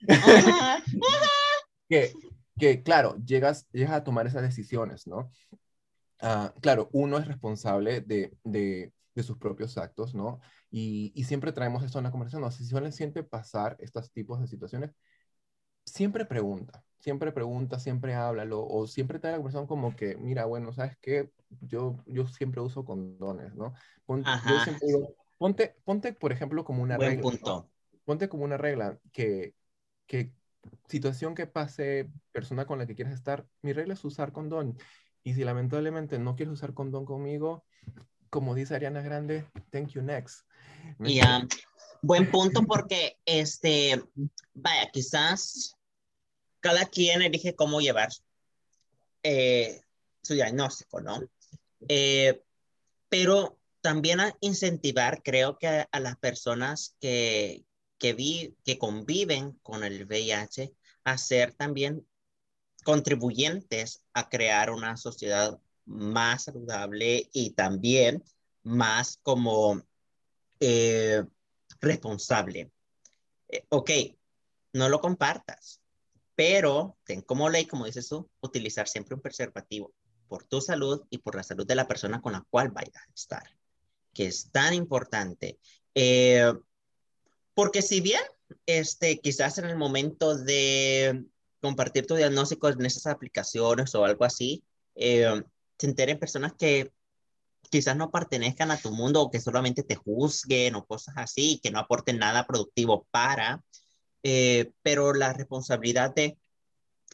que, 1.89 2.13
que, 2.57 2.83
claro, 2.83 3.17
llegas, 3.25 3.67
llegas 3.71 3.93
a 3.93 4.03
tomar 4.03 4.27
esas 4.27 4.43
decisiones, 4.43 5.07
¿no? 5.07 5.31
Ah, 6.19 6.53
claro, 6.61 6.89
uno 6.93 7.17
es 7.17 7.27
responsable 7.27 8.01
de, 8.01 8.31
de, 8.43 8.93
de, 9.13 9.23
sus 9.23 9.37
propios 9.37 9.77
actos, 9.77 10.15
¿no? 10.15 10.39
Y, 10.71 11.11
y, 11.15 11.25
siempre 11.25 11.51
traemos 11.51 11.83
esto 11.83 11.97
en 11.97 12.05
la 12.05 12.11
conversación, 12.11 12.41
¿no? 12.41 12.51
Si 12.51 12.63
le 12.73 12.91
siente 12.91 13.23
pasar 13.23 13.75
estos 13.79 14.11
tipos 14.11 14.39
de 14.39 14.47
situaciones, 14.47 14.91
siempre 15.85 16.25
pregunta, 16.25 16.83
siempre 16.99 17.31
pregunta, 17.31 17.79
siempre 17.79 18.15
háblalo, 18.15 18.65
o 18.65 18.87
siempre 18.87 19.19
da 19.19 19.31
la 19.31 19.37
conversación 19.37 19.67
como 19.67 19.95
que, 19.95 20.15
mira, 20.15 20.45
bueno, 20.45 20.71
¿sabes 20.73 20.97
qué? 21.01 21.31
Yo, 21.61 21.97
yo 22.05 22.27
siempre 22.27 22.61
uso 22.61 22.85
condones, 22.85 23.53
¿no? 23.55 23.73
yo 24.07 24.59
siempre 24.63 24.87
digo, 24.87 25.15
ponte, 25.37 25.75
ponte, 25.83 26.13
por 26.13 26.31
ejemplo, 26.31 26.63
como 26.63 26.81
una 26.81 26.97
Buen 26.97 27.09
regla. 27.09 27.23
punto. 27.23 27.69
Ponte 28.05 28.29
como 28.29 28.43
una 28.43 28.57
regla 28.57 28.97
que, 29.11 29.53
que 30.07 30.33
situación 30.87 31.35
que 31.35 31.47
pase, 31.47 32.09
persona 32.31 32.65
con 32.65 32.79
la 32.79 32.85
que 32.85 32.95
quieres 32.95 33.13
estar, 33.13 33.45
mi 33.61 33.73
regla 33.73 33.93
es 33.93 34.03
usar 34.05 34.31
condón. 34.31 34.77
Y 35.23 35.33
si 35.33 35.43
lamentablemente 35.43 36.19
no 36.19 36.35
quieres 36.35 36.53
usar 36.53 36.73
condón 36.73 37.05
conmigo, 37.05 37.63
como 38.29 38.55
dice 38.55 38.75
Ariana 38.75 39.01
Grande, 39.01 39.45
thank 39.71 39.89
you 39.89 40.01
next. 40.01 40.45
Ya, 40.99 41.47
buen 42.01 42.29
punto 42.29 42.63
porque, 42.67 43.17
este, 43.25 44.03
vaya, 44.53 44.89
quizás 44.91 45.77
cada 46.59 46.85
quien 46.85 47.21
elige 47.21 47.55
cómo 47.55 47.79
llevar 47.79 48.09
eh, 49.23 49.81
su 50.21 50.33
diagnóstico, 50.33 51.01
¿no? 51.01 51.21
Eh, 51.87 52.41
pero 53.09 53.59
también 53.81 54.19
a 54.19 54.35
incentivar, 54.41 55.21
creo 55.23 55.57
que 55.57 55.67
a, 55.67 55.89
a 55.91 55.99
las 55.99 56.17
personas 56.17 56.95
que, 56.99 57.63
que, 57.97 58.13
vi, 58.13 58.55
que 58.65 58.77
conviven 58.77 59.53
con 59.61 59.83
el 59.83 60.05
VIH 60.05 60.73
a 61.03 61.17
ser 61.17 61.53
también 61.53 62.05
contribuyentes 62.83 64.03
a 64.13 64.29
crear 64.29 64.69
una 64.71 64.97
sociedad 64.97 65.59
más 65.85 66.43
saludable 66.43 67.29
y 67.33 67.51
también 67.51 68.23
más 68.63 69.19
como 69.21 69.81
eh, 70.59 71.23
responsable. 71.81 72.71
Eh, 73.49 73.65
ok, 73.69 73.91
no 74.73 74.89
lo 74.89 75.01
compartas, 75.01 75.81
pero 76.35 76.97
ten 77.05 77.21
como 77.21 77.49
ley, 77.49 77.65
como 77.65 77.85
dices 77.85 78.07
tú, 78.07 78.29
utilizar 78.41 78.87
siempre 78.87 79.15
un 79.15 79.21
preservativo 79.21 79.93
por 80.27 80.45
tu 80.45 80.61
salud 80.61 81.05
y 81.09 81.19
por 81.19 81.35
la 81.35 81.43
salud 81.43 81.67
de 81.67 81.75
la 81.75 81.87
persona 81.87 82.21
con 82.21 82.33
la 82.33 82.45
cual 82.49 82.69
vayas 82.69 82.95
a 82.95 83.13
estar, 83.13 83.43
que 84.13 84.27
es 84.27 84.49
tan 84.51 84.73
importante. 84.73 85.59
Eh, 85.93 86.51
porque 87.53 87.81
si 87.81 88.01
bien, 88.01 88.21
este, 88.65 89.19
quizás 89.19 89.57
en 89.57 89.65
el 89.65 89.75
momento 89.75 90.35
de 90.35 91.25
compartir 91.63 92.05
tu 92.05 92.15
diagnóstico 92.15 92.67
en 92.67 92.85
esas 92.85 93.07
aplicaciones 93.07 93.95
o 93.95 94.03
algo 94.03 94.25
así, 94.25 94.63
eh, 94.95 95.41
se 95.79 95.87
enteren 95.87 96.19
personas 96.19 96.53
que 96.59 96.91
quizás 97.69 97.95
no 97.95 98.11
pertenezcan 98.11 98.69
a 98.69 98.77
tu 98.77 98.91
mundo 98.91 99.21
o 99.21 99.31
que 99.31 99.39
solamente 99.39 99.81
te 99.81 99.95
juzguen 99.95 100.75
o 100.75 100.85
cosas 100.85 101.15
así, 101.17 101.61
que 101.63 101.71
no 101.71 101.79
aporten 101.79 102.19
nada 102.19 102.45
productivo 102.45 103.07
para, 103.11 103.63
eh, 104.23 104.71
pero 104.81 105.13
la 105.13 105.31
responsabilidad 105.31 106.13
de 106.13 106.37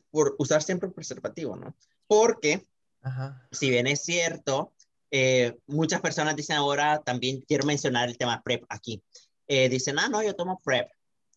por 0.09 0.35
usar 0.39 0.63
siempre 0.63 0.87
un 0.87 0.95
preservativo, 0.95 1.55
¿no? 1.55 1.75
Porque, 2.07 2.65
Ajá. 3.03 3.47
si 3.51 3.69
bien 3.69 3.85
es 3.85 4.01
cierto, 4.01 4.73
eh, 5.11 5.55
muchas 5.67 6.01
personas 6.01 6.35
dicen 6.35 6.57
ahora, 6.57 7.03
también 7.05 7.41
quiero 7.47 7.67
mencionar 7.67 8.09
el 8.09 8.17
tema 8.17 8.41
PrEP 8.41 8.65
aquí, 8.67 9.03
eh, 9.47 9.69
dicen, 9.69 9.99
ah, 9.99 10.09
no, 10.09 10.23
yo 10.23 10.35
tomo 10.35 10.59
PrEP. 10.63 10.89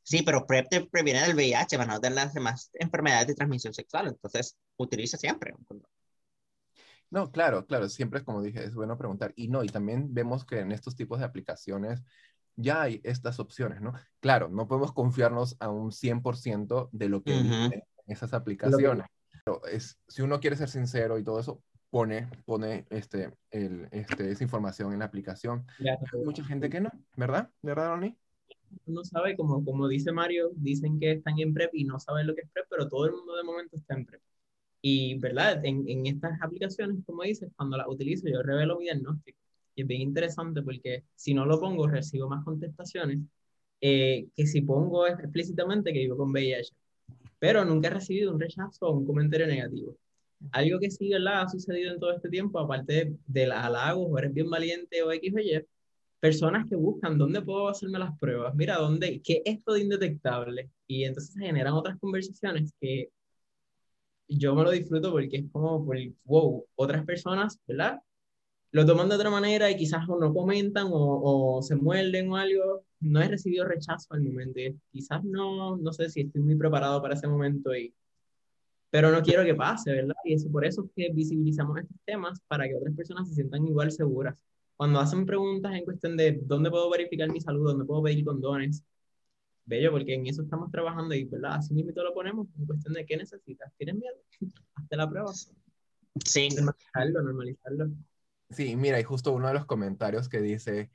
Sí, 0.02 0.22
pero 0.22 0.46
PrEP 0.46 0.68
te 0.68 0.86
previene 0.86 1.22
del 1.22 1.34
VIH, 1.36 1.76
van 1.76 1.90
a 1.90 1.98
de 1.98 2.10
las 2.10 2.34
demás 2.34 2.70
enfermedades 2.74 3.28
de 3.28 3.34
transmisión 3.34 3.72
sexual, 3.72 4.08
entonces 4.08 4.56
utiliza 4.76 5.16
siempre 5.16 5.54
un 5.56 5.64
condón. 5.64 5.90
No, 7.10 7.30
claro, 7.30 7.66
claro, 7.66 7.88
siempre 7.90 8.20
es 8.20 8.24
como 8.24 8.42
dije, 8.42 8.64
es 8.64 8.74
bueno 8.74 8.96
preguntar. 8.96 9.34
Y 9.36 9.48
no, 9.48 9.62
y 9.62 9.68
también 9.68 10.14
vemos 10.14 10.46
que 10.46 10.60
en 10.60 10.72
estos 10.72 10.96
tipos 10.96 11.18
de 11.18 11.26
aplicaciones 11.26 12.02
ya 12.56 12.82
hay 12.82 13.00
estas 13.04 13.38
opciones, 13.38 13.80
¿no? 13.80 13.92
Claro, 14.20 14.48
no 14.48 14.66
podemos 14.66 14.92
confiarnos 14.92 15.56
a 15.60 15.68
un 15.68 15.92
100% 15.92 16.88
de 16.90 17.08
lo 17.08 17.22
que 17.22 17.34
Ujú. 17.34 17.42
dicen 17.42 17.82
esas 18.06 18.32
aplicaciones. 18.32 19.06
Pero 19.44 19.64
es, 19.66 19.98
si 20.08 20.22
uno 20.22 20.40
quiere 20.40 20.56
ser 20.56 20.70
sincero 20.70 21.18
y 21.18 21.24
todo 21.24 21.38
eso, 21.38 21.62
pone, 21.90 22.28
pone 22.46 22.86
este, 22.88 23.30
el, 23.50 23.88
este, 23.92 24.30
esa 24.30 24.44
información 24.44 24.92
en 24.94 25.00
la 25.00 25.04
aplicación. 25.04 25.66
Ya, 25.78 25.98
Hay 26.12 26.24
mucha 26.24 26.44
gente 26.44 26.70
que 26.70 26.80
no, 26.80 26.90
¿verdad? 27.16 27.50
¿Verdad, 27.60 27.90
Ronnie? 27.90 28.16
Uno 28.86 29.04
sabe, 29.04 29.36
como, 29.36 29.64
como 29.64 29.88
dice 29.88 30.12
Mario, 30.12 30.50
dicen 30.56 30.98
que 31.00 31.12
están 31.12 31.38
en 31.38 31.54
PrEP 31.54 31.70
y 31.74 31.84
no 31.84 31.98
saben 32.00 32.26
lo 32.26 32.34
que 32.34 32.42
es 32.42 32.50
PrEP, 32.50 32.66
pero 32.70 32.88
todo 32.88 33.06
el 33.06 33.12
mundo 33.12 33.36
de 33.36 33.44
momento 33.44 33.76
está 33.76 33.94
en 33.94 34.06
PrEP. 34.06 34.20
Y, 34.82 35.18
¿verdad? 35.18 35.64
En, 35.64 35.88
en 35.88 36.06
estas 36.06 36.40
aplicaciones, 36.42 36.98
como 37.06 37.22
dices, 37.22 37.50
cuando 37.56 37.76
las 37.76 37.88
utilizo, 37.88 38.28
yo 38.28 38.42
revelo 38.42 38.78
mi 38.78 38.84
diagnóstico. 38.86 39.38
Y 39.74 39.82
es 39.82 39.88
bien 39.88 40.02
interesante 40.02 40.62
porque 40.62 41.04
si 41.14 41.34
no 41.34 41.46
lo 41.46 41.60
pongo, 41.60 41.86
recibo 41.86 42.28
más 42.28 42.44
contestaciones 42.44 43.20
eh, 43.80 44.28
que 44.36 44.46
si 44.46 44.62
pongo 44.62 45.06
explícitamente 45.08 45.92
que 45.92 46.00
vivo 46.00 46.16
con 46.16 46.30
VIH. 46.30 46.72
Pero 47.38 47.64
nunca 47.64 47.88
he 47.88 47.90
recibido 47.90 48.32
un 48.32 48.40
rechazo 48.40 48.86
o 48.86 48.92
un 48.92 49.06
comentario 49.06 49.46
negativo. 49.46 49.96
Algo 50.52 50.78
que 50.78 50.90
sí. 50.90 51.12
Ha 51.14 51.48
sucedido 51.48 51.92
en 51.92 52.00
todo 52.00 52.12
este 52.12 52.28
tiempo, 52.28 52.58
aparte 52.60 52.92
de, 52.92 53.16
del 53.26 53.52
halago, 53.52 54.02
o 54.06 54.18
eres 54.18 54.32
bien 54.32 54.48
valiente 54.50 55.02
o 55.02 55.12
X 55.12 55.34
o 55.34 55.38
Y, 55.40 55.66
personas 56.22 56.66
que 56.68 56.76
buscan 56.76 57.18
dónde 57.18 57.42
puedo 57.42 57.68
hacerme 57.68 57.98
las 57.98 58.16
pruebas, 58.16 58.54
mira, 58.54 58.76
dónde, 58.78 59.20
qué 59.22 59.42
es 59.44 59.56
esto 59.56 59.72
de 59.74 59.80
indetectable. 59.82 60.70
Y 60.86 61.02
entonces 61.04 61.34
se 61.34 61.40
generan 61.40 61.74
otras 61.74 61.98
conversaciones 61.98 62.72
que 62.80 63.10
yo 64.28 64.54
me 64.54 64.62
lo 64.62 64.70
disfruto 64.70 65.10
porque 65.10 65.38
es 65.38 65.44
como, 65.50 65.84
por, 65.84 65.96
wow, 66.24 66.64
otras 66.76 67.04
personas, 67.04 67.58
¿verdad? 67.66 67.98
Lo 68.72 68.86
toman 68.86 69.08
de 69.08 69.16
otra 69.16 69.30
manera 69.30 69.70
y 69.70 69.76
quizás 69.76 70.08
o 70.08 70.18
no 70.20 70.32
comentan 70.32 70.88
o, 70.92 71.56
o 71.58 71.62
se 71.62 71.76
muerden 71.76 72.30
o 72.30 72.36
algo. 72.36 72.84
No 73.00 73.20
he 73.20 73.28
recibido 73.28 73.66
rechazo 73.66 74.14
al 74.14 74.22
momento. 74.22 74.60
y 74.60 74.78
quizás 74.92 75.24
no, 75.24 75.76
no 75.76 75.92
sé 75.92 76.08
si 76.10 76.22
estoy 76.22 76.42
muy 76.42 76.56
preparado 76.56 77.02
para 77.02 77.14
ese 77.14 77.28
momento 77.28 77.74
y 77.74 77.92
pero 78.90 79.10
no 79.10 79.22
quiero 79.22 79.44
que 79.44 79.54
pase, 79.54 79.92
¿verdad? 79.92 80.14
Y 80.24 80.34
eso, 80.34 80.50
por 80.50 80.64
eso 80.66 80.84
es 80.84 80.90
que 80.94 81.12
visibilizamos 81.12 81.78
estos 81.78 81.96
temas 82.04 82.40
para 82.48 82.68
que 82.68 82.76
otras 82.76 82.94
personas 82.94 83.28
se 83.28 83.34
sientan 83.34 83.66
igual 83.66 83.90
seguras. 83.90 84.44
Cuando 84.82 84.98
hacen 84.98 85.24
preguntas 85.24 85.72
en 85.76 85.84
cuestión 85.84 86.16
de 86.16 86.40
dónde 86.42 86.68
puedo 86.68 86.90
verificar 86.90 87.30
mi 87.30 87.40
salud, 87.40 87.68
dónde 87.68 87.84
puedo 87.84 88.02
pedir 88.02 88.24
condones, 88.24 88.82
bello, 89.64 89.92
porque 89.92 90.12
en 90.12 90.26
eso 90.26 90.42
estamos 90.42 90.72
trabajando 90.72 91.14
y, 91.14 91.22
¿verdad? 91.22 91.54
Así 91.54 91.72
mismo 91.72 91.92
lo 91.94 92.12
ponemos 92.12 92.48
en 92.58 92.66
cuestión 92.66 92.92
de 92.94 93.06
qué 93.06 93.16
necesitas. 93.16 93.72
¿Tienes 93.78 93.94
miedo? 93.94 94.16
Hazte 94.74 94.96
la 94.96 95.08
prueba. 95.08 95.32
Sí, 96.24 96.48
Normalizarlo, 96.48 97.22
normalizarlo. 97.22 97.90
Sí, 98.50 98.74
mira, 98.74 98.98
y 98.98 99.04
justo 99.04 99.30
uno 99.30 99.46
de 99.46 99.54
los 99.54 99.66
comentarios 99.66 100.28
que 100.28 100.40
dice, 100.40 100.90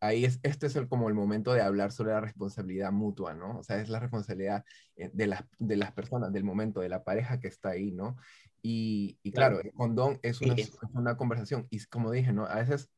ahí 0.00 0.24
es, 0.24 0.40
este 0.42 0.66
es 0.66 0.74
el, 0.74 0.88
como 0.88 1.08
el 1.08 1.14
momento 1.14 1.52
de 1.52 1.60
hablar 1.62 1.92
sobre 1.92 2.10
la 2.10 2.20
responsabilidad 2.20 2.90
mutua, 2.90 3.32
¿no? 3.34 3.60
O 3.60 3.62
sea, 3.62 3.80
es 3.80 3.88
la 3.90 4.00
responsabilidad 4.00 4.64
eh, 4.96 5.08
de 5.12 5.28
las, 5.28 5.44
de 5.60 5.76
las 5.76 5.92
personas, 5.92 6.32
del 6.32 6.42
momento, 6.42 6.80
de 6.80 6.88
la 6.88 7.04
pareja 7.04 7.38
que 7.38 7.46
está 7.46 7.68
ahí, 7.68 7.92
¿no? 7.92 8.16
Y, 8.60 9.18
y 9.22 9.30
claro, 9.30 9.54
Claro. 9.54 9.68
el 9.68 9.72
condón 9.72 10.18
es 10.22 10.40
una, 10.40 10.56
Sí. 10.56 10.62
es 10.62 10.72
una 10.94 11.16
conversación, 11.16 11.68
y 11.70 11.78
como 11.84 12.10
dije, 12.10 12.32
¿no? 12.32 12.44
A 12.46 12.56
veces, 12.56 12.90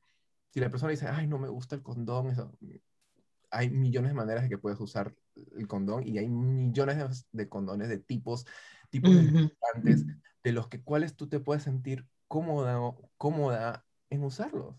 si 0.53 0.61
la 0.61 0.71
persona 0.71 0.91
dice, 0.91 1.09
ay, 1.09 1.27
no 1.27 1.39
me 1.39 1.49
gusta 1.49 1.75
el 1.75 1.83
condón, 1.83 2.29
eso, 2.29 2.53
hay 3.51 3.71
millones 3.71 4.11
de 4.11 4.15
maneras 4.15 4.43
de 4.45 4.49
que 4.51 4.59
puedes 4.59 4.79
usar 4.81 5.15
el 5.57 5.67
condón, 5.67 6.07
y 6.07 6.19
hay 6.19 6.29
millones 6.29 6.99
de, 6.99 7.45
de 7.45 7.49
condones 7.49 7.89
de 7.89 7.99
tipos, 7.99 8.47
tipos 8.91 9.15
de 9.15 9.23
Ujú. 9.23 9.33
lubricantes, 9.33 10.07
de 10.45 10.53
los 10.53 10.69
que 10.69 10.83
cuáles 10.83 11.17
tú 11.17 11.29
te 11.29 11.41
puedes 11.41 11.63
sentir 11.63 12.07
cómoda, 12.29 12.79
cómoda 13.17 13.85
en 14.11 14.25
usarlos. 14.25 14.77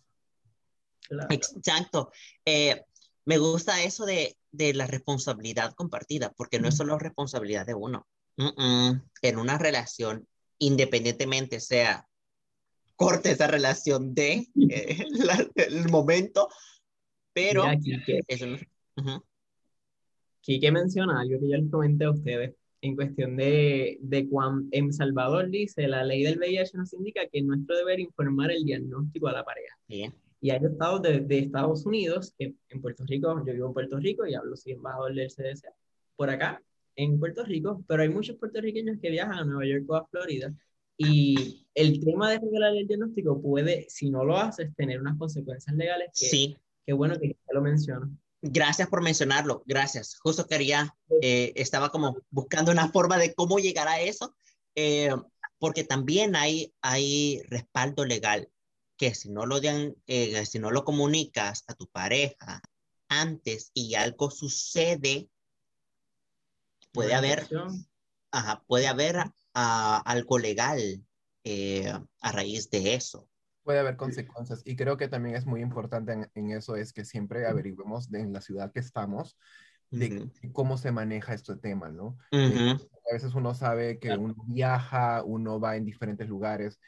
Claro. 1.07 1.27
Exacto. 1.31 2.12
Eh, 2.45 2.83
me 3.25 3.38
gusta 3.38 3.83
eso 3.83 4.05
de, 4.05 4.38
de 4.51 4.73
la 4.73 4.86
responsabilidad 4.86 5.73
compartida, 5.73 6.31
porque 6.36 6.59
no 6.59 6.67
es 6.67 6.75
solo 6.75 6.99
responsabilidad 6.99 7.65
de 7.65 7.73
uno. 7.73 8.07
Mm, 8.38 8.62
mm. 8.62 9.09
En 9.21 9.38
una 9.38 9.57
relación, 9.57 10.27
independientemente 10.59 11.59
sea 11.59 12.07
corte 12.95 13.32
esa 13.32 13.47
relación 13.47 14.13
de 14.13 14.47
eh, 14.69 14.97
la- 15.12 15.47
el 15.56 15.89
momento, 15.89 16.47
pero 17.34 17.63
Mira, 17.63 17.77
Quique, 17.79 18.19
eso 18.27 18.45
no- 18.47 18.58
Ujú. 18.97 19.23
Quique 20.41 20.71
menciona 20.71 21.21
algo 21.21 21.39
que 21.39 21.49
yo 21.49 21.58
les 21.58 21.71
comenté 21.71 22.06
a 22.06 22.12
ustedes 22.12 22.53
en 22.82 22.95
cuestión 22.95 23.38
de, 23.38 23.97
de 24.01 24.27
cuando 24.27 24.67
en 24.71 24.91
Salvador 24.91 25.49
dice, 25.49 25.88
la 25.88 26.03
ley 26.03 26.21
del 26.23 26.38
VIH 26.38 26.77
nos 26.77 26.91
indica 26.93 27.21
que 27.32 27.39
es 27.39 27.45
nuestro 27.45 27.77
deber 27.77 27.99
informar 28.01 28.51
el 28.51 28.65
diagnóstico 28.65 29.29
a 29.29 29.32
la 29.32 29.45
pareja. 29.45 29.73
Bien. 29.88 30.13
Y 30.41 30.49
hay 30.49 30.60
estados 30.62 31.01
de, 31.01 31.21
de 31.21 31.39
Estados 31.39 31.86
Unidos, 31.86 32.34
que 32.38 32.53
en 32.67 32.82
Puerto 32.82 33.06
Rico, 33.08 33.41
yo 33.47 33.53
vivo 33.53 33.67
en 33.67 33.73
Puerto 33.73 33.97
Rico 33.97 34.27
y 34.27 34.34
hablo 34.36 34.58
soy 34.58 34.73
embajador 34.73 35.13
del 35.15 35.29
CDC, 35.32 35.69
por 36.17 36.29
acá, 36.29 36.62
en 36.97 37.17
Puerto 37.17 37.45
Rico, 37.45 37.82
pero 37.88 38.03
hay 38.03 38.10
muchos 38.10 38.36
puertorriqueños 38.36 38.97
que 39.01 39.10
viajan 39.10 39.38
a 39.39 39.45
Nueva 39.45 39.65
York 39.65 39.86
o 39.89 39.95
a 39.95 40.06
Florida. 40.08 40.53
Y 40.97 41.67
el 41.73 41.99
tema 42.03 42.29
de 42.29 42.39
revelar 42.39 42.75
el 42.75 42.88
diagnóstico 42.88 43.41
puede, 43.41 43.88
si 43.89 44.10
no 44.10 44.23
lo 44.23 44.38
haces, 44.38 44.73
tener 44.75 45.01
unas 45.01 45.17
consecuencias 45.17 45.75
legales 45.75 46.10
que, 46.17 46.27
Sí, 46.27 46.58
que 46.86 46.93
bueno 46.93 47.19
que 47.19 47.29
te 47.29 47.53
lo 47.53 47.62
menciono. 47.62 48.15
gracias 48.41 48.88
por 48.89 49.01
mencionarlo, 49.01 49.63
gracias. 49.65 50.17
Justo 50.19 50.45
quería, 50.47 50.95
eh, 51.21 51.51
estaba 51.56 51.89
como 51.89 52.17
buscando 52.29 52.71
una 52.71 52.89
forma 52.89 53.17
de 53.17 53.34
cómo 53.34 53.58
llegar 53.58 53.88
a 53.88 54.01
eso, 54.01 54.36
eh, 54.75 55.13
porque 55.58 55.84
también 55.84 56.36
hay, 56.36 56.73
hay 56.82 57.41
respaldo 57.49 58.06
legal, 58.06 58.49
que 58.97 59.15
si 59.15 59.29
no 59.29 59.45
lo, 59.45 59.60
dian- 59.60 59.95
eh, 60.08 60.45
si 60.45 60.60
no 60.60 60.71
lo 60.71 60.84
comunicas 60.84 61.63
a 61.67 61.73
tu 61.73 61.88
pareja 61.88 62.62
antes 63.08 63.71
y 63.73 63.95
algo 63.95 64.29
sucede, 64.29 65.29
puede 66.91 67.13
haber, 67.15 67.47
ajá, 68.32 68.63
puede 68.67 68.88
haber 68.88 69.17
algo 69.53 70.39
legal 70.39 70.79
eh, 71.43 71.91
a 72.21 72.31
raíz 72.31 72.69
de 72.69 72.95
eso. 72.95 73.27
Puede 73.63 73.79
haber 73.79 73.95
consecuencias 73.95 74.61
y 74.65 74.75
creo 74.75 74.97
que 74.97 75.07
también 75.07 75.35
es 75.35 75.45
muy 75.45 75.61
importante 75.61 76.29
en, 76.33 76.51
eso 76.51 76.75
es 76.75 76.91
que 76.91 77.05
siempre 77.05 77.45
averiguemos 77.47 78.09
de, 78.09 78.19
en 78.19 78.33
la 78.33 78.41
ciudad 78.41 78.71
que 78.73 78.81
estamos 78.81 79.37
de 79.89 80.27
cómo 80.51 80.77
se 80.77 80.91
maneja 80.91 81.33
este 81.33 81.55
tema, 81.55 81.89
¿no? 81.89 82.17
Eh, 82.31 82.75
a 83.09 83.13
veces 83.13 83.35
uno 83.35 83.53
sabe 83.53 83.99
que 83.99 84.11
uno 84.17 84.35
viaja, 84.47 85.23
uno 85.23 85.59
va 85.59 85.75
en 85.75 85.85
diferentes 85.85 86.27
lugares 86.27 86.79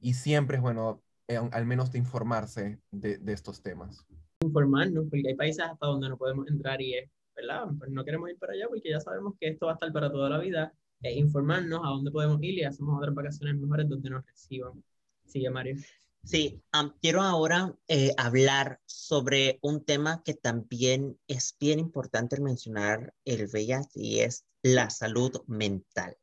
y 0.00 0.14
siempre 0.14 0.56
es 0.56 0.62
bueno 0.62 1.02
eh, 1.28 1.36
al 1.36 1.66
menos 1.66 1.92
de 1.92 1.98
informarse 1.98 2.78
de, 2.90 3.18
de, 3.18 3.32
estos 3.32 3.62
temas. 3.62 4.06
Informarnos, 4.40 5.06
porque 5.10 5.28
hay 5.28 5.34
países 5.34 5.64
hasta 5.64 5.86
donde 5.86 6.08
no 6.08 6.16
podemos 6.16 6.48
entrar 6.48 6.80
y 6.80 6.94
es, 6.94 7.10
¿verdad? 7.34 7.66
Pues 7.78 7.90
no 7.90 8.04
queremos 8.04 8.30
ir 8.30 8.38
para 8.38 8.52
allá 8.54 8.66
porque 8.68 8.90
ya 8.90 9.00
sabemos 9.00 9.34
que 9.40 9.48
esto 9.48 9.66
va 9.66 9.72
a 9.72 9.74
estar 9.74 9.92
para 9.92 10.10
toda 10.10 10.28
la 10.28 10.38
vida. 10.38 10.72
Es 11.02 11.16
informarnos 11.16 11.80
a 11.84 11.88
dónde 11.88 12.10
podemos 12.10 12.42
ir 12.42 12.54
y 12.54 12.64
hacemos 12.64 12.96
otras 12.98 13.14
vacaciones 13.14 13.56
mejores 13.56 13.88
donde 13.88 14.10
nos 14.10 14.24
reciban. 14.26 14.82
Sigue, 15.26 15.50
Mario. 15.50 15.76
Sí, 16.24 16.62
quiero 17.02 17.20
ahora 17.20 17.76
eh, 17.86 18.12
hablar 18.16 18.80
sobre 18.86 19.58
un 19.60 19.84
tema 19.84 20.22
que 20.24 20.32
también 20.32 21.18
es 21.28 21.54
bien 21.60 21.78
importante 21.78 22.40
mencionar 22.40 23.12
el 23.26 23.46
VIH 23.46 23.90
y 23.94 24.20
es 24.20 24.46
la 24.62 24.88
salud 24.88 25.42
mental. 25.46 26.16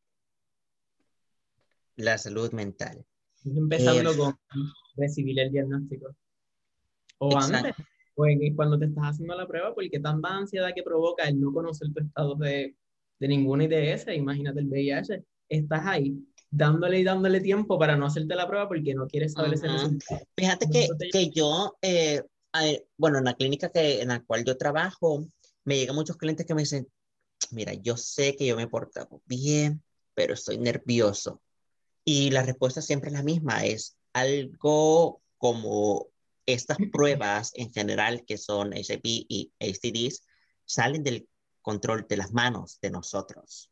La 1.96 2.18
salud 2.18 2.52
mental. 2.52 3.06
Empezando 3.46 4.18
con 4.18 4.36
recibir 4.98 5.40
el 5.40 5.52
diagnóstico. 5.52 6.16
O 7.20 7.38
antes, 7.38 7.76
o 8.16 8.26
cuando 8.56 8.80
te 8.80 8.86
estás 8.86 9.04
haciendo 9.04 9.36
la 9.36 9.48
prueba, 9.48 9.76
porque 9.76 10.00
tanta 10.00 10.30
ansiedad 10.30 10.72
que 10.76 10.82
provoca 10.82 11.28
el 11.28 11.40
no 11.40 11.54
conocer 11.54 11.94
tu 11.94 12.02
estado 12.02 12.36
de, 12.36 12.76
de 13.22 13.28
ninguna 13.28 13.66
IDS, 13.66 14.08
imagínate 14.16 14.60
el 14.62 14.68
VIH, 14.68 15.24
estás 15.48 15.86
ahí 15.86 16.18
dándole 16.50 17.00
y 17.00 17.04
dándole 17.04 17.40
tiempo 17.40 17.78
para 17.78 17.96
no 17.96 18.08
hacerte 18.08 18.34
la 18.34 18.48
prueba 18.48 18.68
porque 18.68 18.96
no 18.96 19.06
quieres 19.06 19.34
saber 19.34 19.54
ese 19.54 19.68
resultado. 19.68 20.22
Fíjate 20.36 20.66
que, 20.72 20.88
que 21.12 21.30
yo, 21.30 21.78
eh, 21.84 22.24
bueno, 22.98 23.20
en 23.20 23.26
la 23.26 23.36
clínica 23.36 23.70
que, 23.70 24.02
en 24.02 24.08
la 24.08 24.22
cual 24.22 24.44
yo 24.44 24.58
trabajo, 24.58 25.24
me 25.66 25.78
llegan 25.78 25.96
muchos 25.96 26.18
clientes 26.18 26.48
que 26.48 26.56
me 26.56 26.64
dicen, 26.64 26.88
mira, 27.52 27.74
yo 27.76 27.96
sé 27.96 28.36
que 28.36 28.48
yo 28.48 28.56
me 28.56 28.64
he 28.64 28.68
portado 28.68 29.22
bien, 29.28 29.84
pero 30.16 30.34
estoy 30.34 30.58
nervioso. 30.58 31.44
Y 32.04 32.32
la 32.32 32.42
respuesta 32.42 32.82
siempre 32.82 33.12
es 33.12 33.14
la 33.14 33.24
misma, 33.24 33.66
es 33.66 33.98
algo 34.14 35.22
como 35.38 36.08
estas 36.48 36.78
pruebas 36.92 37.52
en 37.54 37.72
general 37.72 38.26
que 38.26 38.40
son 38.40 38.74
HIV 38.74 39.02
y 39.04 39.52
STDs 39.60 40.24
salen 40.66 41.04
del 41.04 41.28
control 41.62 42.06
de 42.08 42.18
las 42.18 42.34
manos 42.34 42.80
de 42.82 42.92
nosotros. 42.92 43.72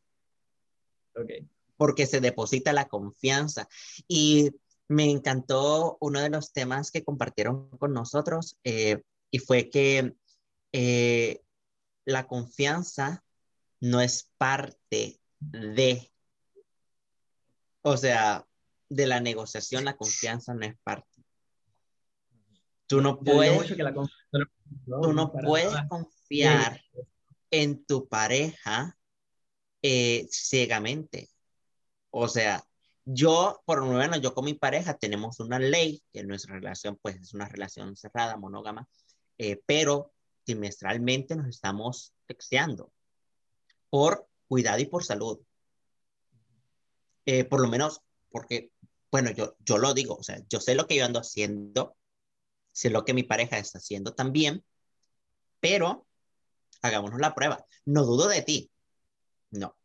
Okay 1.14 1.48
porque 1.80 2.04
se 2.04 2.20
deposita 2.20 2.74
la 2.74 2.88
confianza. 2.88 3.66
Y 4.06 4.50
me 4.86 5.10
encantó 5.10 5.96
uno 6.02 6.20
de 6.20 6.28
los 6.28 6.52
temas 6.52 6.90
que 6.90 7.02
compartieron 7.02 7.70
con 7.78 7.94
nosotros 7.94 8.58
eh, 8.64 9.02
y 9.30 9.38
fue 9.38 9.70
que 9.70 10.14
eh, 10.72 11.40
la 12.04 12.26
confianza 12.26 13.24
no 13.80 14.02
es 14.02 14.30
parte 14.36 15.22
de, 15.38 16.12
o 17.80 17.96
sea, 17.96 18.46
de 18.90 19.06
la 19.06 19.20
negociación, 19.20 19.86
la 19.86 19.96
confianza 19.96 20.52
no 20.52 20.66
es 20.66 20.76
parte. 20.84 21.24
Tú 22.86 23.00
no 23.00 23.20
puedes, 23.20 23.74
tú 24.84 25.12
no 25.14 25.32
puedes 25.32 25.82
confiar 25.88 26.78
en 27.50 27.84
tu 27.84 28.08
pareja 28.08 28.96
eh, 29.82 30.26
ciegamente. 30.30 31.30
O 32.10 32.28
sea, 32.28 32.64
yo, 33.04 33.62
por 33.64 33.80
lo 33.80 33.86
menos, 33.86 34.20
yo 34.20 34.34
con 34.34 34.44
mi 34.44 34.54
pareja 34.54 34.94
tenemos 34.94 35.40
una 35.40 35.58
ley, 35.58 36.02
que 36.12 36.22
nuestra 36.24 36.54
relación, 36.54 36.98
pues, 37.00 37.16
es 37.16 37.34
una 37.34 37.48
relación 37.48 37.96
cerrada, 37.96 38.36
monógama, 38.36 38.88
eh, 39.38 39.60
pero 39.66 40.12
trimestralmente 40.44 41.36
nos 41.36 41.48
estamos 41.48 42.14
texteando 42.26 42.92
por 43.88 44.28
cuidado 44.48 44.80
y 44.80 44.86
por 44.86 45.04
salud. 45.04 45.40
Eh, 47.26 47.44
por 47.44 47.60
lo 47.60 47.68
menos, 47.68 48.00
porque, 48.30 48.72
bueno, 49.10 49.30
yo, 49.30 49.56
yo 49.60 49.78
lo 49.78 49.94
digo, 49.94 50.16
o 50.16 50.22
sea, 50.22 50.42
yo 50.48 50.60
sé 50.60 50.74
lo 50.74 50.86
que 50.86 50.96
yo 50.96 51.04
ando 51.04 51.20
haciendo, 51.20 51.96
sé 52.72 52.90
lo 52.90 53.04
que 53.04 53.14
mi 53.14 53.22
pareja 53.22 53.58
está 53.58 53.78
haciendo 53.78 54.14
también, 54.14 54.64
pero 55.60 56.06
hagámonos 56.82 57.20
la 57.20 57.34
prueba. 57.34 57.64
No 57.84 58.04
dudo 58.04 58.28
de 58.28 58.42
ti. 58.42 58.70
No, 59.50 59.76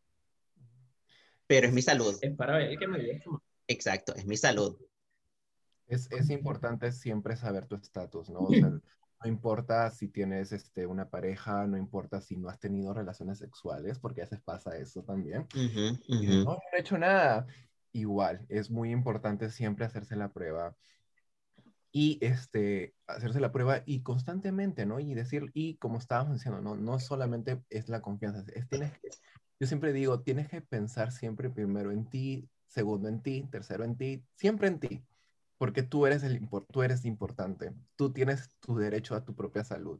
pero 1.46 1.66
es 1.66 1.72
mi 1.72 1.82
salud. 1.82 2.16
Es 2.20 2.34
para 2.34 2.58
ver 2.58 2.76
que 2.78 2.88
me 2.88 3.22
Exacto, 3.68 4.14
es 4.14 4.26
mi 4.26 4.36
salud. 4.36 4.76
Es, 5.86 6.10
es 6.10 6.30
importante 6.30 6.90
siempre 6.92 7.36
saber 7.36 7.66
tu 7.66 7.76
estatus, 7.76 8.28
¿no? 8.30 8.40
O 8.40 8.50
sea, 8.52 8.70
no 9.24 9.28
importa 9.28 9.90
si 9.90 10.08
tienes 10.08 10.52
este, 10.52 10.86
una 10.86 11.08
pareja, 11.08 11.66
no 11.66 11.76
importa 11.76 12.20
si 12.20 12.36
no 12.36 12.48
has 12.48 12.58
tenido 12.58 12.92
relaciones 12.92 13.38
sexuales, 13.38 13.98
porque 13.98 14.22
a 14.22 14.24
veces 14.24 14.40
pasa 14.40 14.76
eso 14.76 15.02
también. 15.02 15.46
no, 15.54 16.44
no 16.44 16.58
he 16.72 16.80
hecho 16.80 16.98
nada. 16.98 17.46
Igual, 17.92 18.44
es 18.48 18.70
muy 18.70 18.90
importante 18.90 19.50
siempre 19.50 19.84
hacerse 19.84 20.16
la 20.16 20.32
prueba 20.32 20.76
y 21.98 22.18
este, 22.20 22.94
hacerse 23.06 23.40
la 23.40 23.52
prueba 23.52 23.82
y 23.86 24.02
constantemente, 24.02 24.84
¿no? 24.84 25.00
Y 25.00 25.14
decir, 25.14 25.50
y 25.54 25.76
como 25.76 25.96
estábamos 25.96 26.34
diciendo, 26.34 26.60
no, 26.60 26.76
no 26.76 27.00
solamente 27.00 27.62
es 27.70 27.88
la 27.88 28.02
confianza, 28.02 28.44
es 28.54 28.68
tienes 28.68 28.92
que 28.98 29.08
yo 29.58 29.66
siempre 29.66 29.94
digo, 29.94 30.20
tienes 30.20 30.46
que 30.50 30.60
pensar 30.60 31.10
siempre 31.10 31.48
primero 31.48 31.90
en 31.90 32.04
ti, 32.04 32.50
segundo 32.66 33.08
en 33.08 33.22
ti, 33.22 33.48
tercero 33.50 33.82
en 33.82 33.96
ti, 33.96 34.22
siempre 34.34 34.68
en 34.68 34.78
ti, 34.78 35.02
porque 35.56 35.82
tú 35.82 36.04
eres, 36.04 36.22
el, 36.22 36.46
tú 36.70 36.82
eres 36.82 37.06
importante, 37.06 37.72
tú 37.96 38.12
tienes 38.12 38.50
tu 38.60 38.76
derecho 38.76 39.14
a 39.14 39.24
tu 39.24 39.34
propia 39.34 39.64
salud. 39.64 39.98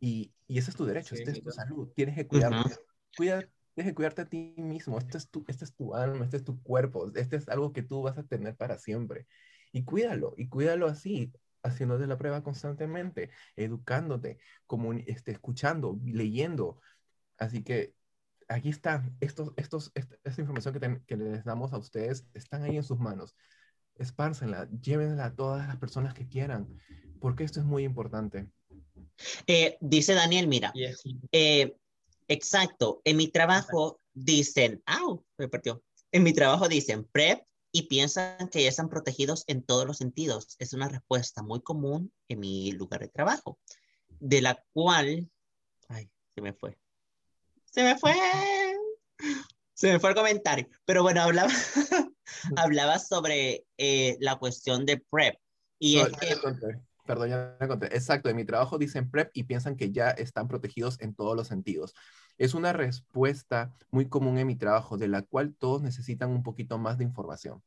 Y, 0.00 0.32
y 0.48 0.58
ese 0.58 0.70
es 0.70 0.76
tu 0.76 0.84
derecho, 0.84 1.14
esta 1.14 1.30
es 1.30 1.44
tu 1.44 1.52
salud, 1.52 1.92
tienes 1.94 2.16
que 2.16 2.26
cuidarte. 2.26 2.74
Cuida, 3.16 3.48
tienes 3.74 3.92
que 3.92 3.94
cuidarte 3.94 4.22
a 4.22 4.28
ti 4.28 4.56
mismo, 4.56 4.98
este 4.98 5.16
es, 5.16 5.30
tu, 5.30 5.44
este 5.46 5.64
es 5.64 5.76
tu 5.76 5.94
alma, 5.94 6.24
este 6.24 6.38
es 6.38 6.44
tu 6.44 6.60
cuerpo, 6.60 7.12
este 7.14 7.36
es 7.36 7.48
algo 7.48 7.72
que 7.72 7.84
tú 7.84 8.02
vas 8.02 8.18
a 8.18 8.24
tener 8.24 8.56
para 8.56 8.78
siempre. 8.78 9.28
Y 9.74 9.82
cuídalo, 9.82 10.34
y 10.36 10.46
cuídalo 10.48 10.86
así, 10.86 11.32
haciéndote 11.64 12.06
la 12.06 12.16
prueba 12.16 12.44
constantemente, 12.44 13.30
educándote, 13.56 14.38
como, 14.68 14.92
este, 14.92 15.32
escuchando, 15.32 15.98
leyendo, 16.04 16.80
Así 17.38 17.64
que 17.64 17.92
aquí 18.46 18.68
está, 18.68 19.04
estos, 19.18 19.52
estos, 19.56 19.90
esta, 19.94 20.40
información 20.40 20.74
que, 20.74 21.00
que, 21.04 21.16
les 21.16 21.44
damos 21.44 21.72
a 21.72 21.78
ustedes 21.78 22.24
están 22.32 22.62
ahí 22.62 22.76
en 22.76 22.84
sus 22.84 23.00
manos. 23.00 23.34
Espárcenla, 23.96 24.68
llévenla 24.70 25.24
a 25.24 25.34
todas 25.34 25.66
las 25.66 25.76
personas 25.78 26.14
que 26.14 26.28
quieran, 26.28 26.68
porque 27.20 27.42
esto 27.42 27.58
es 27.58 27.66
muy 27.66 27.82
importante. 27.82 28.46
Eh, 29.48 29.76
dice 29.80 30.14
Daniel, 30.14 30.46
mira, 30.46 30.72
eh, 31.32 31.76
exacto, 32.28 33.00
en 33.02 33.16
mi 33.16 33.26
trabajo 33.26 34.00
dicen, 34.12 34.80
¡au! 34.86 35.24
Me 35.36 35.48
partió. 35.48 35.82
En 36.12 36.22
mi 36.22 36.32
trabajo 36.32 36.68
dicen 36.68 37.04
PrEP 37.10 37.42
y 37.74 37.88
piensan 37.88 38.48
que 38.48 38.62
ya 38.62 38.70
están 38.70 38.88
protegidos 38.88 39.44
en 39.48 39.62
todos 39.62 39.86
los 39.86 39.98
sentidos. 39.98 40.56
Es 40.58 40.72
una 40.72 40.88
respuesta 40.88 41.42
muy 41.42 41.60
común 41.60 42.12
en 42.28 42.40
mi 42.40 42.72
lugar 42.72 43.00
de 43.00 43.08
trabajo, 43.08 43.58
de 44.20 44.40
la 44.40 44.64
cual, 44.72 45.28
ay, 45.88 46.08
se 46.34 46.40
me 46.40 46.54
fue 46.54 46.78
se 47.74 47.82
me 47.82 47.98
fue. 47.98 48.14
Se 49.76 49.92
me 49.92 49.98
fue 49.98 50.10
el 50.10 50.14
comentario. 50.14 50.68
Pero 50.84 51.02
bueno, 51.02 51.20
hablaba, 51.20 51.50
hablaba 52.56 53.00
sobre 53.00 53.66
eh, 53.76 54.16
la 54.20 54.36
cuestión 54.36 54.86
de 54.86 54.98
PrEP. 55.10 55.34
Y 55.80 55.98
es 55.98 56.10
que... 56.10 56.36
Perdón, 57.04 57.28
ya 57.28 57.56
me 57.60 57.66
conté. 57.66 57.86
Exacto, 57.86 58.28
en 58.28 58.36
mi 58.36 58.44
trabajo 58.44 58.78
dicen 58.78 59.10
PrEP 59.10 59.30
y 59.34 59.42
piensan 59.42 59.76
que 59.76 59.90
ya 59.90 60.10
están 60.10 60.46
protegidos 60.46 61.00
en 61.00 61.16
todos 61.16 61.36
los 61.36 61.48
sentidos. 61.48 61.92
Es 62.36 62.54
una 62.54 62.72
respuesta 62.72 63.74
muy 63.90 64.08
común 64.08 64.38
en 64.38 64.46
mi 64.46 64.56
trabajo, 64.56 64.96
de 64.96 65.08
la 65.08 65.22
cual 65.22 65.54
todos 65.54 65.82
necesitan 65.82 66.30
un 66.30 66.42
poquito 66.42 66.78
más 66.78 66.98
de 66.98 67.04
información. 67.04 67.62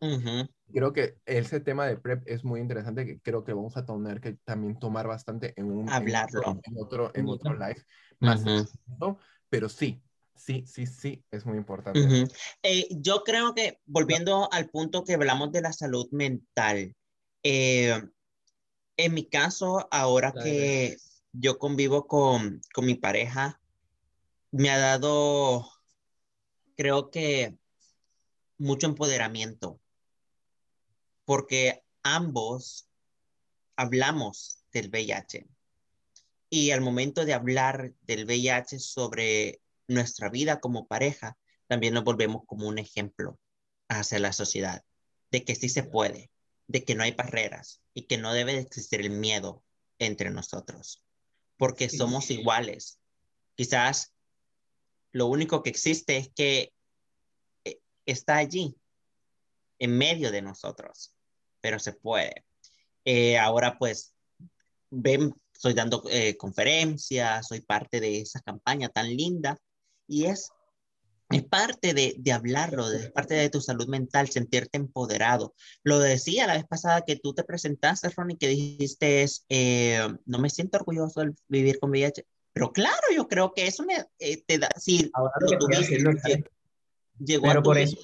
Creo 0.71 0.93
que 0.93 1.17
ese 1.25 1.59
tema 1.59 1.85
de 1.85 1.97
PrEP 1.97 2.23
es 2.25 2.43
muy 2.43 2.59
interesante, 2.59 3.05
que 3.05 3.19
creo 3.19 3.43
que 3.43 3.53
vamos 3.53 3.77
a 3.77 3.85
tener 3.85 4.19
que 4.19 4.33
también 4.43 4.77
tomar 4.77 5.07
bastante 5.07 5.53
en 5.55 5.71
un... 5.71 5.89
Hablarlo. 5.89 6.59
En, 6.63 6.75
otro, 6.77 7.11
en 7.13 7.27
otro 7.27 7.53
live. 7.53 7.83
Más 8.19 8.43
pero 9.49 9.69
sí, 9.69 10.01
sí, 10.35 10.65
sí, 10.67 10.85
sí, 10.85 11.23
es 11.31 11.45
muy 11.45 11.57
importante. 11.57 12.27
Eh, 12.63 12.87
yo 12.91 13.23
creo 13.23 13.53
que, 13.53 13.79
volviendo 13.85 14.49
al 14.51 14.69
punto 14.69 15.03
que 15.03 15.13
hablamos 15.13 15.51
de 15.51 15.61
la 15.61 15.71
salud 15.71 16.07
mental, 16.11 16.95
eh, 17.43 18.01
en 18.97 19.13
mi 19.13 19.25
caso, 19.25 19.87
ahora 19.91 20.33
que 20.33 20.97
yo 21.31 21.57
convivo 21.57 22.07
con, 22.07 22.61
con 22.73 22.85
mi 22.85 22.95
pareja, 22.95 23.61
me 24.57 24.71
ha 24.71 24.79
dado, 24.79 25.71
creo 26.75 27.11
que, 27.11 27.55
mucho 28.57 28.87
empoderamiento, 28.87 29.79
porque 31.25 31.83
ambos 32.01 32.89
hablamos 33.75 34.63
del 34.73 34.89
VIH. 34.89 35.45
Y 36.49 36.71
al 36.71 36.81
momento 36.81 37.23
de 37.23 37.35
hablar 37.35 37.93
del 38.01 38.25
VIH 38.25 38.79
sobre 38.79 39.61
nuestra 39.87 40.29
vida 40.29 40.59
como 40.59 40.87
pareja, 40.87 41.37
también 41.67 41.93
nos 41.93 42.03
volvemos 42.03 42.41
como 42.47 42.67
un 42.67 42.79
ejemplo 42.79 43.37
hacia 43.89 44.17
la 44.17 44.33
sociedad 44.33 44.83
de 45.29 45.43
que 45.43 45.53
sí 45.53 45.69
se 45.69 45.83
puede, 45.83 46.31
de 46.65 46.83
que 46.83 46.95
no 46.95 47.03
hay 47.03 47.11
barreras 47.11 47.79
y 47.93 48.07
que 48.07 48.17
no 48.17 48.33
debe 48.33 48.57
existir 48.57 49.01
el 49.01 49.11
miedo 49.11 49.63
entre 49.99 50.31
nosotros, 50.31 51.03
porque 51.57 51.89
somos 51.89 52.31
iguales. 52.31 52.99
Quizás 53.55 54.16
lo 55.11 55.27
único 55.27 55.63
que 55.63 55.69
existe 55.69 56.17
es 56.17 56.29
que 56.29 56.73
eh, 57.65 57.79
está 58.05 58.37
allí, 58.37 58.75
en 59.79 59.97
medio 59.97 60.31
de 60.31 60.41
nosotros, 60.41 61.13
pero 61.61 61.79
se 61.79 61.93
puede. 61.93 62.45
Eh, 63.05 63.37
ahora 63.37 63.77
pues, 63.77 64.13
ven, 64.89 65.33
estoy 65.53 65.73
dando 65.73 66.03
eh, 66.09 66.35
conferencias, 66.37 67.47
soy 67.47 67.61
parte 67.61 67.99
de 67.99 68.21
esa 68.21 68.41
campaña 68.41 68.89
tan 68.89 69.15
linda 69.15 69.57
y 70.07 70.25
es 70.25 70.51
es 71.29 71.43
parte 71.43 71.93
de, 71.93 72.31
hablarlo, 72.31 72.89
es 72.91 73.11
parte 73.11 73.33
de 73.35 73.49
tu 73.49 73.59
salud 73.59 73.87
mental, 73.87 74.29
sentirte 74.29 74.77
empoderado. 74.77 75.53
Lo 75.83 75.99
decía 75.99 76.47
la 76.47 76.53
vez 76.53 76.65
pasada 76.65 77.03
que 77.05 77.17
tú 77.17 77.33
te 77.33 77.43
presentaste, 77.43 78.09
Ronnie, 78.09 78.37
que 78.37 78.47
dijiste, 78.47 79.25
eh, 79.49 80.07
no 80.25 80.39
me 80.39 80.49
siento 80.49 80.77
orgulloso 80.77 81.21
de 81.21 81.33
vivir 81.49 81.79
con 81.79 81.89
VIH, 81.89 82.25
pero 82.57 82.71
claro, 82.71 83.07
yo 83.15 83.27
creo 83.27 83.53
que 83.53 83.67
eso 83.67 83.83
me, 83.83 83.93
eh, 84.17 84.41
te 84.47 84.57
da, 84.57 84.67
sí, 84.77 85.11
Ahora 85.13 85.33
lo 85.41 85.67
que 85.67 85.77
dices, 85.77 86.03
llegó 87.19 87.47
pero 87.47 87.61
por 87.61 87.77
eso 87.77 87.97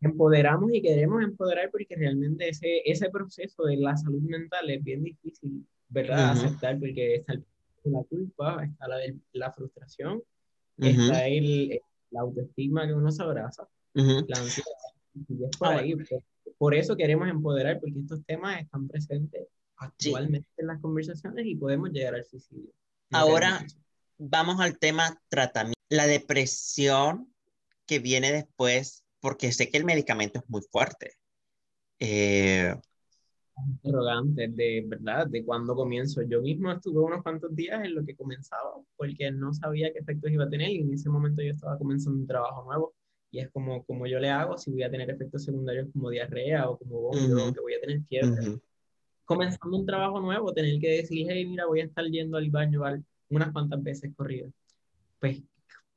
empoderamos 0.00 0.70
y 0.72 0.80
queremos 0.80 1.24
empoderar 1.24 1.68
porque 1.72 1.96
realmente 1.96 2.48
ese, 2.48 2.82
ese 2.84 3.10
proceso 3.10 3.64
de 3.64 3.76
la 3.76 3.96
salud 3.96 4.22
mental 4.22 4.70
es 4.70 4.84
bien 4.84 5.02
difícil, 5.02 5.66
¿verdad? 5.88 6.30
Aceptar 6.30 6.78
porque 6.78 7.16
está 7.16 7.34
la 7.82 8.02
culpa, 8.04 8.64
está 8.64 8.86
la, 8.86 8.98
la 9.32 9.52
frustración, 9.52 10.22
está 10.76 11.26
el 11.26 11.80
la 12.10 12.20
autoestima 12.20 12.86
que 12.86 12.94
uno 12.94 13.10
se 13.10 13.22
abraza, 13.24 13.68
la 13.94 14.38
ansiedad. 14.38 14.70
Y 15.28 15.44
es 15.44 15.56
por, 15.58 15.68
ahí, 15.68 15.94
por, 16.56 16.74
eso 16.76 16.96
queremos 16.96 17.28
empoderar, 17.28 17.80
porque 17.80 17.98
estos 17.98 18.24
temas 18.24 18.60
están 18.60 18.86
presentes 18.86 19.48
actualmente 19.76 20.48
en 20.56 20.68
las 20.68 20.80
conversaciones 20.80 21.44
y 21.46 21.56
podemos 21.56 21.90
llegar 21.90 22.14
al 22.14 22.24
suicidio. 22.24 22.70
Ahora 23.10 23.66
vamos 24.18 24.60
al 24.60 24.78
tema 24.78 25.20
tratamiento. 25.28 25.78
La 25.88 26.06
depresión 26.06 27.32
que 27.86 27.98
viene 27.98 28.32
después, 28.32 29.04
porque 29.20 29.52
sé 29.52 29.70
que 29.70 29.78
el 29.78 29.84
medicamento 29.84 30.40
es 30.40 30.50
muy 30.50 30.62
fuerte. 30.70 31.14
Eh, 31.98 32.74
interrogantes 33.66 34.54
de 34.54 34.84
verdad, 34.86 35.26
de 35.26 35.44
cuándo 35.44 35.74
comienzo. 35.74 36.22
Yo 36.22 36.40
mismo 36.42 36.70
estuve 36.70 37.00
unos 37.00 37.22
cuantos 37.22 37.54
días 37.54 37.82
en 37.84 37.94
lo 37.94 38.04
que 38.04 38.14
comenzaba, 38.14 38.74
porque 38.96 39.30
no 39.30 39.52
sabía 39.52 39.92
qué 39.92 40.00
efectos 40.00 40.30
iba 40.30 40.44
a 40.44 40.50
tener 40.50 40.70
y 40.70 40.78
en 40.78 40.92
ese 40.92 41.08
momento 41.08 41.42
yo 41.42 41.52
estaba 41.52 41.78
comenzando 41.78 42.20
un 42.20 42.26
trabajo 42.26 42.64
nuevo 42.64 42.94
y 43.30 43.40
es 43.40 43.50
como, 43.50 43.84
como 43.84 44.06
yo 44.06 44.18
le 44.20 44.30
hago, 44.30 44.56
si 44.56 44.70
voy 44.70 44.82
a 44.82 44.90
tener 44.90 45.10
efectos 45.10 45.44
secundarios 45.44 45.88
como 45.92 46.10
diarrea 46.10 46.68
o 46.68 46.78
como 46.78 47.00
vómito, 47.00 47.52
que 47.52 47.60
voy 47.60 47.74
a 47.74 47.80
tener 47.80 48.02
fiebre. 48.02 48.58
Comenzando 49.24 49.76
un 49.76 49.84
trabajo 49.84 50.20
nuevo, 50.20 50.54
tener 50.54 50.80
que 50.80 50.88
decir, 50.88 51.26
hey, 51.28 51.44
mira, 51.44 51.66
voy 51.66 51.80
a 51.80 51.84
estar 51.84 52.04
yendo 52.06 52.38
al 52.38 52.48
baño 52.50 52.80
unas 53.30 53.52
cuantas 53.52 53.82
veces 53.82 54.12
corridas. 54.16 54.52
Pues 55.20 55.42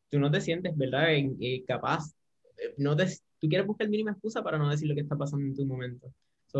tú 0.10 0.20
no 0.20 0.32
te 0.32 0.42
sientes, 0.42 0.76
¿verdad? 0.78 1.08
Eh, 1.12 1.64
capaz, 1.68 2.14
eh, 2.58 2.74
no 2.78 2.96
te, 2.96 3.06
tú 3.40 3.48
quieres 3.48 3.68
buscar 3.68 3.90
mínima 3.90 4.12
excusa 4.12 4.44
para 4.44 4.58
no 4.58 4.70
decir 4.70 4.88
lo 4.88 4.96
que 4.96 5.02
está 5.02 5.18
pasando 5.18 5.46
en 5.46 5.56
tu 5.56 5.66
momento 5.66 6.12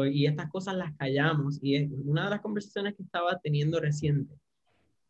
y 0.06 0.26
estas 0.26 0.50
cosas 0.50 0.76
las 0.76 0.96
callamos. 0.96 1.60
Y 1.62 1.76
es 1.76 1.90
una 2.06 2.26
de 2.26 2.30
las 2.32 2.42
conversaciones 2.42 2.96
que 2.96 3.04
estaba 3.04 3.40
teniendo 3.40 3.80
reciente, 3.80 4.36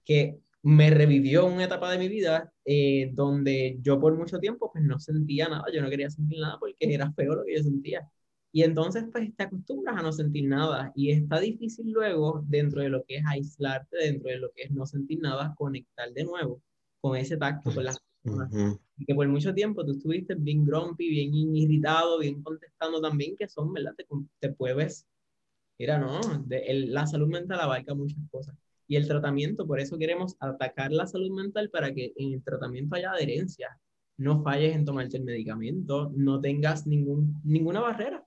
que 0.05 0.38
me 0.64 0.89
revivió 0.89 1.45
una 1.45 1.66
etapa 1.66 1.91
de 1.91 1.97
mi 1.97 2.07
vida 2.07 2.51
eh, 2.66 3.09
donde 3.14 3.78
yo 3.82 3.99
por 3.99 4.16
mucho 4.16 4.39
tiempo 4.39 4.72
pues 4.72 4.84
no 4.84 4.99
sentía 4.99 5.49
nada, 5.49 5.66
yo 5.74 5.82
no 5.82 5.89
quería 5.89 6.09
sentir 6.09 6.39
nada 6.39 6.57
porque 6.59 6.76
era 6.80 7.12
feo 7.14 7.36
lo 7.36 7.45
que 7.45 7.57
yo 7.57 7.64
sentía. 7.64 8.07
Y 8.54 8.64
entonces 8.64 9.06
pues 9.12 9.34
te 9.36 9.43
acostumbras 9.43 9.97
a 9.97 10.02
no 10.02 10.12
sentir 10.12 10.47
nada 10.47 10.91
y 10.95 11.12
está 11.12 11.39
difícil 11.39 11.91
luego 11.91 12.43
dentro 12.47 12.82
de 12.82 12.89
lo 12.89 13.04
que 13.06 13.18
es 13.18 13.24
aislarte, 13.26 13.97
dentro 13.97 14.30
de 14.30 14.38
lo 14.38 14.52
que 14.52 14.64
es 14.64 14.72
no 14.72 14.86
sentir 14.86 15.20
nada, 15.22 15.56
conectar 15.58 16.12
de 16.12 16.26
nuevo 16.26 16.62
con 16.99 17.16
ese 17.16 17.38
tacto, 17.38 17.74
con 17.74 17.86
las 17.86 17.97
y 18.97 19.06
que 19.06 19.16
por 19.16 19.28
mucho 19.28 19.54
tiempo 19.54 19.84
tú 19.84 19.91
estuviste 19.91 20.36
bien 20.36 20.66
grumpy, 20.66 21.10
bien 21.10 21.34
irritado, 21.34 22.20
bien 22.20 22.41
contestando 22.43 23.02
también, 23.02 23.36
que 23.36 23.47
son, 23.47 23.74
¿verdad? 23.74 23.95
Te, 23.95 24.06
te 24.39 24.49
puedes, 24.49 25.08
mira, 25.80 25.97
no, 25.97 26.20
de, 26.45 26.86
la 26.88 27.08
salud 27.08 27.28
mental 27.28 27.60
abarca 27.60 27.95
muchas 27.95 28.20
cosas. 28.30 28.56
Y 28.88 28.95
el 28.97 29.08
tratamiento, 29.08 29.66
por 29.66 29.80
eso 29.80 29.97
queremos 29.97 30.36
atacar 30.39 30.91
la 30.91 31.08
salud 31.08 31.32
mental 31.32 31.70
para 31.70 31.93
que 31.93 32.14
en 32.16 32.34
el 32.34 32.43
tratamiento 32.43 32.95
haya 32.95 33.12
adherencia, 33.12 33.80
no 34.18 34.43
falles 34.43 34.76
en 34.76 34.86
tomarte 34.86 35.18
el 35.18 35.24
medicamento, 35.24 36.12
no 36.16 36.39
tengas 36.39 36.86
ningún, 36.86 37.41
ninguna 37.43 37.80
barrera, 37.80 38.24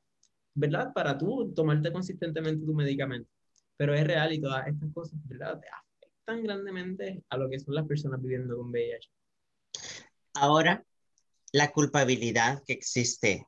¿verdad? 0.55 0.93
Para 0.95 1.19
tú 1.19 1.53
tomarte 1.55 1.93
consistentemente 1.93 2.65
tu 2.65 2.75
medicamento. 2.75 3.29
Pero 3.77 3.95
es 3.95 4.07
real 4.07 4.33
y 4.33 4.41
todas 4.41 4.67
estas 4.67 4.93
cosas, 4.93 5.19
¿verdad? 5.27 5.61
Te 5.61 5.69
afectan 5.69 6.43
grandemente 6.43 7.25
a 7.29 7.37
lo 7.37 7.51
que 7.51 7.59
son 7.59 7.75
las 7.75 7.87
personas 7.87 8.23
viviendo 8.23 8.57
con 8.57 8.71
VIH. 8.71 9.11
Ahora, 10.35 10.85
la 11.53 11.71
culpabilidad 11.73 12.63
que 12.67 12.73
existe, 12.73 13.47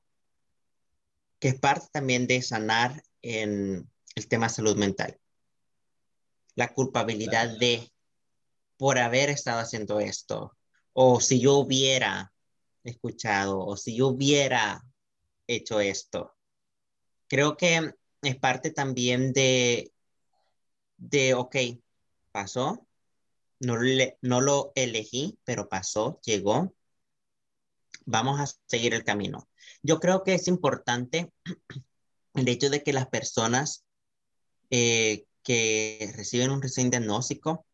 que 1.41 1.49
es 1.49 1.61
parte 1.61 1.87
también 1.93 2.27
de 2.27 2.43
sanar 2.43 3.03
en 3.23 3.91
el 4.15 4.29
tema 4.29 4.49
salud 4.49 4.77
mental. 4.77 5.19
La 6.55 6.73
culpabilidad 6.73 7.59
de 7.59 7.91
por 8.77 8.99
haber 8.99 9.31
estado 9.31 9.61
haciendo 9.61 10.01
esto, 10.01 10.57
o 10.93 11.21
si 11.21 11.41
yo 11.41 11.55
hubiera 11.55 12.33
escuchado, 12.85 13.59
o 13.59 13.77
si 13.77 13.97
yo 13.97 14.09
hubiera 14.09 14.83
hecho 15.47 15.81
esto. 15.81 16.36
Creo 17.29 17.57
que 17.57 17.93
es 18.23 18.37
parte 18.37 18.71
también 18.71 19.33
de, 19.33 19.93
de 20.97 21.35
ok, 21.35 21.57
pasó, 22.33 22.87
no, 23.61 23.77
no 24.21 24.41
lo 24.41 24.73
elegí, 24.75 25.39
pero 25.45 25.69
pasó, 25.69 26.21
llegó. 26.25 26.75
Vamos 28.05 28.41
a 28.41 28.47
seguir 28.67 28.95
el 28.95 29.05
camino. 29.05 29.49
Yo 29.83 29.99
creo 30.01 30.23
que 30.23 30.35
es 30.35 30.49
importante 30.49 31.33
el 32.35 32.49
hecho 32.49 32.71
de 32.71 32.83
que 32.83 32.93
las 32.93 33.09
personas 33.09 33.85
eh, 34.71 35.27
que 35.43 36.13
reciben 36.17 36.51
un 36.51 36.63
recién 36.63 36.91
diagnóstico 36.91 37.67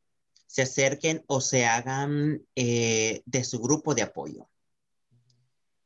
se 0.46 0.62
acerquen 0.62 1.24
o 1.26 1.40
se 1.40 1.64
hagan 1.64 2.46
eh, 2.54 3.22
de 3.24 3.44
su 3.44 3.60
grupo 3.60 3.94
de 3.94 4.02
apoyo. 4.02 4.48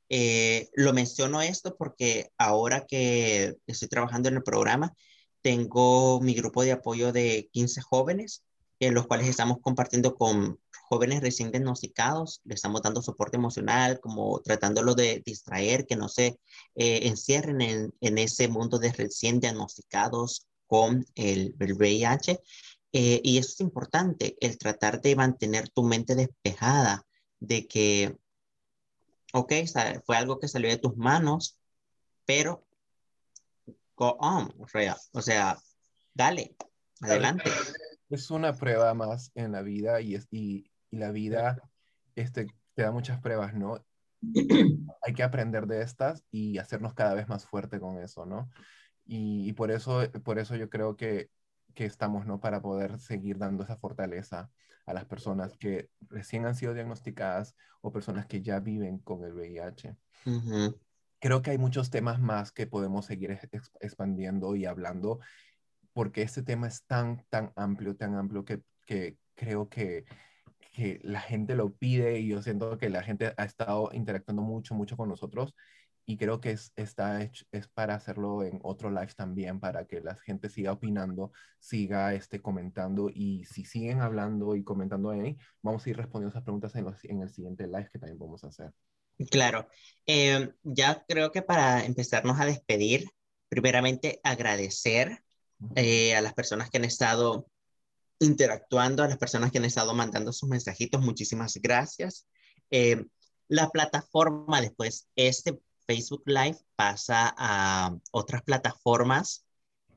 Eh, 0.09 0.69
lo 0.75 0.93
menciono 0.93 1.43
esto 1.43 1.77
porque 1.77 2.31
ahora 2.39 2.87
que 2.87 3.57
estoy 3.67 3.89
trabajando 3.89 4.29
en 4.29 4.37
el 4.37 4.43
programa, 4.43 4.95
tengo 5.43 6.21
mi 6.21 6.35
grupo 6.35 6.63
de 6.63 6.73
apoyo 6.73 7.13
de 7.13 7.49
15 7.53 7.81
jóvenes 7.83 8.43
en 8.81 8.95
los 8.95 9.07
cuales 9.07 9.29
estamos 9.29 9.59
compartiendo 9.61 10.15
con 10.17 10.59
jóvenes 10.89 11.21
recién 11.21 11.51
diagnosticados, 11.51 12.41
le 12.45 12.55
estamos 12.55 12.83
dando 12.83 13.03
soporte 13.03 13.37
emocional, 13.37 14.01
como 14.01 14.41
tratándolo 14.41 14.95
de 14.95 15.23
distraer, 15.25 15.87
que 15.87 15.97
no 15.97 16.09
se 16.09 16.39
eh, 16.75 17.01
encierren 17.09 17.61
en, 17.61 17.95
en, 18.01 18.19
ese 18.19 18.49
mundo 18.49 18.79
de 18.79 18.93
recién 18.93 19.41
diagnosticados 19.41 20.47
con 20.67 21.05
el, 21.15 21.55
VIH. 21.59 22.41
Eh, 22.93 23.21
y 23.23 23.39
eso 23.39 23.51
es 23.53 23.61
importante, 23.61 24.37
el 24.41 24.59
tratar 24.59 25.01
de 25.01 25.17
mantener 25.17 25.69
tu 25.69 25.83
mente 25.83 26.15
despejada 26.15 27.05
de 27.41 27.67
que, 27.67 28.17
ok, 29.33 29.53
fue 30.05 30.16
algo 30.16 30.39
que 30.39 30.49
salió 30.49 30.68
de 30.68 30.79
tus 30.79 30.97
manos, 30.97 31.59
pero 32.24 32.66
go 33.97 34.16
on, 34.20 34.55
o 34.59 35.22
sea, 35.22 35.59
dale, 36.14 36.57
adelante 37.01 37.51
es 38.11 38.31
una 38.31 38.55
prueba 38.55 38.95
más 38.95 39.31
en 39.35 39.53
la 39.53 39.62
vida 39.62 40.01
y, 40.01 40.14
es, 40.14 40.29
y, 40.31 40.70
y 40.91 40.97
la 40.97 41.11
vida 41.11 41.61
este, 42.14 42.47
te 42.74 42.83
da 42.83 42.93
muchas 42.93 43.20
pruebas, 43.20 43.55
¿no? 43.55 43.85
Hay 45.03 45.14
que 45.14 45.22
aprender 45.22 45.66
de 45.66 45.83
estas 45.83 46.24
y 46.31 46.59
hacernos 46.59 46.95
cada 46.95 47.14
vez 47.14 47.29
más 47.29 47.47
fuerte 47.47 47.81
con 47.81 47.99
eso, 47.99 48.27
¿no? 48.27 48.51
Y, 49.05 49.49
y, 49.49 49.53
por, 49.53 49.70
eso, 49.70 50.11
por 50.24 50.39
eso 50.39 50.57
yo 50.57 50.68
creo 50.68 50.97
que, 50.97 51.31
que 51.74 51.85
estamos, 51.85 52.27
¿no? 52.27 52.41
Para 52.41 52.61
poder 52.61 52.99
seguir 52.99 53.39
dando 53.39 53.64
esa 53.64 53.77
fortaleza 53.77 54.51
a 54.87 54.95
las 54.95 55.05
personas 55.05 55.57
que 55.59 55.91
recién 56.09 56.47
han 56.47 56.55
sido 56.55 56.72
diagnosticadas 56.72 57.55
o 57.80 57.93
personas 57.93 58.26
que 58.26 58.43
ya 58.43 58.61
viven 58.61 58.99
con 58.99 59.24
el 59.24 59.34
VIH. 59.34 59.97
Creo 61.18 61.43
que 61.43 61.51
hay 61.51 61.59
muchos 61.59 61.91
temas 61.91 62.20
más 62.20 62.53
que 62.53 62.66
podemos 62.66 63.07
seguir 63.07 63.39
expandiendo 63.80 64.55
y 64.55 64.64
hablando 64.64 65.20
porque 65.93 66.22
este 66.22 66.43
tema 66.43 66.68
es 66.68 66.84
tan, 66.84 67.24
tan 67.30 67.53
amplio, 67.57 67.97
tan 67.97 68.14
amplio 68.14 68.45
que, 68.45 68.62
que 68.84 69.16
creo 69.34 69.68
que, 69.68 70.05
que 70.72 71.01
la 71.03 71.20
gente 71.20 71.57
lo 71.57 71.74
pide 71.74 72.20
y 72.20 72.28
yo 72.28 72.43
siento 72.43 72.76
que 72.76 72.91
la 72.91 73.03
gente 73.03 73.32
ha 73.37 73.45
estado 73.45 73.91
interactuando 73.93 74.43
mucho, 74.43 74.74
mucho 74.74 74.97
con 74.97 75.09
nosotros 75.09 75.55
y 76.07 76.17
creo 76.17 76.41
que 76.41 76.53
es, 76.53 76.73
está 76.77 77.21
hecho, 77.23 77.45
es 77.51 77.67
para 77.67 77.97
hacerlo 77.97 78.45
en 78.45 78.61
otro 78.63 78.91
live 78.91 79.13
también, 79.17 79.59
para 79.59 79.87
que 79.87 80.01
la 80.01 80.15
gente 80.15 80.49
siga 80.49 80.73
opinando, 80.73 81.33
siga 81.59 82.15
este, 82.15 82.41
comentando 82.41 83.11
y 83.13 83.45
si 83.45 83.65
siguen 83.65 84.01
hablando 84.01 84.55
y 84.55 84.63
comentando 84.63 85.11
ahí, 85.11 85.37
vamos 85.63 85.85
a 85.85 85.91
ir 85.91 85.97
respondiendo 85.97 86.31
esas 86.31 86.45
preguntas 86.45 86.75
en, 86.77 86.85
los, 86.85 87.05
en 87.05 87.23
el 87.23 87.31
siguiente 87.31 87.67
live 87.67 87.91
que 87.93 87.99
también 87.99 88.19
vamos 88.21 88.45
a 88.45 88.49
hacer. 88.49 88.73
Claro. 89.31 89.69
Eh, 90.07 90.53
ya 90.63 91.05
creo 91.09 91.33
que 91.33 91.43
para 91.43 91.85
empezarnos 91.85 92.39
a 92.39 92.47
despedir, 92.47 93.11
primeramente 93.49 94.21
agradecer 94.23 95.25
eh, 95.75 96.15
a 96.15 96.21
las 96.21 96.35
personas 96.35 96.71
que 96.71 96.79
han 96.79 96.85
estado 96.85 97.49
interactuando, 98.21 99.03
a 99.03 99.09
las 99.09 99.19
personas 99.19 99.51
que 99.51 99.59
han 99.59 99.65
estado 99.65 99.93
mandando 99.93 100.33
sus 100.33 100.49
mensajitos. 100.49 101.01
Muchísimas 101.01 101.55
gracias. 101.61 102.29
Eh, 102.71 103.05
la 103.49 103.71
plataforma 103.71 104.61
después, 104.61 105.09
este 105.17 105.59
Facebook 105.87 106.22
Live 106.26 106.59
pasa 106.76 107.34
a 107.37 107.97
otras 108.12 108.43
plataformas 108.43 109.45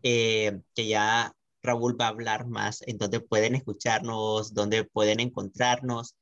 que 0.01 0.61
ya 0.75 1.33
Raúl 1.61 1.99
va 1.99 2.05
a 2.05 2.09
hablar 2.09 2.47
más 2.47 2.81
en 2.87 2.97
donde 2.97 3.19
pueden 3.19 3.55
escucharnos, 3.55 4.53
donde 4.53 4.85
pueden 4.85 5.19
encontrarnos. 5.19 6.15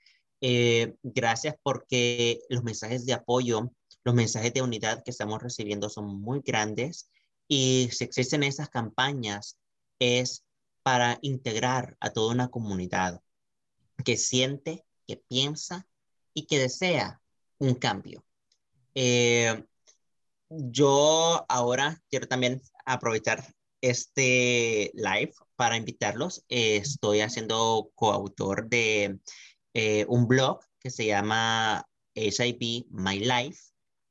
gracias 1.04 1.56
porque 1.64 2.40
los 2.50 2.64
mensajes 2.64 3.06
de 3.06 3.14
apoyo 3.14 3.72
los 4.08 4.16
mensajes 4.16 4.54
de 4.54 4.62
unidad 4.62 5.04
que 5.04 5.12
estamos 5.12 5.44
recibiendo 5.44 5.90
son 5.90 6.22
muy 6.22 6.40
grandes 6.40 7.12
y 7.46 7.90
si 7.92 8.06
existen 8.06 8.42
esas 8.42 8.70
campañas 8.70 9.60
es 10.00 10.46
para 10.82 11.20
integrar 11.22 11.98
a 12.00 12.12
toda 12.12 12.34
una 12.34 12.48
comunidad 12.48 13.22
que 14.06 14.16
siente, 14.16 14.86
que 15.06 15.18
piensa 15.18 15.86
y 16.34 16.46
que 16.46 16.58
desea 16.58 17.22
un 17.58 17.76
cambio. 17.76 18.24
Eh, 19.00 19.64
yo 20.50 21.46
ahora 21.50 22.02
quiero 22.10 22.28
también 22.28 22.64
aprovechar 22.84 23.46
este 23.80 24.92
live 24.96 25.34
para 25.56 25.78
invitarlos. 25.78 26.44
estoy 26.50 27.22
haciendo 27.22 27.92
coautor 27.94 28.68
de 28.68 29.20
eh, 29.76 30.06
un 30.10 30.28
blog 30.28 30.62
que 30.80 30.90
se 30.90 31.06
llama 31.06 31.88
HIV 32.16 32.88
My 32.90 33.20
Life 33.20 33.60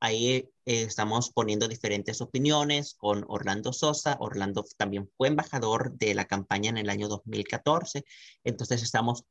Ahí 0.01 0.51
eh, 0.67 0.83
estamos 0.83 1.31
poniendo 1.31 1.69
diferentes 1.69 2.21
opiniones 2.21 2.95
con 2.95 3.25
Orlando 3.29 3.73
Sosa. 3.73 4.17
Orlando 4.21 4.65
también 4.77 5.11
fue 5.17 5.29
embajador 5.29 5.97
de 5.97 6.15
la 6.15 6.27
campaña 6.27 6.69
en 6.69 6.77
el 6.77 6.91
año 6.91 7.09
2014. 7.09 8.05
Entonces 8.45 8.83
estamos 8.83 9.25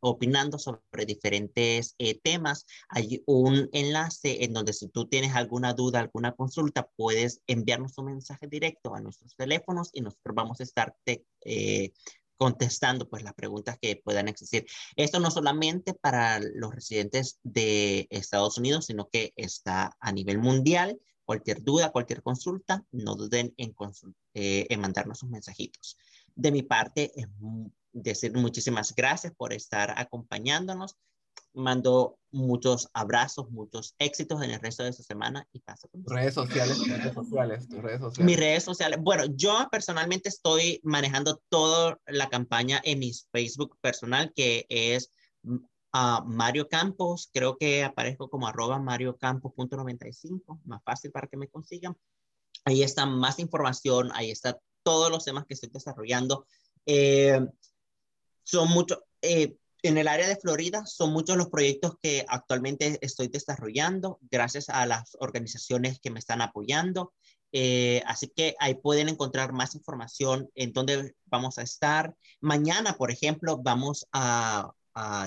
opinando 0.00 0.58
sobre 0.58 1.06
diferentes 1.06 1.94
eh, 1.98 2.18
temas. 2.18 2.64
Hay 2.88 3.22
un 3.26 3.68
enlace 3.72 4.44
en 4.44 4.54
donde 4.54 4.72
si 4.72 4.88
tú 4.88 5.06
tienes 5.06 5.34
alguna 5.34 5.74
duda, 5.74 6.00
alguna 6.00 6.32
consulta, 6.32 6.88
puedes 6.96 7.42
enviarnos 7.46 7.98
un 7.98 8.06
mensaje 8.06 8.46
directo 8.46 8.94
a 8.94 9.00
nuestros 9.00 9.36
teléfonos 9.36 9.90
y 9.92 10.00
nosotros 10.00 10.34
vamos 10.34 10.60
a 10.60 10.62
estar 10.62 10.96
eh, 11.44 11.92
contestando 12.36 13.08
pues 13.08 13.22
las 13.22 13.34
preguntas 13.34 13.78
que 13.80 14.00
puedan 14.04 14.28
existir. 14.28 14.66
Esto 14.96 15.20
no 15.20 15.30
solamente 15.30 15.94
para 15.94 16.40
los 16.40 16.74
residentes 16.74 17.38
de 17.42 18.06
Estados 18.10 18.58
Unidos, 18.58 18.86
sino 18.86 19.08
que 19.08 19.32
está 19.36 19.96
a 20.00 20.12
nivel 20.12 20.38
mundial. 20.38 20.98
Cualquier 21.24 21.62
duda, 21.62 21.90
cualquier 21.90 22.22
consulta, 22.22 22.84
no 22.92 23.16
duden 23.16 23.52
en, 23.56 23.74
eh, 24.34 24.66
en 24.68 24.80
mandarnos 24.80 25.18
sus 25.18 25.28
mensajitos. 25.28 25.96
De 26.34 26.52
mi 26.52 26.62
parte, 26.62 27.10
es 27.16 27.26
decir 27.92 28.32
muchísimas 28.34 28.94
gracias 28.94 29.32
por 29.36 29.52
estar 29.52 29.94
acompañándonos 29.96 30.96
mando 31.54 32.18
muchos 32.30 32.88
abrazos, 32.92 33.50
muchos 33.50 33.94
éxitos 33.98 34.42
en 34.42 34.50
el 34.50 34.60
resto 34.60 34.84
de 34.84 34.92
su 34.92 35.02
semana 35.02 35.46
y 35.52 35.60
paso 35.60 35.88
con 35.88 36.04
redes 36.04 36.34
sociales, 36.34 36.78
redes 36.86 37.14
sociales, 37.14 37.68
tus 37.68 37.82
redes 37.82 38.00
sociales. 38.00 38.26
Mis 38.26 38.36
redes 38.36 38.64
sociales. 38.64 38.98
Bueno, 39.02 39.24
yo 39.34 39.66
personalmente 39.70 40.28
estoy 40.28 40.80
manejando 40.82 41.40
toda 41.48 41.98
la 42.06 42.28
campaña 42.28 42.80
en 42.84 42.98
mi 42.98 43.12
Facebook 43.32 43.78
personal, 43.80 44.32
que 44.34 44.66
es 44.68 45.10
uh, 45.44 46.24
Mario 46.26 46.68
Campos. 46.68 47.30
Creo 47.32 47.56
que 47.56 47.84
aparezco 47.84 48.28
como 48.28 48.46
arroba 48.46 48.78
mariocampos.95, 48.78 50.60
más 50.64 50.82
fácil 50.84 51.10
para 51.10 51.26
que 51.26 51.36
me 51.38 51.48
consigan. 51.48 51.96
Ahí 52.64 52.82
está 52.82 53.06
más 53.06 53.38
información, 53.38 54.10
ahí 54.12 54.30
está 54.30 54.58
todos 54.82 55.10
los 55.10 55.24
temas 55.24 55.46
que 55.46 55.54
estoy 55.54 55.70
desarrollando. 55.72 56.46
Eh, 56.84 57.40
son 58.42 58.68
muchos, 58.68 59.00
eh, 59.22 59.56
en 59.86 59.98
el 59.98 60.08
área 60.08 60.28
de 60.28 60.36
Florida 60.36 60.84
son 60.86 61.12
muchos 61.12 61.36
los 61.36 61.48
proyectos 61.48 61.94
que 62.02 62.24
actualmente 62.28 62.98
estoy 63.00 63.28
desarrollando 63.28 64.18
gracias 64.30 64.68
a 64.68 64.86
las 64.86 65.16
organizaciones 65.20 66.00
que 66.00 66.10
me 66.10 66.18
están 66.18 66.40
apoyando. 66.40 67.12
Eh, 67.52 68.02
así 68.06 68.28
que 68.34 68.54
ahí 68.58 68.74
pueden 68.74 69.08
encontrar 69.08 69.52
más 69.52 69.74
información 69.74 70.50
en 70.54 70.72
dónde 70.72 71.14
vamos 71.26 71.58
a 71.58 71.62
estar. 71.62 72.14
Mañana, 72.40 72.94
por 72.94 73.10
ejemplo, 73.10 73.58
vamos 73.58 74.06
a, 74.12 74.72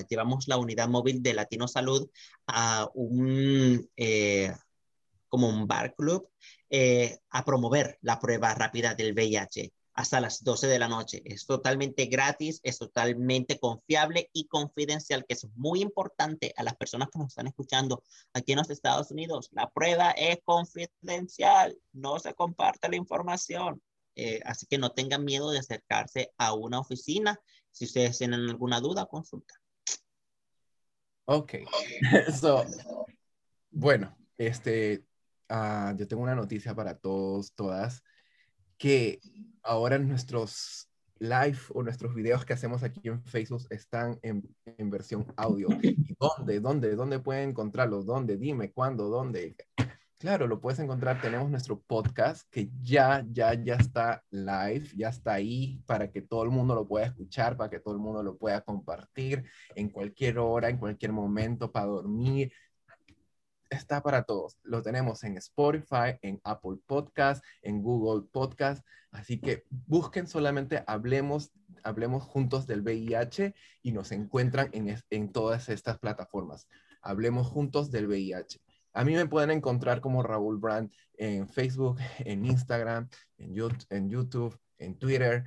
llevamos 0.10 0.48
la 0.48 0.58
unidad 0.58 0.88
móvil 0.90 1.22
de 1.22 1.34
Latino 1.34 1.68
Salud 1.68 2.10
a 2.48 2.90
un, 2.94 3.90
eh, 3.98 4.54
como 5.28 5.48
un 5.48 5.68
bar 5.68 5.96
club 5.96 6.30
eh, 6.70 7.20
a 7.30 7.46
promover 7.46 7.98
la 8.02 8.20
prueba 8.20 8.54
rápida 8.54 8.96
del 8.96 9.14
VIH 9.14 9.72
hasta 10.00 10.22
las 10.22 10.46
12 10.46 10.68
de 10.68 10.80
la 10.80 10.88
noche. 10.88 11.22
Es 11.26 11.46
totalmente 11.46 12.06
gratis, 12.06 12.62
es 12.64 12.78
totalmente 12.80 13.60
confiable 13.60 14.30
y 14.32 14.48
confidencial, 14.48 15.26
que 15.28 15.34
es 15.34 15.46
muy 15.56 15.82
importante 15.82 16.54
a 16.56 16.64
las 16.64 16.78
personas 16.78 17.10
que 17.12 17.20
nos 17.20 17.28
están 17.28 17.48
escuchando 17.48 18.02
aquí 18.34 18.54
en 18.54 18.60
los 18.60 18.70
Estados 18.70 19.12
Unidos. 19.12 19.50
La 19.52 19.70
prueba 19.70 20.12
es 20.12 20.38
confidencial, 20.46 21.78
no 21.92 22.18
se 22.18 22.34
comparte 22.34 22.88
la 22.88 22.96
información. 22.96 23.82
Eh, 24.16 24.40
así 24.46 24.66
que 24.68 24.78
no 24.78 24.94
tengan 24.94 25.26
miedo 25.26 25.52
de 25.52 25.60
acercarse 25.60 26.32
a 26.38 26.54
una 26.54 26.80
oficina. 26.80 27.38
Si 27.70 27.84
ustedes 27.84 28.18
tienen 28.18 28.48
alguna 28.48 28.80
duda, 28.80 29.06
consulta. 29.06 29.54
Ok. 31.26 31.56
bueno, 33.70 34.18
este, 34.38 35.04
uh, 35.50 35.94
yo 35.98 36.08
tengo 36.08 36.24
una 36.24 36.36
noticia 36.36 36.74
para 36.74 36.98
todos, 36.98 37.54
todas 37.54 38.02
que 38.80 39.20
ahora 39.62 40.00
nuestros 40.00 40.90
live 41.20 41.60
o 41.74 41.84
nuestros 41.84 42.16
videos 42.16 42.46
que 42.46 42.54
hacemos 42.54 42.82
aquí 42.82 43.02
en 43.04 43.22
Facebook 43.26 43.68
están 43.70 44.18
en, 44.24 44.44
en 44.66 44.90
versión 44.90 45.28
audio. 45.36 45.68
¿Y 45.84 46.16
dónde? 46.18 46.60
¿Dónde? 46.62 46.96
¿Dónde 46.96 47.20
pueden 47.20 47.50
encontrarlos? 47.50 48.06
¿Dónde? 48.06 48.38
Dime, 48.38 48.72
¿cuándo? 48.72 49.10
¿Dónde? 49.10 49.58
Claro, 50.18 50.48
lo 50.48 50.62
puedes 50.62 50.80
encontrar. 50.80 51.22
Tenemos 51.22 51.50
nuestro 51.50 51.82
podcast 51.82 52.48
que 52.50 52.70
ya, 52.82 53.26
ya, 53.30 53.54
ya 53.54 53.76
está 53.76 54.24
live, 54.32 54.90
ya 54.96 55.10
está 55.10 55.34
ahí 55.34 55.82
para 55.86 56.10
que 56.10 56.22
todo 56.22 56.44
el 56.44 56.50
mundo 56.50 56.74
lo 56.74 56.88
pueda 56.88 57.08
escuchar, 57.08 57.58
para 57.58 57.70
que 57.70 57.80
todo 57.80 57.94
el 57.94 58.00
mundo 58.00 58.24
lo 58.24 58.38
pueda 58.38 58.62
compartir 58.62 59.44
en 59.76 59.90
cualquier 59.90 60.40
hora, 60.40 60.70
en 60.70 60.78
cualquier 60.78 61.12
momento, 61.12 61.72
para 61.72 61.88
dormir, 61.88 62.52
está 63.70 64.02
para 64.02 64.24
todos. 64.24 64.58
Lo 64.64 64.82
tenemos 64.82 65.24
en 65.24 65.38
Spotify, 65.38 66.18
en 66.22 66.40
Apple 66.44 66.78
Podcast, 66.86 67.44
en 67.62 67.82
Google 67.82 68.28
Podcast. 68.32 68.86
Así 69.12 69.40
que 69.40 69.66
busquen 69.88 70.28
solamente 70.28 70.84
Hablemos, 70.88 71.52
Hablemos 71.84 72.24
Juntos 72.24 72.68
del 72.68 72.82
VIH 72.82 73.54
y 73.82 73.92
nos 73.92 74.12
encuentran 74.12 74.70
en, 74.74 75.32
todas 75.32 75.70
estas 75.70 76.00
plataformas. 76.00 76.68
Hablemos 77.02 77.48
Juntos 77.48 77.92
del 77.92 78.08
VIH. 78.08 78.62
A 78.94 79.04
mí 79.04 79.14
me 79.14 79.28
pueden 79.28 79.52
encontrar 79.52 80.02
como 80.02 80.24
Raúl 80.24 80.58
Brand 80.58 80.92
en 81.18 81.48
Facebook, 81.48 82.00
en 82.20 82.46
Instagram, 82.46 83.08
en 83.38 83.54
YouTube, 84.10 84.60
en 84.78 84.98
Twitter 84.98 85.46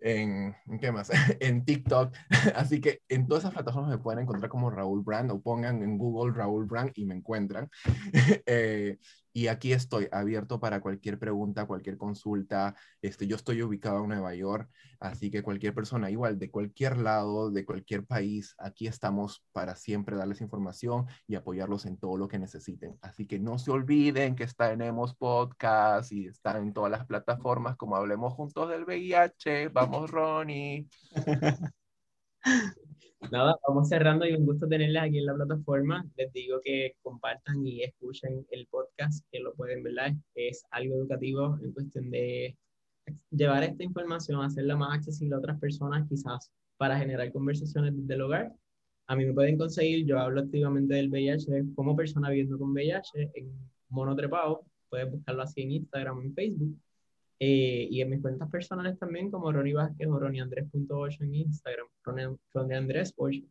en, 0.00 0.54
¿qué 0.80 0.92
más? 0.92 1.10
en 1.40 1.64
TikTok. 1.64 2.12
Así 2.54 2.80
que 2.80 3.02
en 3.08 3.26
todas 3.26 3.44
esas 3.44 3.54
plataformas 3.54 3.90
me 3.90 3.98
pueden 3.98 4.20
encontrar 4.20 4.50
como 4.50 4.70
Raúl 4.70 5.02
Brand 5.02 5.30
o 5.30 5.40
pongan 5.40 5.82
en 5.82 5.98
Google 5.98 6.34
Raúl 6.34 6.66
Brand 6.66 6.92
y 6.94 7.04
me 7.04 7.14
encuentran. 7.14 7.68
eh, 8.46 8.98
y 9.36 9.48
aquí 9.48 9.74
estoy 9.74 10.08
abierto 10.12 10.58
para 10.60 10.80
cualquier 10.80 11.18
pregunta, 11.18 11.66
cualquier 11.66 11.98
consulta. 11.98 12.74
Este, 13.02 13.26
yo 13.26 13.36
estoy 13.36 13.60
ubicado 13.60 14.00
en 14.00 14.08
Nueva 14.08 14.34
York, 14.34 14.70
así 14.98 15.30
que 15.30 15.42
cualquier 15.42 15.74
persona, 15.74 16.10
igual 16.10 16.38
de 16.38 16.50
cualquier 16.50 16.96
lado, 16.96 17.50
de 17.50 17.66
cualquier 17.66 18.06
país, 18.06 18.54
aquí 18.56 18.86
estamos 18.86 19.44
para 19.52 19.76
siempre 19.76 20.16
darles 20.16 20.40
información 20.40 21.04
y 21.26 21.34
apoyarlos 21.34 21.84
en 21.84 21.98
todo 21.98 22.16
lo 22.16 22.28
que 22.28 22.38
necesiten. 22.38 22.96
Así 23.02 23.26
que 23.26 23.38
no 23.38 23.58
se 23.58 23.70
olviden 23.70 24.36
que 24.36 24.46
tenemos 24.46 25.14
podcast 25.14 26.10
y 26.12 26.28
están 26.28 26.62
en 26.62 26.72
todas 26.72 26.90
las 26.90 27.04
plataformas 27.04 27.76
como 27.76 27.94
Hablemos 27.96 28.32
Juntos 28.32 28.70
del 28.70 28.84
VIH. 28.86 29.68
Vamos, 29.68 30.10
Ronnie. 30.10 30.88
Nada, 33.30 33.58
vamos 33.66 33.88
cerrando 33.88 34.26
y 34.26 34.34
un 34.34 34.46
gusto 34.46 34.68
tenerles 34.68 35.02
aquí 35.02 35.18
en 35.18 35.26
la 35.26 35.34
plataforma. 35.34 36.06
Les 36.16 36.32
digo 36.32 36.60
que 36.62 36.94
compartan 37.02 37.66
y 37.66 37.82
escuchen 37.82 38.46
el 38.50 38.66
podcast, 38.68 39.24
que 39.32 39.40
lo 39.40 39.52
pueden 39.54 39.82
ver, 39.82 40.14
es 40.34 40.64
algo 40.70 40.94
educativo 40.94 41.58
en 41.62 41.72
cuestión 41.72 42.10
de 42.10 42.56
llevar 43.30 43.64
esta 43.64 43.82
información, 43.82 44.42
hacerla 44.42 44.76
más 44.76 44.98
accesible 44.98 45.34
a 45.34 45.38
otras 45.38 45.58
personas, 45.58 46.08
quizás 46.08 46.52
para 46.76 46.98
generar 46.98 47.32
conversaciones 47.32 47.96
desde 47.96 48.14
el 48.14 48.22
hogar. 48.22 48.52
A 49.08 49.16
mí 49.16 49.24
me 49.24 49.32
pueden 49.32 49.58
conseguir, 49.58 50.06
yo 50.06 50.18
hablo 50.18 50.40
activamente 50.40 50.94
del 50.94 51.10
VIH 51.10 51.74
como 51.74 51.96
persona 51.96 52.30
viviendo 52.30 52.58
con 52.58 52.72
VIH 52.72 53.30
en 53.34 53.52
Monotrepado, 53.88 54.64
pueden 54.88 55.10
buscarlo 55.12 55.42
así 55.42 55.62
en 55.62 55.72
Instagram, 55.72 56.22
en 56.22 56.34
Facebook. 56.34 56.76
Eh, 57.38 57.88
y 57.90 58.00
en 58.00 58.10
mis 58.10 58.20
cuentas 58.20 58.50
personales 58.50 58.98
también, 58.98 59.30
como 59.30 59.52
Ronnie 59.52 59.74
Vázquez 59.74 60.08
o 60.08 60.18
Ronnie 60.18 60.40
Andrés.8 60.40 61.22
en 61.22 61.34
Instagram, 61.34 61.86
Ronnie, 62.04 62.76
Andrés 62.76 63.12
8. 63.16 63.42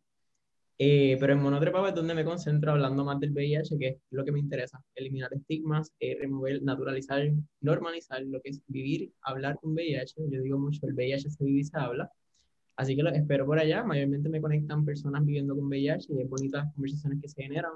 Eh, 0.78 1.16
pero 1.18 1.32
en 1.32 1.40
monotrepado 1.40 1.88
es 1.88 1.94
donde 1.94 2.14
me 2.14 2.24
concentro 2.24 2.72
hablando 2.72 3.04
más 3.04 3.18
del 3.18 3.32
VIH, 3.32 3.78
que 3.78 3.88
es 3.88 3.96
lo 4.10 4.24
que 4.24 4.32
me 4.32 4.40
interesa, 4.40 4.82
eliminar 4.94 5.32
estigmas, 5.32 5.92
eh, 6.00 6.18
remover, 6.20 6.62
naturalizar, 6.62 7.22
normalizar 7.60 8.22
lo 8.22 8.42
que 8.42 8.50
es 8.50 8.60
vivir, 8.66 9.10
hablar 9.22 9.58
con 9.60 9.72
VIH. 9.72 10.14
Yo 10.30 10.42
digo 10.42 10.58
mucho, 10.58 10.86
el 10.86 10.94
VIH 10.94 11.30
se 11.30 11.44
vive 11.44 11.60
y 11.60 11.64
se 11.64 11.78
habla. 11.78 12.10
Así 12.76 12.94
que 12.94 13.02
lo 13.02 13.10
espero 13.10 13.46
por 13.46 13.58
allá. 13.58 13.84
Mayormente 13.84 14.28
me 14.28 14.40
conectan 14.40 14.84
personas 14.84 15.24
viviendo 15.24 15.54
con 15.56 15.66
VIH 15.66 16.12
y 16.12 16.20
es 16.22 16.28
bonitas 16.28 16.64
las 16.64 16.74
conversaciones 16.74 17.20
que 17.22 17.28
se 17.28 17.42
generan, 17.42 17.72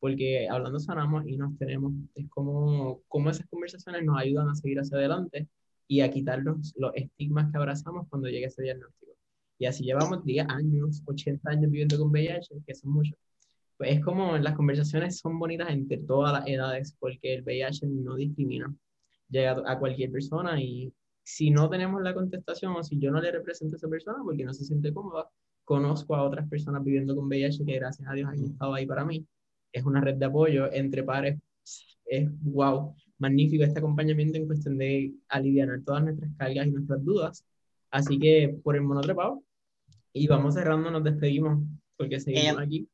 porque 0.00 0.48
hablando 0.48 0.78
sanamos 0.78 1.26
y 1.26 1.36
nos 1.36 1.56
tenemos. 1.58 1.92
Es 2.14 2.28
como, 2.28 3.00
como 3.08 3.30
esas 3.30 3.46
conversaciones 3.48 4.04
nos 4.04 4.18
ayudan 4.18 4.48
a 4.48 4.54
seguir 4.54 4.78
hacia 4.80 4.98
adelante 4.98 5.48
y 5.86 6.00
a 6.00 6.10
quitar 6.10 6.40
los, 6.42 6.74
los 6.76 6.92
estigmas 6.94 7.50
que 7.50 7.58
abrazamos 7.58 8.06
cuando 8.08 8.28
llegue 8.28 8.46
ese 8.46 8.62
diagnóstico. 8.62 9.12
Y 9.58 9.66
así 9.66 9.84
llevamos 9.84 10.24
10 10.24 10.46
años, 10.48 11.02
80 11.06 11.50
años 11.50 11.70
viviendo 11.70 11.98
con 11.98 12.10
VIH, 12.10 12.62
que 12.66 12.74
son 12.74 12.92
muchos. 12.92 13.18
Pues 13.76 13.92
es 13.92 14.04
como 14.04 14.36
las 14.38 14.56
conversaciones 14.56 15.18
son 15.18 15.38
bonitas 15.38 15.70
entre 15.70 15.98
todas 15.98 16.32
las 16.32 16.46
edades, 16.48 16.96
porque 16.98 17.34
el 17.34 17.42
VIH 17.42 17.86
no 17.86 18.16
discrimina. 18.16 18.72
Llega 19.28 19.62
a 19.66 19.78
cualquier 19.78 20.10
persona 20.10 20.60
y 20.60 20.92
si 21.22 21.50
no 21.50 21.68
tenemos 21.68 22.02
la 22.02 22.14
contestación 22.14 22.74
o 22.76 22.82
si 22.82 22.98
yo 22.98 23.10
no 23.10 23.20
le 23.20 23.30
represento 23.30 23.74
a 23.74 23.78
esa 23.78 23.88
persona 23.88 24.18
porque 24.22 24.44
no 24.44 24.54
se 24.54 24.64
siente 24.64 24.92
cómoda, 24.92 25.28
conozco 25.64 26.16
a 26.16 26.22
otras 26.22 26.48
personas 26.48 26.82
viviendo 26.82 27.14
con 27.14 27.26
VIH 27.26 27.64
que 27.64 27.74
gracias 27.74 28.08
a 28.08 28.14
Dios 28.14 28.30
han 28.30 28.42
estado 28.44 28.74
ahí 28.74 28.86
para 28.86 29.04
mí. 29.04 29.26
Es 29.72 29.84
una 29.84 30.00
red 30.00 30.16
de 30.16 30.26
apoyo 30.26 30.72
entre 30.72 31.02
pares. 31.02 31.38
Es 32.06 32.28
wow, 32.40 32.94
magnífico 33.18 33.64
este 33.64 33.78
acompañamiento 33.80 34.38
en 34.38 34.46
cuestión 34.46 34.78
de 34.78 35.12
aliviar 35.28 35.68
todas 35.84 36.04
nuestras 36.04 36.30
cargas 36.36 36.66
y 36.66 36.70
nuestras 36.70 37.04
dudas. 37.04 37.44
Así 37.90 38.18
que 38.18 38.56
por 38.62 38.76
el 38.76 38.82
monotrepado, 38.82 39.42
y 40.12 40.26
vamos 40.26 40.54
cerrando, 40.54 40.90
nos 40.90 41.04
despedimos, 41.04 41.62
porque 41.96 42.20
seguimos 42.20 42.60
Eh, 42.60 42.64
aquí. 42.64 42.88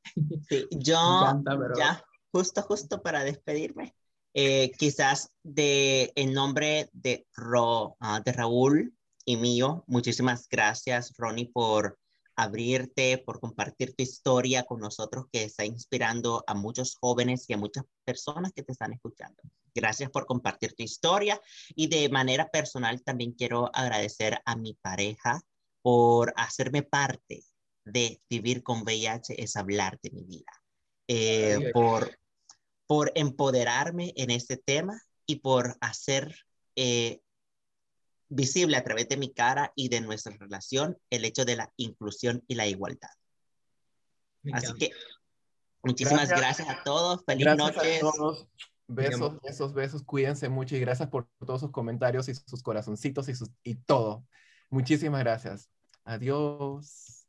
Sí, 0.48 0.66
yo 0.70 0.94
encanta, 1.20 1.58
pero- 1.58 1.74
ya, 1.76 2.02
justo, 2.32 2.62
justo 2.62 3.02
para 3.02 3.24
despedirme, 3.24 3.94
eh, 4.34 4.70
quizás 4.78 5.30
de 5.42 6.12
en 6.16 6.32
nombre 6.32 6.88
de, 6.92 7.26
Ro, 7.36 7.96
ah, 8.00 8.20
de 8.24 8.32
Raúl 8.32 8.92
y 9.24 9.36
mío, 9.36 9.84
muchísimas 9.86 10.48
gracias, 10.48 11.12
Ronnie, 11.16 11.50
por 11.52 11.98
abrirte, 12.36 13.18
por 13.18 13.40
compartir 13.40 13.94
tu 13.94 14.02
historia 14.02 14.64
con 14.64 14.80
nosotros, 14.80 15.26
que 15.32 15.44
está 15.44 15.64
inspirando 15.64 16.44
a 16.46 16.54
muchos 16.54 16.96
jóvenes 16.96 17.44
y 17.48 17.52
a 17.52 17.58
muchas 17.58 17.84
personas 18.04 18.52
que 18.52 18.62
te 18.62 18.72
están 18.72 18.92
escuchando. 18.92 19.42
Gracias 19.74 20.10
por 20.10 20.26
compartir 20.26 20.74
tu 20.74 20.82
historia 20.82 21.40
y 21.74 21.88
de 21.88 22.08
manera 22.08 22.48
personal 22.48 23.02
también 23.02 23.32
quiero 23.32 23.70
agradecer 23.74 24.40
a 24.44 24.56
mi 24.56 24.74
pareja 24.74 25.40
por 25.82 26.32
hacerme 26.36 26.82
parte 26.82 27.44
de 27.84 28.20
vivir 28.30 28.62
con 28.62 28.82
VIH 28.82 29.42
es 29.42 29.56
hablar 29.56 29.98
de 30.02 30.10
mi 30.10 30.24
vida, 30.24 30.52
Eh, 31.06 31.70
por, 31.74 32.18
por 32.86 33.12
empoderarme 33.14 34.14
en 34.16 34.30
este 34.30 34.56
tema 34.56 34.98
y 35.26 35.36
por 35.36 35.76
hacer 35.80 36.34
eh, 36.76 37.20
visible 38.28 38.76
a 38.76 38.84
través 38.84 39.08
de 39.08 39.16
mi 39.16 39.32
cara 39.32 39.72
y 39.74 39.88
de 39.88 40.00
nuestra 40.00 40.36
relación 40.36 40.98
el 41.10 41.24
hecho 41.24 41.44
de 41.44 41.56
la 41.56 41.72
inclusión 41.76 42.42
y 42.48 42.54
la 42.54 42.66
igualdad. 42.66 43.10
Me 44.42 44.52
Así 44.52 44.66
encanta. 44.66 44.86
que 44.86 44.92
muchísimas 45.82 46.28
Gracias. 46.28 46.40
gracias, 46.40 46.68
a 46.68 46.82
todos, 46.84 47.24
feliz 47.24 47.44
Gracias 47.46 47.76
noches. 47.76 47.96
a 47.96 48.00
todos. 48.00 48.48
Besos, 48.86 49.40
besos, 49.40 49.72
besos. 49.72 50.02
Cuídense 50.02 50.48
mucho 50.50 50.76
y 50.76 50.80
gracias 50.80 51.08
por 51.08 51.26
todos 51.38 51.60
sus 51.60 51.70
comentarios 51.70 52.28
y 52.28 52.34
sus 52.34 52.62
corazoncitos 52.62 53.28
y, 53.28 53.34
sus, 53.34 53.50
y 53.62 53.76
todo. 53.76 54.26
Muchísimas 54.68 55.20
gracias. 55.20 55.70
Adiós. 56.04 57.26